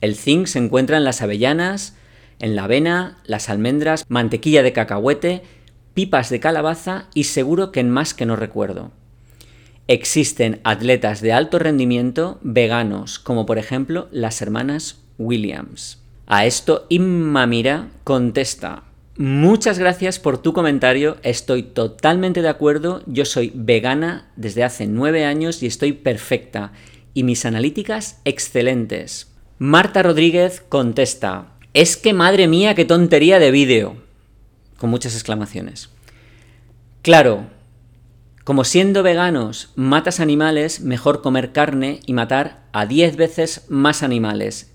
El 0.00 0.14
zinc 0.14 0.46
se 0.46 0.60
encuentra 0.60 0.96
en 0.96 1.04
las 1.04 1.22
avellanas, 1.22 1.96
en 2.38 2.54
la 2.54 2.64
avena, 2.64 3.18
las 3.24 3.48
almendras, 3.48 4.04
mantequilla 4.08 4.62
de 4.62 4.72
cacahuete, 4.72 5.42
pipas 5.94 6.30
de 6.30 6.38
calabaza 6.38 7.06
y 7.14 7.24
seguro 7.24 7.72
que 7.72 7.80
en 7.80 7.90
más 7.90 8.14
que 8.14 8.26
no 8.26 8.36
recuerdo. 8.36 8.92
Existen 9.88 10.60
atletas 10.62 11.20
de 11.20 11.32
alto 11.32 11.58
rendimiento 11.58 12.38
veganos, 12.42 13.18
como 13.18 13.46
por 13.46 13.58
ejemplo 13.58 14.08
las 14.12 14.42
hermanas 14.42 14.98
Williams. 15.18 16.02
A 16.26 16.44
esto 16.44 16.86
Inma 16.88 17.46
Mira 17.46 17.88
contesta, 18.04 18.82
Muchas 19.18 19.78
gracias 19.78 20.18
por 20.18 20.36
tu 20.36 20.52
comentario, 20.52 21.16
estoy 21.22 21.62
totalmente 21.62 22.42
de 22.42 22.50
acuerdo, 22.50 23.02
yo 23.06 23.24
soy 23.24 23.50
vegana 23.54 24.30
desde 24.36 24.62
hace 24.62 24.86
nueve 24.86 25.24
años 25.24 25.62
y 25.62 25.66
estoy 25.66 25.92
perfecta, 25.92 26.72
y 27.14 27.22
mis 27.22 27.46
analíticas 27.46 28.20
excelentes. 28.26 29.32
Marta 29.58 30.02
Rodríguez 30.02 30.62
contesta, 30.68 31.54
es 31.72 31.96
que 31.96 32.12
madre 32.12 32.46
mía, 32.46 32.74
qué 32.74 32.84
tontería 32.84 33.38
de 33.38 33.50
vídeo, 33.50 33.96
con 34.76 34.90
muchas 34.90 35.14
exclamaciones. 35.14 35.88
Claro, 37.00 37.46
como 38.44 38.64
siendo 38.64 39.02
veganos 39.02 39.70
matas 39.76 40.20
animales, 40.20 40.82
mejor 40.82 41.22
comer 41.22 41.52
carne 41.52 42.00
y 42.04 42.12
matar 42.12 42.66
a 42.72 42.84
10 42.84 43.16
veces 43.16 43.64
más 43.70 44.02
animales. 44.02 44.74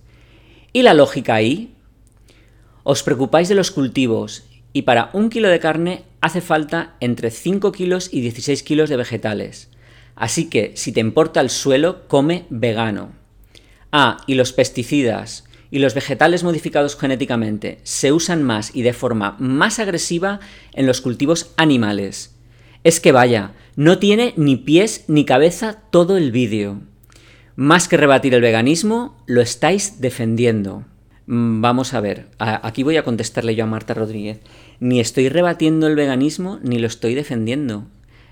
¿Y 0.74 0.82
la 0.82 0.96
lógica 0.96 1.36
ahí? 1.36 1.76
Os 2.84 3.04
preocupáis 3.04 3.50
de 3.50 3.56
los 3.56 3.72
cultivos 3.72 4.44
y 4.74 4.84
para 4.84 5.10
un 5.14 5.30
kilo 5.30 5.50
de 5.50 5.60
carne 5.60 6.04
hace 6.22 6.42
falta 6.42 6.96
entre 7.00 7.32
5 7.32 7.72
kilos 7.72 8.10
y 8.12 8.22
16 8.22 8.64
kilos 8.64 8.90
de 8.90 8.98
vegetales. 8.98 9.70
Así 10.16 10.50
que 10.50 10.74
si 10.76 10.92
te 10.92 11.00
importa 11.00 11.42
el 11.42 11.50
suelo, 11.50 12.08
come 12.08 12.46
vegano. 12.50 13.12
Ah, 13.92 14.18
y 14.28 14.36
los 14.36 14.54
pesticidas 14.54 15.46
y 15.70 15.80
los 15.80 15.94
vegetales 15.94 16.44
modificados 16.44 16.98
genéticamente 16.98 17.80
se 17.84 18.12
usan 18.12 18.44
más 18.44 18.76
y 18.76 18.82
de 18.82 18.94
forma 18.94 19.36
más 19.40 19.80
agresiva 19.80 20.40
en 20.74 20.86
los 20.86 21.02
cultivos 21.02 21.54
animales. 21.58 22.36
Es 22.84 23.00
que 23.00 23.12
vaya, 23.12 23.54
no 23.76 24.00
tiene 24.00 24.34
ni 24.38 24.58
pies 24.58 25.06
ni 25.08 25.24
cabeza 25.24 25.82
todo 25.92 26.18
el 26.18 26.32
vídeo. 26.32 26.82
Más 27.56 27.88
que 27.88 27.98
rebatir 27.98 28.34
el 28.34 28.42
veganismo, 28.42 29.18
lo 29.28 29.42
estáis 29.42 30.02
defendiendo. 30.02 30.86
Mm, 31.32 31.62
vamos 31.62 31.94
a 31.94 32.02
ver, 32.02 32.28
aquí 32.40 32.84
voy 32.84 32.98
a 32.98 33.06
contestarle 33.06 33.56
yo 33.56 33.64
a 33.64 33.68
Marta 33.68 33.94
Rodríguez. 33.94 34.42
Ni 34.82 35.00
estoy 35.00 35.30
rebatiendo 35.30 35.88
el 35.88 35.96
veganismo 35.96 36.60
ni 36.62 36.78
lo 36.78 36.88
estoy 36.88 37.16
defendiendo. 37.16 37.86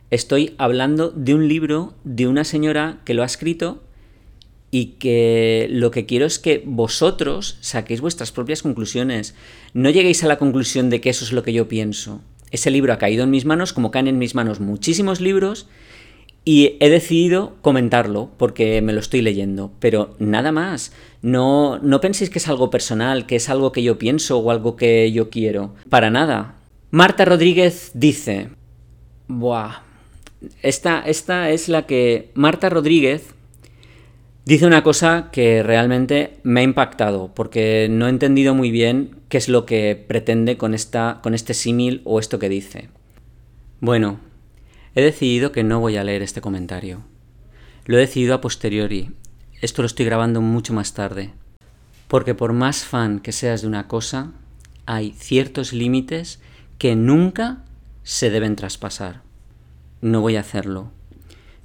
Estoy 0.10 0.54
hablando 0.58 1.10
de 1.10 1.34
un 1.34 1.48
libro 1.48 1.94
de 2.04 2.28
una 2.28 2.44
señora 2.44 3.00
que 3.06 3.14
lo 3.14 3.24
ha 3.24 3.26
escrito 3.26 3.82
y 4.70 4.98
que 5.00 5.68
lo 5.72 5.92
que 5.92 6.06
quiero 6.06 6.26
es 6.26 6.40
que 6.40 6.62
vosotros 6.66 7.58
saquéis 7.62 8.02
vuestras 8.02 8.34
propias 8.34 8.64
conclusiones. 8.64 9.34
No 9.74 9.90
lleguéis 9.90 10.26
a 10.26 10.28
la 10.28 10.38
conclusión 10.38 10.90
de 10.90 11.00
que 11.00 11.10
eso 11.10 11.24
es 11.24 11.32
lo 11.32 11.42
que 11.42 11.54
yo 11.54 11.70
pienso 11.70 12.20
ese 12.52 12.72
libro 12.72 12.94
ha 12.94 12.98
caído 12.98 13.24
en 13.24 13.30
mis 13.30 13.46
manos, 13.46 13.74
como 13.74 13.92
caen 13.92 14.08
en 14.08 14.18
mis 14.18 14.36
manos 14.36 14.60
muchísimos 14.60 15.22
libros, 15.22 15.68
y 16.50 16.78
he 16.80 16.90
decidido 16.90 17.58
comentarlo 17.62 18.32
porque 18.38 18.82
me 18.82 18.92
lo 18.92 19.00
estoy 19.00 19.22
leyendo, 19.22 19.72
pero 19.80 20.16
nada 20.18 20.52
más. 20.52 20.92
No, 21.22 21.78
no 21.78 22.02
penséis 22.02 22.32
que 22.32 22.40
es 22.40 22.48
algo 22.48 22.72
personal, 22.72 23.28
que 23.28 23.36
es 23.36 23.50
algo 23.50 23.72
que 23.72 23.84
yo 23.84 24.00
pienso 24.00 24.40
o 24.40 24.50
algo 24.50 24.76
que 24.76 25.12
yo 25.12 25.30
quiero. 25.30 25.76
Para 25.92 26.10
nada. 26.10 26.56
Marta 26.90 27.24
Rodríguez 27.24 27.92
dice, 27.94 28.50
Buah. 29.28 29.84
Esta, 30.64 31.02
esta 31.02 31.52
es 31.52 31.70
la 31.70 31.86
que 31.86 32.32
Marta 32.34 32.68
Rodríguez 32.68 33.36
dice 34.44 34.66
una 34.66 34.82
cosa 34.82 35.30
que 35.32 35.62
realmente 35.62 36.38
me 36.42 36.62
ha 36.62 36.64
impactado, 36.64 37.32
porque 37.36 37.90
no 37.92 38.08
he 38.08 38.10
entendido 38.10 38.56
muy 38.56 38.72
bien 38.72 39.18
qué 39.30 39.38
es 39.38 39.50
lo 39.50 39.68
que 39.68 40.04
pretende 40.08 40.58
con, 40.58 40.74
esta, 40.74 41.20
con 41.22 41.36
este 41.36 41.54
símil 41.54 42.02
o 42.06 42.18
esto 42.18 42.40
que 42.40 42.50
dice. 42.50 42.90
Bueno, 43.82 44.20
he 44.96 45.02
decidido 45.02 45.52
que 45.52 45.64
no 45.64 45.80
voy 45.80 45.98
a 45.98 46.04
leer 46.04 46.22
este 46.22 46.42
comentario. 46.42 47.04
Lo 47.86 47.98
he 47.98 48.02
decidido 48.02 48.36
a 48.36 48.42
posteriori. 48.42 49.12
Esto 49.62 49.82
lo 49.82 49.86
estoy 49.86 50.06
grabando 50.06 50.42
mucho 50.42 50.74
más 50.74 50.94
tarde. 50.94 51.32
Porque 52.08 52.36
por 52.36 52.54
más 52.54 52.86
fan 52.86 53.20
que 53.20 53.32
seas 53.32 53.62
de 53.62 53.68
una 53.68 53.88
cosa, 53.88 54.32
hay 54.86 55.12
ciertos 55.12 55.74
límites 55.74 56.40
que 56.78 56.96
nunca 56.96 57.64
se 58.04 58.30
deben 58.30 58.56
traspasar. 58.56 59.22
No 60.02 60.22
voy 60.22 60.36
a 60.36 60.42
hacerlo. 60.42 60.92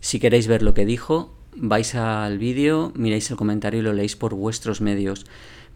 Si 0.01 0.19
queréis 0.21 0.47
ver 0.47 0.63
lo 0.63 0.75
que 0.75 0.85
dijo, 0.85 1.35
vais 1.57 1.95
al 1.95 2.39
vídeo, 2.39 2.93
miráis 2.95 3.31
el 3.31 3.37
comentario 3.37 3.81
y 3.81 3.83
lo 3.83 3.93
leéis 3.93 4.17
por 4.17 4.35
vuestros 4.35 4.81
medios. 4.81 5.25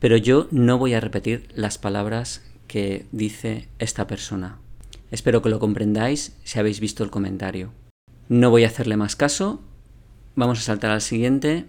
Pero 0.01 0.17
yo 0.17 0.49
no 0.51 0.77
voy 0.77 0.95
a 0.95 1.01
repetir 1.01 1.49
las 1.55 1.79
palabras 1.79 2.45
que 2.67 3.07
dice 3.13 3.69
esta 3.79 4.07
persona. 4.07 4.59
Espero 5.11 5.43
que 5.43 5.49
lo 5.49 5.59
comprendáis 5.59 6.37
si 6.45 6.59
habéis 6.59 6.81
visto 6.81 7.03
el 7.03 7.11
comentario. 7.11 7.73
No 8.29 8.51
voy 8.51 8.65
a 8.65 8.69
hacerle 8.69 8.97
más 8.97 9.17
caso. 9.17 9.61
Vamos 10.35 10.59
a 10.59 10.63
saltar 10.63 10.91
al 10.91 11.01
siguiente 11.01 11.65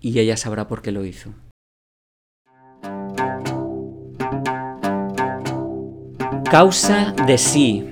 y 0.00 0.18
ella 0.18 0.36
sabrá 0.36 0.68
por 0.68 0.80
qué 0.80 0.92
lo 0.92 1.04
hizo. 1.04 1.34
Causa 6.50 7.12
de 7.26 7.36
sí. 7.36 7.84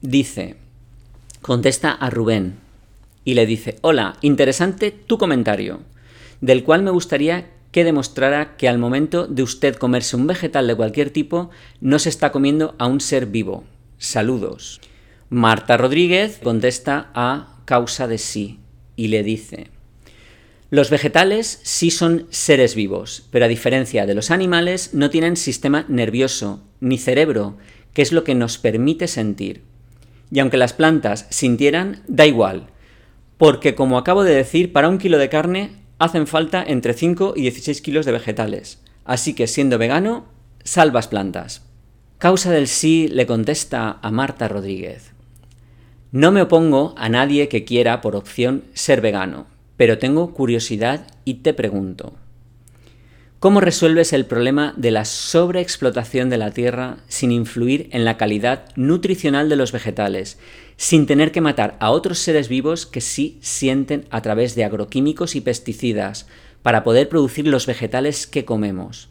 Dice, 0.00 0.56
contesta 1.40 1.92
a 1.92 2.10
Rubén, 2.10 2.56
y 3.24 3.34
le 3.34 3.46
dice, 3.46 3.78
hola, 3.82 4.16
interesante 4.20 4.90
tu 4.90 5.16
comentario, 5.16 5.80
del 6.40 6.64
cual 6.64 6.82
me 6.82 6.90
gustaría 6.90 7.50
que 7.72 7.84
demostrara 7.84 8.56
que 8.56 8.68
al 8.68 8.78
momento 8.78 9.26
de 9.26 9.42
usted 9.42 9.74
comerse 9.74 10.14
un 10.14 10.28
vegetal 10.28 10.68
de 10.68 10.76
cualquier 10.76 11.10
tipo, 11.10 11.50
no 11.80 11.98
se 11.98 12.10
está 12.10 12.30
comiendo 12.30 12.76
a 12.78 12.86
un 12.86 13.00
ser 13.00 13.26
vivo. 13.26 13.64
Saludos. 13.98 14.80
Marta 15.30 15.76
Rodríguez 15.78 16.38
contesta 16.42 17.10
a 17.14 17.56
causa 17.64 18.06
de 18.06 18.18
sí 18.18 18.60
y 18.94 19.08
le 19.08 19.22
dice, 19.22 19.70
los 20.68 20.90
vegetales 20.90 21.60
sí 21.62 21.90
son 21.90 22.26
seres 22.30 22.74
vivos, 22.74 23.26
pero 23.30 23.46
a 23.46 23.48
diferencia 23.48 24.06
de 24.06 24.14
los 24.14 24.30
animales 24.30 24.94
no 24.94 25.10
tienen 25.10 25.36
sistema 25.36 25.84
nervioso 25.88 26.62
ni 26.80 26.98
cerebro, 26.98 27.56
que 27.94 28.02
es 28.02 28.12
lo 28.12 28.24
que 28.24 28.34
nos 28.34 28.58
permite 28.58 29.06
sentir. 29.06 29.62
Y 30.30 30.40
aunque 30.40 30.56
las 30.56 30.72
plantas 30.72 31.26
sintieran, 31.30 32.02
da 32.08 32.26
igual, 32.26 32.68
porque 33.36 33.74
como 33.74 33.98
acabo 33.98 34.24
de 34.24 34.34
decir, 34.34 34.72
para 34.72 34.88
un 34.88 34.98
kilo 34.98 35.18
de 35.18 35.28
carne 35.28 35.81
hacen 36.02 36.26
falta 36.26 36.64
entre 36.66 36.94
5 36.94 37.34
y 37.36 37.42
16 37.42 37.80
kilos 37.80 38.06
de 38.06 38.12
vegetales. 38.12 38.80
Así 39.04 39.34
que 39.34 39.46
siendo 39.46 39.78
vegano, 39.78 40.24
salvas 40.64 41.06
plantas. 41.06 41.62
Causa 42.18 42.50
del 42.50 42.66
sí 42.66 43.08
le 43.08 43.26
contesta 43.26 43.98
a 44.02 44.10
Marta 44.10 44.48
Rodríguez. 44.48 45.12
No 46.10 46.32
me 46.32 46.42
opongo 46.42 46.94
a 46.96 47.08
nadie 47.08 47.48
que 47.48 47.64
quiera 47.64 48.00
por 48.00 48.16
opción 48.16 48.64
ser 48.74 49.00
vegano, 49.00 49.46
pero 49.76 49.98
tengo 49.98 50.34
curiosidad 50.34 51.06
y 51.24 51.34
te 51.34 51.54
pregunto, 51.54 52.14
¿Cómo 53.42 53.60
resuelves 53.60 54.12
el 54.12 54.24
problema 54.24 54.72
de 54.76 54.92
la 54.92 55.04
sobreexplotación 55.04 56.30
de 56.30 56.38
la 56.38 56.52
tierra 56.52 56.98
sin 57.08 57.32
influir 57.32 57.88
en 57.90 58.04
la 58.04 58.16
calidad 58.16 58.66
nutricional 58.76 59.48
de 59.48 59.56
los 59.56 59.72
vegetales, 59.72 60.38
sin 60.76 61.06
tener 61.06 61.32
que 61.32 61.40
matar 61.40 61.76
a 61.80 61.90
otros 61.90 62.20
seres 62.20 62.48
vivos 62.48 62.86
que 62.86 63.00
sí 63.00 63.38
sienten 63.40 64.04
a 64.10 64.22
través 64.22 64.54
de 64.54 64.62
agroquímicos 64.62 65.34
y 65.34 65.40
pesticidas 65.40 66.28
para 66.62 66.84
poder 66.84 67.08
producir 67.08 67.48
los 67.48 67.66
vegetales 67.66 68.28
que 68.28 68.44
comemos? 68.44 69.08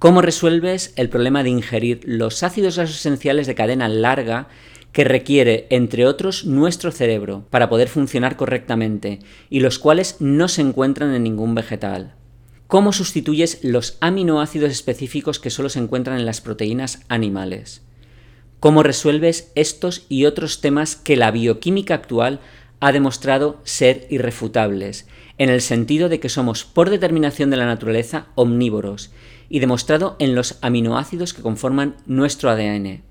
¿Cómo 0.00 0.22
resuelves 0.22 0.92
el 0.96 1.08
problema 1.08 1.44
de 1.44 1.50
ingerir 1.50 2.00
los 2.02 2.42
ácidos 2.42 2.74
grasos 2.74 2.96
esenciales 2.96 3.46
de 3.46 3.54
cadena 3.54 3.88
larga 3.88 4.48
que 4.90 5.04
requiere, 5.04 5.68
entre 5.70 6.04
otros, 6.04 6.46
nuestro 6.46 6.90
cerebro 6.90 7.44
para 7.50 7.68
poder 7.68 7.86
funcionar 7.86 8.34
correctamente 8.34 9.20
y 9.50 9.60
los 9.60 9.78
cuales 9.78 10.16
no 10.18 10.48
se 10.48 10.62
encuentran 10.62 11.14
en 11.14 11.22
ningún 11.22 11.54
vegetal? 11.54 12.16
¿Cómo 12.68 12.92
sustituyes 12.92 13.60
los 13.62 13.96
aminoácidos 14.00 14.72
específicos 14.72 15.38
que 15.38 15.50
solo 15.50 15.68
se 15.68 15.78
encuentran 15.78 16.18
en 16.18 16.26
las 16.26 16.40
proteínas 16.40 17.00
animales? 17.08 17.82
¿Cómo 18.58 18.82
resuelves 18.82 19.52
estos 19.54 20.04
y 20.08 20.24
otros 20.24 20.60
temas 20.60 20.96
que 20.96 21.16
la 21.16 21.30
bioquímica 21.30 21.94
actual 21.94 22.40
ha 22.80 22.90
demostrado 22.90 23.60
ser 23.62 24.08
irrefutables, 24.10 25.06
en 25.38 25.48
el 25.48 25.60
sentido 25.60 26.08
de 26.08 26.18
que 26.18 26.28
somos 26.28 26.64
por 26.64 26.90
determinación 26.90 27.50
de 27.50 27.56
la 27.56 27.66
naturaleza 27.66 28.26
omnívoros, 28.34 29.12
y 29.48 29.60
demostrado 29.60 30.16
en 30.18 30.34
los 30.34 30.58
aminoácidos 30.60 31.34
que 31.34 31.42
conforman 31.42 31.94
nuestro 32.06 32.50
ADN, 32.50 33.02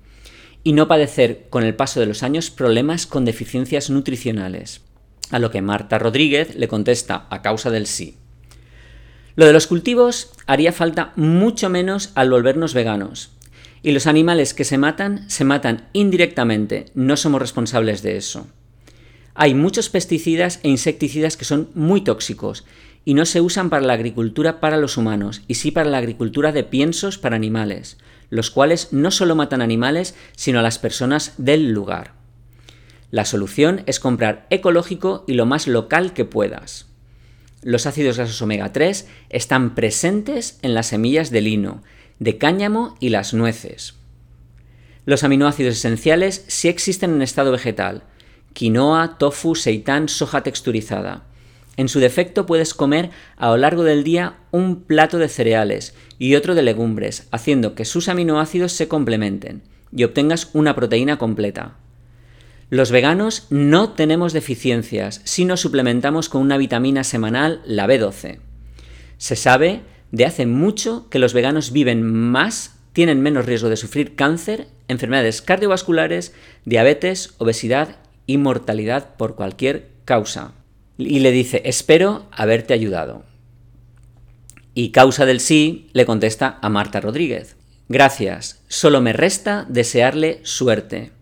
y 0.64 0.72
no 0.74 0.86
padecer 0.86 1.46
con 1.48 1.64
el 1.64 1.74
paso 1.74 1.98
de 1.98 2.06
los 2.06 2.22
años 2.22 2.50
problemas 2.50 3.06
con 3.06 3.24
deficiencias 3.24 3.88
nutricionales? 3.88 4.82
A 5.30 5.38
lo 5.38 5.50
que 5.50 5.62
Marta 5.62 5.98
Rodríguez 5.98 6.54
le 6.56 6.68
contesta 6.68 7.26
a 7.30 7.40
causa 7.40 7.70
del 7.70 7.86
sí. 7.86 8.18
Lo 9.36 9.44
de 9.44 9.52
los 9.52 9.66
cultivos 9.66 10.30
haría 10.46 10.72
falta 10.72 11.12
mucho 11.14 11.68
menos 11.68 12.10
al 12.14 12.30
volvernos 12.30 12.72
veganos. 12.72 13.32
Y 13.82 13.92
los 13.92 14.06
animales 14.06 14.54
que 14.54 14.64
se 14.64 14.78
matan 14.78 15.28
se 15.28 15.44
matan 15.44 15.88
indirectamente, 15.92 16.86
no 16.94 17.18
somos 17.18 17.42
responsables 17.42 18.02
de 18.02 18.16
eso. 18.16 18.46
Hay 19.34 19.54
muchos 19.54 19.90
pesticidas 19.90 20.58
e 20.62 20.70
insecticidas 20.70 21.36
que 21.36 21.44
son 21.44 21.68
muy 21.74 22.00
tóxicos 22.00 22.64
y 23.04 23.12
no 23.12 23.26
se 23.26 23.42
usan 23.42 23.68
para 23.68 23.84
la 23.84 23.92
agricultura 23.92 24.58
para 24.58 24.78
los 24.78 24.96
humanos, 24.96 25.42
y 25.46 25.56
sí 25.56 25.70
para 25.70 25.90
la 25.90 25.98
agricultura 25.98 26.50
de 26.50 26.64
piensos 26.64 27.18
para 27.18 27.36
animales, 27.36 27.98
los 28.30 28.50
cuales 28.50 28.88
no 28.92 29.10
solo 29.10 29.36
matan 29.36 29.60
animales, 29.60 30.14
sino 30.34 30.58
a 30.58 30.62
las 30.62 30.78
personas 30.78 31.34
del 31.36 31.70
lugar. 31.70 32.14
La 33.10 33.26
solución 33.26 33.82
es 33.86 34.00
comprar 34.00 34.46
ecológico 34.50 35.24
y 35.28 35.34
lo 35.34 35.44
más 35.44 35.68
local 35.68 36.14
que 36.14 36.24
puedas. 36.24 36.86
Los 37.66 37.86
ácidos 37.86 38.16
grasos 38.16 38.40
omega 38.42 38.72
3 38.72 39.08
están 39.28 39.74
presentes 39.74 40.60
en 40.62 40.72
las 40.72 40.86
semillas 40.86 41.32
de 41.32 41.40
lino, 41.40 41.82
de 42.20 42.38
cáñamo 42.38 42.96
y 43.00 43.08
las 43.08 43.34
nueces. 43.34 43.94
Los 45.04 45.24
aminoácidos 45.24 45.74
esenciales 45.74 46.44
sí 46.46 46.68
existen 46.68 47.10
en 47.10 47.22
estado 47.22 47.50
vegetal, 47.50 48.04
quinoa, 48.52 49.18
tofu, 49.18 49.56
seitán, 49.56 50.08
soja 50.08 50.44
texturizada. 50.44 51.24
En 51.76 51.88
su 51.88 51.98
defecto 51.98 52.46
puedes 52.46 52.72
comer 52.72 53.10
a 53.36 53.48
lo 53.48 53.56
largo 53.56 53.82
del 53.82 54.04
día 54.04 54.36
un 54.52 54.84
plato 54.84 55.18
de 55.18 55.28
cereales 55.28 55.92
y 56.20 56.36
otro 56.36 56.54
de 56.54 56.62
legumbres, 56.62 57.26
haciendo 57.32 57.74
que 57.74 57.84
sus 57.84 58.08
aminoácidos 58.08 58.70
se 58.74 58.86
complementen 58.86 59.62
y 59.90 60.04
obtengas 60.04 60.50
una 60.52 60.76
proteína 60.76 61.18
completa. 61.18 61.74
Los 62.68 62.90
veganos 62.90 63.46
no 63.50 63.90
tenemos 63.90 64.32
deficiencias 64.32 65.20
si 65.24 65.44
nos 65.44 65.60
suplementamos 65.60 66.28
con 66.28 66.42
una 66.42 66.58
vitamina 66.58 67.04
semanal, 67.04 67.62
la 67.64 67.86
B12. 67.86 68.40
Se 69.18 69.36
sabe 69.36 69.82
de 70.10 70.24
hace 70.24 70.46
mucho 70.46 71.08
que 71.08 71.20
los 71.20 71.32
veganos 71.32 71.70
viven 71.70 72.02
más, 72.02 72.78
tienen 72.92 73.22
menos 73.22 73.46
riesgo 73.46 73.68
de 73.68 73.76
sufrir 73.76 74.16
cáncer, 74.16 74.66
enfermedades 74.88 75.42
cardiovasculares, 75.42 76.34
diabetes, 76.64 77.34
obesidad 77.38 77.96
y 78.26 78.38
mortalidad 78.38 79.14
por 79.16 79.36
cualquier 79.36 79.90
causa. 80.04 80.52
Y 80.98 81.20
le 81.20 81.30
dice, 81.30 81.62
espero 81.66 82.26
haberte 82.32 82.74
ayudado. 82.74 83.24
Y 84.74 84.90
causa 84.90 85.24
del 85.24 85.38
sí 85.38 85.88
le 85.92 86.04
contesta 86.04 86.58
a 86.60 86.68
Marta 86.68 87.00
Rodríguez. 87.00 87.56
Gracias, 87.88 88.64
solo 88.66 89.00
me 89.00 89.12
resta 89.12 89.66
desearle 89.68 90.40
suerte. 90.42 91.12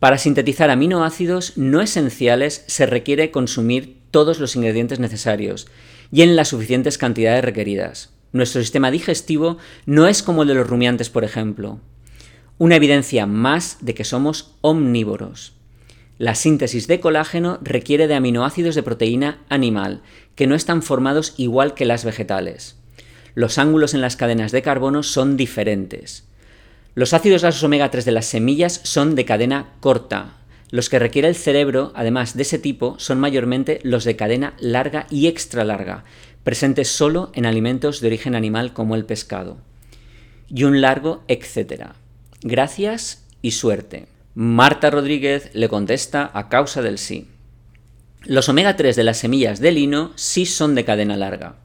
Para 0.00 0.18
sintetizar 0.18 0.70
aminoácidos 0.70 1.56
no 1.56 1.80
esenciales 1.80 2.64
se 2.68 2.86
requiere 2.86 3.32
consumir 3.32 3.98
todos 4.12 4.38
los 4.38 4.54
ingredientes 4.54 5.00
necesarios 5.00 5.66
y 6.12 6.22
en 6.22 6.36
las 6.36 6.48
suficientes 6.48 6.98
cantidades 6.98 7.44
requeridas. 7.44 8.10
Nuestro 8.32 8.60
sistema 8.60 8.90
digestivo 8.90 9.58
no 9.86 10.06
es 10.06 10.22
como 10.22 10.42
el 10.42 10.48
de 10.48 10.54
los 10.54 10.68
rumiantes, 10.68 11.10
por 11.10 11.24
ejemplo. 11.24 11.80
Una 12.58 12.76
evidencia 12.76 13.26
más 13.26 13.78
de 13.80 13.94
que 13.94 14.04
somos 14.04 14.54
omnívoros. 14.60 15.54
La 16.18 16.34
síntesis 16.34 16.86
de 16.86 17.00
colágeno 17.00 17.58
requiere 17.62 18.06
de 18.06 18.14
aminoácidos 18.14 18.74
de 18.74 18.82
proteína 18.82 19.44
animal, 19.48 20.02
que 20.34 20.46
no 20.46 20.54
están 20.54 20.82
formados 20.82 21.34
igual 21.36 21.74
que 21.74 21.84
las 21.84 22.04
vegetales. 22.04 22.76
Los 23.34 23.58
ángulos 23.58 23.94
en 23.94 24.00
las 24.00 24.16
cadenas 24.16 24.52
de 24.52 24.62
carbono 24.62 25.02
son 25.02 25.36
diferentes. 25.36 26.27
Los 26.94 27.12
ácidos 27.12 27.42
grasos 27.42 27.62
omega 27.62 27.90
3 27.90 28.04
de 28.04 28.12
las 28.12 28.26
semillas 28.26 28.80
son 28.84 29.14
de 29.14 29.24
cadena 29.24 29.74
corta. 29.80 30.34
Los 30.70 30.88
que 30.88 30.98
requiere 30.98 31.28
el 31.28 31.36
cerebro, 31.36 31.92
además 31.94 32.36
de 32.36 32.42
ese 32.42 32.58
tipo, 32.58 32.96
son 32.98 33.20
mayormente 33.20 33.80
los 33.82 34.04
de 34.04 34.16
cadena 34.16 34.54
larga 34.58 35.06
y 35.10 35.26
extra 35.26 35.64
larga, 35.64 36.04
presentes 36.44 36.88
solo 36.88 37.30
en 37.34 37.46
alimentos 37.46 38.00
de 38.00 38.08
origen 38.08 38.34
animal 38.34 38.72
como 38.72 38.94
el 38.94 39.04
pescado. 39.04 39.58
Y 40.48 40.64
un 40.64 40.80
largo 40.80 41.22
etcétera. 41.28 41.94
Gracias 42.42 43.24
y 43.42 43.52
suerte. 43.52 44.06
Marta 44.34 44.90
Rodríguez 44.90 45.50
le 45.52 45.68
contesta 45.68 46.30
a 46.32 46.48
causa 46.48 46.82
del 46.82 46.98
sí. 46.98 47.28
Los 48.24 48.48
omega 48.48 48.76
3 48.76 48.94
de 48.94 49.04
las 49.04 49.18
semillas 49.18 49.60
de 49.60 49.72
lino 49.72 50.12
sí 50.16 50.46
son 50.46 50.74
de 50.74 50.84
cadena 50.84 51.16
larga. 51.16 51.56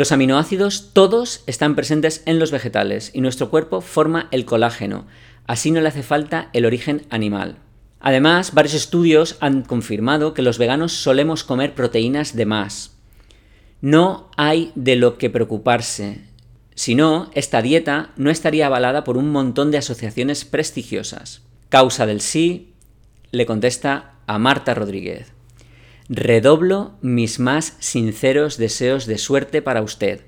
Los 0.00 0.12
aminoácidos 0.12 0.94
todos 0.94 1.42
están 1.46 1.76
presentes 1.76 2.22
en 2.24 2.38
los 2.38 2.50
vegetales 2.50 3.10
y 3.12 3.20
nuestro 3.20 3.50
cuerpo 3.50 3.82
forma 3.82 4.28
el 4.30 4.46
colágeno, 4.46 5.06
así 5.46 5.70
no 5.70 5.82
le 5.82 5.88
hace 5.88 6.02
falta 6.02 6.48
el 6.54 6.64
origen 6.64 7.02
animal. 7.10 7.58
Además, 8.00 8.54
varios 8.54 8.72
estudios 8.72 9.36
han 9.40 9.60
confirmado 9.60 10.32
que 10.32 10.40
los 10.40 10.56
veganos 10.56 10.94
solemos 10.94 11.44
comer 11.44 11.74
proteínas 11.74 12.34
de 12.34 12.46
más. 12.46 12.96
No 13.82 14.30
hay 14.38 14.72
de 14.74 14.96
lo 14.96 15.18
que 15.18 15.28
preocuparse. 15.28 16.22
Si 16.74 16.94
no, 16.94 17.30
esta 17.34 17.60
dieta 17.60 18.12
no 18.16 18.30
estaría 18.30 18.68
avalada 18.68 19.04
por 19.04 19.18
un 19.18 19.30
montón 19.30 19.70
de 19.70 19.76
asociaciones 19.76 20.46
prestigiosas. 20.46 21.42
Causa 21.68 22.06
del 22.06 22.22
sí, 22.22 22.72
le 23.32 23.44
contesta 23.44 24.14
a 24.26 24.38
Marta 24.38 24.72
Rodríguez. 24.72 25.34
Redoblo 26.12 26.94
mis 27.02 27.38
más 27.38 27.76
sinceros 27.78 28.56
deseos 28.56 29.06
de 29.06 29.16
suerte 29.16 29.62
para 29.62 29.80
usted. 29.80 30.22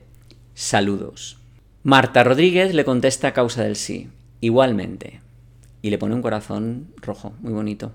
Saludos. 0.55 1.41
Marta 1.83 2.23
Rodríguez 2.23 2.73
le 2.73 2.85
contesta 2.85 3.33
causa 3.33 3.65
del 3.65 3.75
sí, 3.75 4.09
igualmente, 4.41 5.21
y 5.83 5.91
le 5.91 5.99
pone 5.99 6.15
un 6.15 6.23
corazón 6.23 6.95
rojo, 6.99 7.33
muy 7.41 7.53
bonito. 7.53 7.91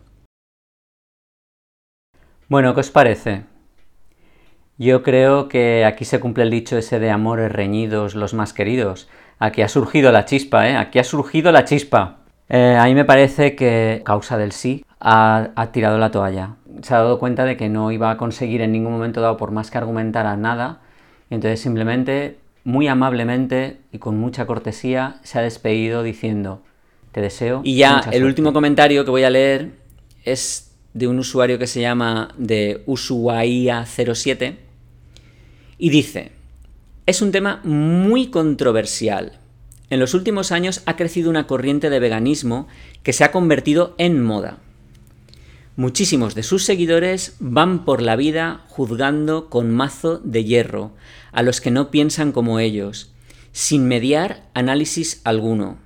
Bueno, 2.49 2.73
¿qué 2.73 2.81
os 2.81 2.91
parece? 2.91 3.45
Yo 4.77 5.01
creo 5.01 5.47
que 5.47 5.85
aquí 5.85 6.03
se 6.03 6.19
cumple 6.19 6.43
el 6.43 6.51
dicho 6.51 6.77
ese 6.77 6.99
de 6.99 7.09
amores 7.09 7.53
reñidos 7.53 8.15
los 8.15 8.33
más 8.33 8.51
queridos. 8.51 9.07
Aquí 9.39 9.61
ha 9.61 9.69
surgido 9.69 10.11
la 10.11 10.25
chispa, 10.25 10.67
¿eh? 10.67 10.75
Aquí 10.75 10.99
ha 10.99 11.05
surgido 11.05 11.53
la 11.53 11.63
chispa. 11.63 12.25
Eh, 12.49 12.75
a 12.77 12.83
mí 12.83 12.95
me 12.95 13.05
parece 13.05 13.55
que 13.55 14.01
causa 14.03 14.37
del 14.37 14.51
sí 14.51 14.83
ha, 14.99 15.49
ha 15.55 15.71
tirado 15.71 15.97
la 15.97 16.11
toalla 16.11 16.55
se 16.81 16.93
ha 16.93 16.97
dado 16.97 17.19
cuenta 17.19 17.45
de 17.45 17.57
que 17.57 17.69
no 17.69 17.91
iba 17.91 18.11
a 18.11 18.17
conseguir 18.17 18.61
en 18.61 18.71
ningún 18.71 18.91
momento 18.91 19.21
dado, 19.21 19.37
por 19.37 19.51
más 19.51 19.71
que 19.71 19.77
argumentara 19.77 20.35
nada, 20.37 20.81
y 21.29 21.35
entonces 21.35 21.59
simplemente, 21.59 22.37
muy 22.63 22.87
amablemente 22.87 23.77
y 23.91 23.99
con 23.99 24.17
mucha 24.17 24.45
cortesía, 24.45 25.19
se 25.23 25.39
ha 25.39 25.41
despedido 25.41 26.03
diciendo, 26.03 26.61
te 27.11 27.21
deseo. 27.21 27.61
Y 27.63 27.77
ya 27.77 28.01
el 28.11 28.23
último 28.23 28.53
comentario 28.53 29.05
que 29.05 29.11
voy 29.11 29.23
a 29.23 29.29
leer 29.29 29.71
es 30.23 30.75
de 30.93 31.07
un 31.07 31.19
usuario 31.19 31.59
que 31.59 31.67
se 31.67 31.81
llama 31.81 32.29
de 32.37 32.83
Ushuaia07 32.85 34.55
y 35.77 35.89
dice, 35.89 36.31
es 37.05 37.21
un 37.21 37.31
tema 37.31 37.61
muy 37.63 38.27
controversial. 38.27 39.39
En 39.89 39.99
los 39.99 40.13
últimos 40.13 40.51
años 40.51 40.81
ha 40.85 40.97
crecido 40.97 41.29
una 41.29 41.47
corriente 41.47 41.89
de 41.89 41.99
veganismo 41.99 42.67
que 43.03 43.13
se 43.13 43.23
ha 43.23 43.31
convertido 43.31 43.95
en 43.97 44.21
moda. 44.21 44.57
Muchísimos 45.77 46.33
de 46.33 46.41
sus 46.41 46.63
seguidores 46.65 47.35
van 47.39 47.85
por 47.85 48.01
la 48.01 48.15
vida 48.15 48.65
juzgando 48.67 49.47
con 49.47 49.69
mazo 49.69 50.17
de 50.23 50.43
hierro 50.43 50.93
a 51.31 51.43
los 51.43 51.61
que 51.61 51.69
no 51.69 51.91
piensan 51.91 52.31
como 52.31 52.59
ellos, 52.59 53.11
sin 53.51 53.87
mediar 53.87 54.49
análisis 54.55 55.21
alguno, 55.23 55.77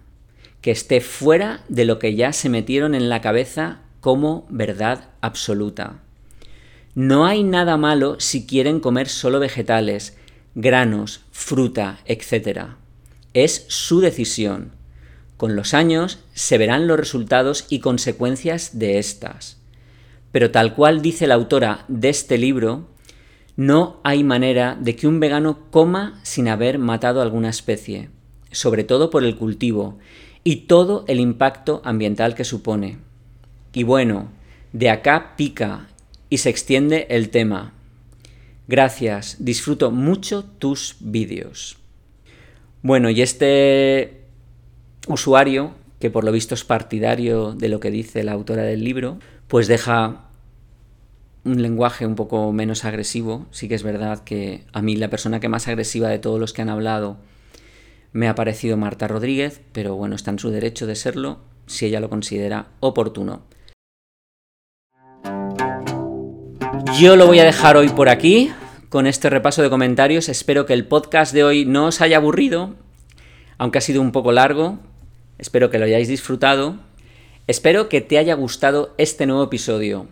que 0.62 0.72
esté 0.72 1.02
fuera 1.02 1.66
de 1.68 1.84
lo 1.84 2.00
que 2.00 2.16
ya 2.16 2.32
se 2.32 2.48
metieron 2.48 2.96
en 2.96 3.10
la 3.10 3.20
cabeza 3.20 3.82
como 4.00 4.48
verdad 4.50 5.10
absoluta. 5.20 6.00
No 6.96 7.26
hay 7.26 7.44
nada 7.44 7.76
malo 7.76 8.18
si 8.18 8.48
quieren 8.48 8.80
comer 8.80 9.10
solo 9.10 9.42
vegetales, 9.42 10.16
granos, 10.56 11.26
fruta, 11.32 12.00
etc. 12.06 12.78
Es 13.34 13.66
su 13.68 14.00
decisión. 14.00 14.72
Con 15.36 15.58
los 15.58 15.74
años 15.74 16.20
se 16.34 16.58
verán 16.58 16.88
los 16.88 16.98
resultados 16.98 17.66
y 17.68 17.80
consecuencias 17.80 18.80
de 18.80 18.98
estas. 18.98 19.61
Pero 20.32 20.52
tal 20.52 20.76
cual 20.76 21.02
dice 21.02 21.28
la 21.28 21.36
autora 21.36 21.86
de 21.88 22.10
este 22.10 22.38
libro, 22.38 22.88
no 23.56 24.00
hay 24.04 24.24
manera 24.24 24.78
de 24.80 24.96
que 24.96 25.08
un 25.08 25.20
vegano 25.20 25.70
coma 25.72 26.20
sin 26.24 26.48
haber 26.48 26.80
matado 26.80 27.22
alguna 27.22 27.50
especie, 27.50 28.10
sobre 28.52 28.84
todo 28.84 29.10
por 29.10 29.24
el 29.24 29.36
cultivo 29.36 30.00
y 30.44 30.68
todo 30.68 31.06
el 31.08 31.20
impacto 31.20 31.82
ambiental 31.84 32.34
que 32.34 32.46
supone. 32.46 32.98
Y 33.74 33.84
bueno, 33.84 34.30
de 34.74 34.90
acá 34.90 35.36
pica 35.36 35.88
y 36.30 36.38
se 36.38 36.50
extiende 36.50 37.08
el 37.10 37.30
tema. 37.30 37.74
Gracias, 38.68 39.38
disfruto 39.40 39.92
mucho 39.92 40.46
tus 40.46 40.96
vídeos. 41.00 41.78
Bueno, 42.82 43.10
y 43.10 43.22
este 43.22 44.22
usuario, 45.08 45.74
que 46.00 46.10
por 46.10 46.24
lo 46.24 46.32
visto 46.32 46.56
es 46.56 46.64
partidario 46.64 47.54
de 47.54 47.70
lo 47.70 47.80
que 47.80 47.92
dice 47.92 48.24
la 48.24 48.32
autora 48.32 48.64
del 48.64 48.84
libro, 48.84 49.20
pues 49.52 49.68
deja 49.68 50.30
un 51.44 51.62
lenguaje 51.62 52.06
un 52.06 52.16
poco 52.16 52.54
menos 52.54 52.86
agresivo. 52.86 53.48
Sí 53.52 53.68
que 53.68 53.76
es 53.76 53.84
verdad 53.84 54.24
que 54.24 54.64
a 54.72 54.82
mí 54.82 54.96
la 54.96 55.10
persona 55.10 55.42
que 55.42 55.50
más 55.50 55.68
agresiva 55.68 56.08
de 56.08 56.20
todos 56.20 56.40
los 56.40 56.54
que 56.54 56.62
han 56.62 56.70
hablado 56.70 57.18
me 58.14 58.30
ha 58.30 58.36
parecido 58.36 58.78
Marta 58.78 59.10
Rodríguez, 59.10 59.60
pero 59.74 59.98
bueno, 59.98 60.16
está 60.16 60.32
en 60.32 60.40
su 60.40 60.52
derecho 60.52 60.88
de 60.88 60.96
serlo 60.96 61.40
si 61.66 61.86
ella 61.86 62.00
lo 62.00 62.10
considera 62.10 62.68
oportuno. 62.80 63.42
Yo 66.98 67.18
lo 67.18 67.28
voy 67.28 67.40
a 67.40 67.44
dejar 67.44 67.76
hoy 67.76 67.90
por 67.90 68.08
aquí 68.08 68.54
con 68.88 69.06
este 69.06 69.30
repaso 69.30 69.62
de 69.62 69.70
comentarios. 69.70 70.30
Espero 70.30 70.66
que 70.66 70.72
el 70.72 70.88
podcast 70.88 71.34
de 71.34 71.44
hoy 71.44 71.66
no 71.66 71.88
os 71.88 72.00
haya 72.00 72.16
aburrido, 72.16 72.76
aunque 73.58 73.80
ha 73.80 73.82
sido 73.82 74.02
un 74.02 74.14
poco 74.14 74.32
largo. 74.32 74.80
Espero 75.38 75.70
que 75.70 75.78
lo 75.78 75.84
hayáis 75.84 76.08
disfrutado. 76.08 76.90
Espero 77.48 77.90
que 77.90 78.02
te 78.02 78.20
haya 78.20 78.36
gustado 78.36 78.94
este 78.98 79.26
nuevo 79.26 79.44
episodio 79.44 80.08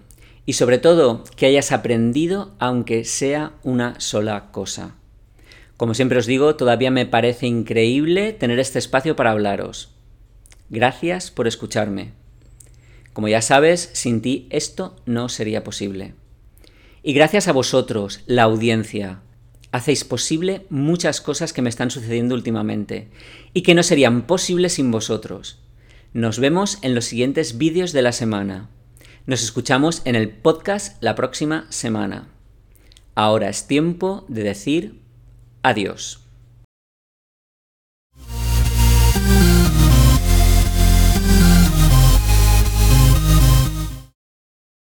y 0.48 0.54
sobre 0.54 0.80
todo 0.80 1.24
que 1.36 1.46
hayas 1.46 1.72
aprendido 1.72 2.56
aunque 2.58 3.06
sea 3.06 3.54
una 3.64 4.00
sola 4.00 4.52
cosa. 4.52 4.96
Como 5.78 5.94
siempre 5.94 6.18
os 6.18 6.26
digo, 6.26 6.56
todavía 6.56 6.90
me 6.90 7.06
parece 7.06 7.46
increíble 7.46 8.34
tener 8.34 8.60
este 8.60 8.80
espacio 8.80 9.16
para 9.16 9.32
hablaros. 9.32 9.96
Gracias 10.70 11.30
por 11.30 11.48
escucharme. 11.48 12.14
Como 13.14 13.28
ya 13.28 13.44
sabes, 13.44 13.92
sin 13.94 14.22
ti 14.22 14.48
esto 14.50 14.96
no 15.06 15.30
sería 15.30 15.64
posible. 15.64 16.16
Y 17.04 17.14
gracias 17.14 17.48
a 17.48 17.54
vosotros, 17.54 18.22
la 18.26 18.44
audiencia, 18.44 19.22
hacéis 19.72 20.04
posible 20.04 20.66
muchas 20.70 21.22
cosas 21.22 21.54
que 21.54 21.62
me 21.62 21.70
están 21.70 21.92
sucediendo 21.92 22.34
últimamente 22.34 23.08
y 23.54 23.62
que 23.62 23.76
no 23.76 23.84
serían 23.84 24.24
posibles 24.24 24.74
sin 24.74 24.90
vosotros. 24.90 25.60
Nos 26.14 26.40
vemos 26.40 26.80
en 26.82 26.96
los 26.96 27.06
siguientes 27.06 27.60
vídeos 27.60 27.94
de 27.94 28.02
la 28.02 28.12
semana. 28.12 28.70
Nos 29.28 29.44
escuchamos 29.44 30.02
en 30.06 30.16
el 30.16 30.30
podcast 30.30 30.98
la 31.04 31.14
próxima 31.14 31.68
semana. 31.70 32.30
Ahora 33.14 33.48
es 33.48 33.68
tiempo 33.68 34.26
de 34.28 34.42
decir 34.42 35.02
adiós. 35.62 36.29